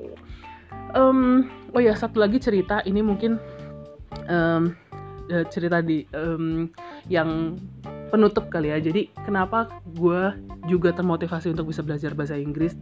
Um, 0.97 1.51
oh 1.77 1.83
ya 1.85 1.93
satu 1.93 2.19
lagi 2.21 2.41
cerita 2.41 2.81
ini 2.89 3.05
mungkin 3.05 3.37
um, 4.29 4.73
cerita 5.53 5.85
di 5.85 6.09
um, 6.17 6.73
yang 7.13 7.61
penutup 8.09 8.49
kali 8.49 8.73
ya. 8.73 8.81
Jadi 8.81 9.13
kenapa 9.29 9.69
gue 9.85 10.33
juga 10.69 10.93
termotivasi 10.93 11.53
untuk 11.53 11.69
bisa 11.73 11.85
belajar 11.85 12.17
bahasa 12.17 12.37
Inggris 12.37 12.77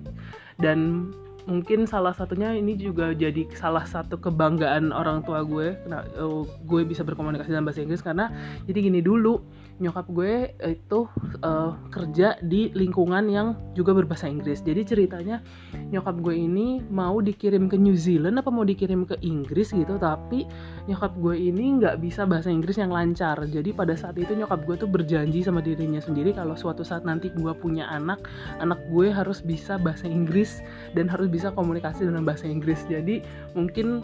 dan 0.57 1.11
mungkin 1.47 1.87
salah 1.87 2.11
satunya 2.11 2.59
ini 2.59 2.75
juga 2.75 3.15
jadi 3.15 3.47
salah 3.55 3.87
satu 3.87 4.19
kebanggaan 4.19 4.91
orang 4.91 5.23
tua 5.23 5.47
gue 5.47 5.79
uh, 5.87 6.43
gue 6.43 6.83
bisa 6.83 7.07
berkomunikasi 7.07 7.55
dalam 7.55 7.63
bahasa 7.71 7.87
Inggris 7.87 8.03
karena 8.03 8.35
jadi 8.67 8.91
gini 8.91 8.99
dulu 8.99 9.39
nyokap 9.77 10.09
gue 10.09 10.57
itu 10.65 11.05
uh, 11.45 11.77
kerja 11.93 12.41
di 12.41 12.73
lingkungan 12.73 13.29
yang 13.29 13.49
juga 13.77 13.93
berbahasa 13.93 14.25
Inggris. 14.25 14.65
Jadi 14.65 14.89
ceritanya 14.89 15.45
nyokap 15.93 16.17
gue 16.25 16.33
ini 16.33 16.81
mau 16.89 17.21
dikirim 17.21 17.69
ke 17.69 17.77
New 17.77 17.95
Zealand 17.97 18.41
apa 18.41 18.49
mau 18.49 18.65
dikirim 18.65 19.05
ke 19.05 19.21
Inggris 19.21 19.77
gitu 19.77 20.01
tapi 20.01 20.49
nyokap 20.89 21.13
gue 21.21 21.37
ini 21.37 21.81
nggak 21.83 22.01
bisa 22.01 22.25
bahasa 22.25 22.49
Inggris 22.49 22.81
yang 22.81 22.89
lancar. 22.89 23.37
Jadi 23.45 23.77
pada 23.77 23.93
saat 23.93 24.17
itu 24.17 24.33
nyokap 24.33 24.65
gue 24.65 24.77
tuh 24.81 24.89
berjanji 24.89 25.45
sama 25.45 25.61
dirinya 25.61 26.01
sendiri 26.01 26.33
kalau 26.33 26.57
suatu 26.57 26.81
saat 26.81 27.05
nanti 27.05 27.29
gue 27.33 27.53
punya 27.61 27.85
anak 27.93 28.25
anak 28.65 28.81
gue 28.89 29.13
harus 29.13 29.45
bisa 29.45 29.77
bahasa 29.77 30.09
Inggris 30.09 30.65
dan 30.97 31.05
harus 31.07 31.29
bisa 31.29 31.53
komunikasi 31.53 32.09
dengan 32.09 32.25
bahasa 32.25 32.49
Inggris. 32.49 32.81
Jadi 32.89 33.21
mungkin 33.53 34.01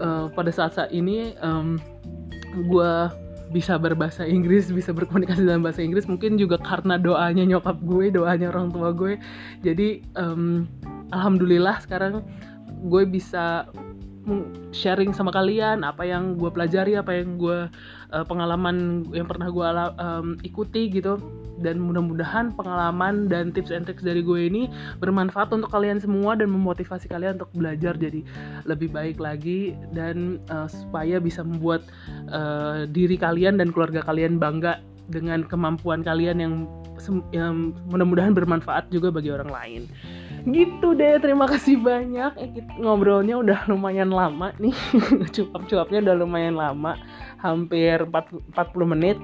uh, 0.00 0.32
pada 0.32 0.48
saat-saat 0.48 0.88
ini 0.88 1.36
um, 1.44 1.76
gue 2.68 2.92
bisa 3.52 3.76
berbahasa 3.76 4.24
Inggris 4.24 4.72
bisa 4.72 4.90
berkomunikasi 4.96 5.44
dalam 5.44 5.62
bahasa 5.62 5.84
Inggris 5.84 6.08
mungkin 6.08 6.40
juga 6.40 6.56
karena 6.56 6.96
doanya 6.96 7.44
nyokap 7.44 7.78
gue 7.84 8.08
doanya 8.08 8.48
orang 8.48 8.72
tua 8.72 8.90
gue. 8.96 9.20
Jadi 9.60 10.00
um, 10.16 10.64
alhamdulillah 11.12 11.84
sekarang 11.84 12.24
gue 12.88 13.04
bisa 13.06 13.68
sharing 14.70 15.10
sama 15.10 15.34
kalian 15.34 15.82
apa 15.82 16.06
yang 16.06 16.38
gue 16.38 16.50
pelajari 16.50 16.94
apa 16.94 17.10
yang 17.18 17.36
gue 17.38 17.66
uh, 18.14 18.24
pengalaman 18.26 19.06
yang 19.10 19.26
pernah 19.26 19.50
gue 19.50 19.68
um, 19.98 20.26
ikuti 20.46 20.88
gitu. 20.90 21.18
Dan 21.62 21.78
mudah-mudahan 21.78 22.58
pengalaman 22.58 23.30
dan 23.30 23.54
tips 23.54 23.70
and 23.70 23.86
tricks 23.86 24.02
dari 24.02 24.18
gue 24.18 24.50
ini 24.50 24.66
bermanfaat 24.98 25.54
untuk 25.54 25.70
kalian 25.70 26.02
semua 26.02 26.34
dan 26.34 26.50
memotivasi 26.50 27.06
kalian 27.06 27.38
untuk 27.38 27.54
belajar 27.54 27.94
jadi 27.94 28.18
lebih 28.66 28.90
baik 28.90 29.22
lagi 29.22 29.70
dan 29.94 30.42
uh, 30.50 30.66
supaya 30.66 31.22
bisa 31.22 31.46
membuat 31.46 31.86
uh, 32.34 32.82
diri 32.90 33.14
kalian 33.14 33.62
dan 33.62 33.70
keluarga 33.70 34.02
kalian 34.02 34.42
bangga 34.42 34.82
dengan 35.06 35.46
kemampuan 35.46 36.02
kalian 36.02 36.42
yang, 36.42 36.54
yang 37.30 37.70
mudah-mudahan 37.86 38.34
bermanfaat 38.34 38.90
juga 38.90 39.14
bagi 39.14 39.30
orang 39.30 39.50
lain 39.50 39.82
gitu 40.46 40.94
deh 40.98 41.18
terima 41.22 41.46
kasih 41.46 41.78
banyak. 41.78 42.32
Eh, 42.38 42.50
ngobrolnya 42.80 43.38
udah 43.38 43.58
lumayan 43.70 44.10
lama 44.10 44.50
nih. 44.58 44.74
Cuap-cuapnya 45.34 46.02
udah 46.02 46.16
lumayan 46.18 46.58
lama. 46.58 46.98
Hampir 47.38 48.06
40 48.06 48.52
menit. 48.86 49.18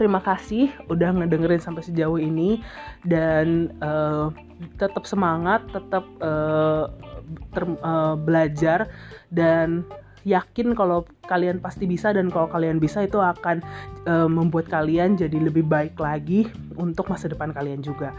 Terima 0.00 0.24
kasih 0.24 0.72
udah 0.88 1.12
ngedengerin 1.12 1.60
sampai 1.60 1.84
sejauh 1.84 2.16
ini. 2.16 2.64
Dan 3.04 3.74
uh, 3.84 4.32
tetap 4.80 5.04
semangat 5.04 5.64
tetap 5.72 6.04
uh, 6.24 6.88
uh, 7.84 8.14
belajar. 8.16 8.88
Dan 9.28 9.84
yakin 10.24 10.76
kalau 10.76 11.08
kalian 11.24 11.64
pasti 11.64 11.88
bisa 11.88 12.12
dan 12.12 12.28
kalau 12.28 12.48
kalian 12.52 12.76
bisa 12.76 13.04
itu 13.04 13.16
akan 13.16 13.64
uh, 14.04 14.28
membuat 14.28 14.68
kalian 14.68 15.16
jadi 15.16 15.48
lebih 15.48 15.64
baik 15.64 15.96
lagi 15.96 16.44
untuk 16.76 17.08
masa 17.08 17.32
depan 17.32 17.56
kalian 17.56 17.80
juga 17.80 18.12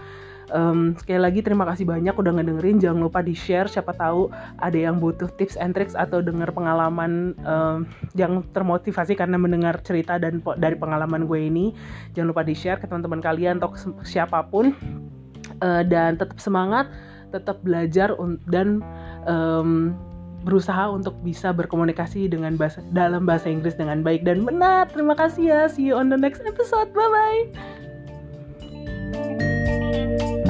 um, 0.51 0.93
sekali 0.99 1.19
lagi 1.19 1.39
terima 1.41 1.63
kasih 1.65 1.87
banyak 1.87 2.13
udah 2.13 2.31
ngedengerin 2.37 2.77
jangan 2.77 3.01
lupa 3.01 3.23
di 3.23 3.33
share 3.33 3.71
siapa 3.71 3.95
tahu 3.95 4.29
ada 4.59 4.77
yang 4.77 4.99
butuh 5.01 5.31
tips 5.39 5.57
and 5.57 5.73
tricks 5.73 5.97
atau 5.97 6.21
dengar 6.21 6.51
pengalaman 6.51 7.33
um, 7.47 7.87
yang 8.13 8.43
termotivasi 8.53 9.17
karena 9.17 9.39
mendengar 9.39 9.79
cerita 9.81 10.19
dan 10.21 10.43
dari 10.59 10.75
pengalaman 10.77 11.25
gue 11.25 11.39
ini 11.39 11.73
jangan 12.13 12.35
lupa 12.35 12.43
di 12.45 12.53
share 12.53 12.77
ke 12.77 12.85
teman-teman 12.85 13.23
kalian 13.23 13.57
atau 13.57 13.73
siapa 14.05 14.45
pun 14.45 14.75
uh, 15.63 15.81
dan 15.87 16.19
tetap 16.19 16.37
semangat 16.37 16.91
tetap 17.31 17.63
belajar 17.63 18.11
dan 18.51 18.83
um, 19.23 19.95
berusaha 20.41 20.89
untuk 20.89 21.13
bisa 21.21 21.53
berkomunikasi 21.53 22.25
dengan 22.27 22.57
bahasa 22.57 22.81
dalam 22.91 23.25
bahasa 23.29 23.47
Inggris 23.49 23.77
dengan 23.77 24.01
baik 24.01 24.25
dan 24.25 24.41
benar. 24.41 24.89
Terima 24.89 25.13
kasih 25.13 25.43
ya. 25.47 25.69
See 25.69 25.93
you 25.93 25.95
on 25.95 26.09
the 26.09 26.17
next 26.17 26.41
episode. 26.43 26.89
Bye 26.93 27.53
bye. 29.13 30.40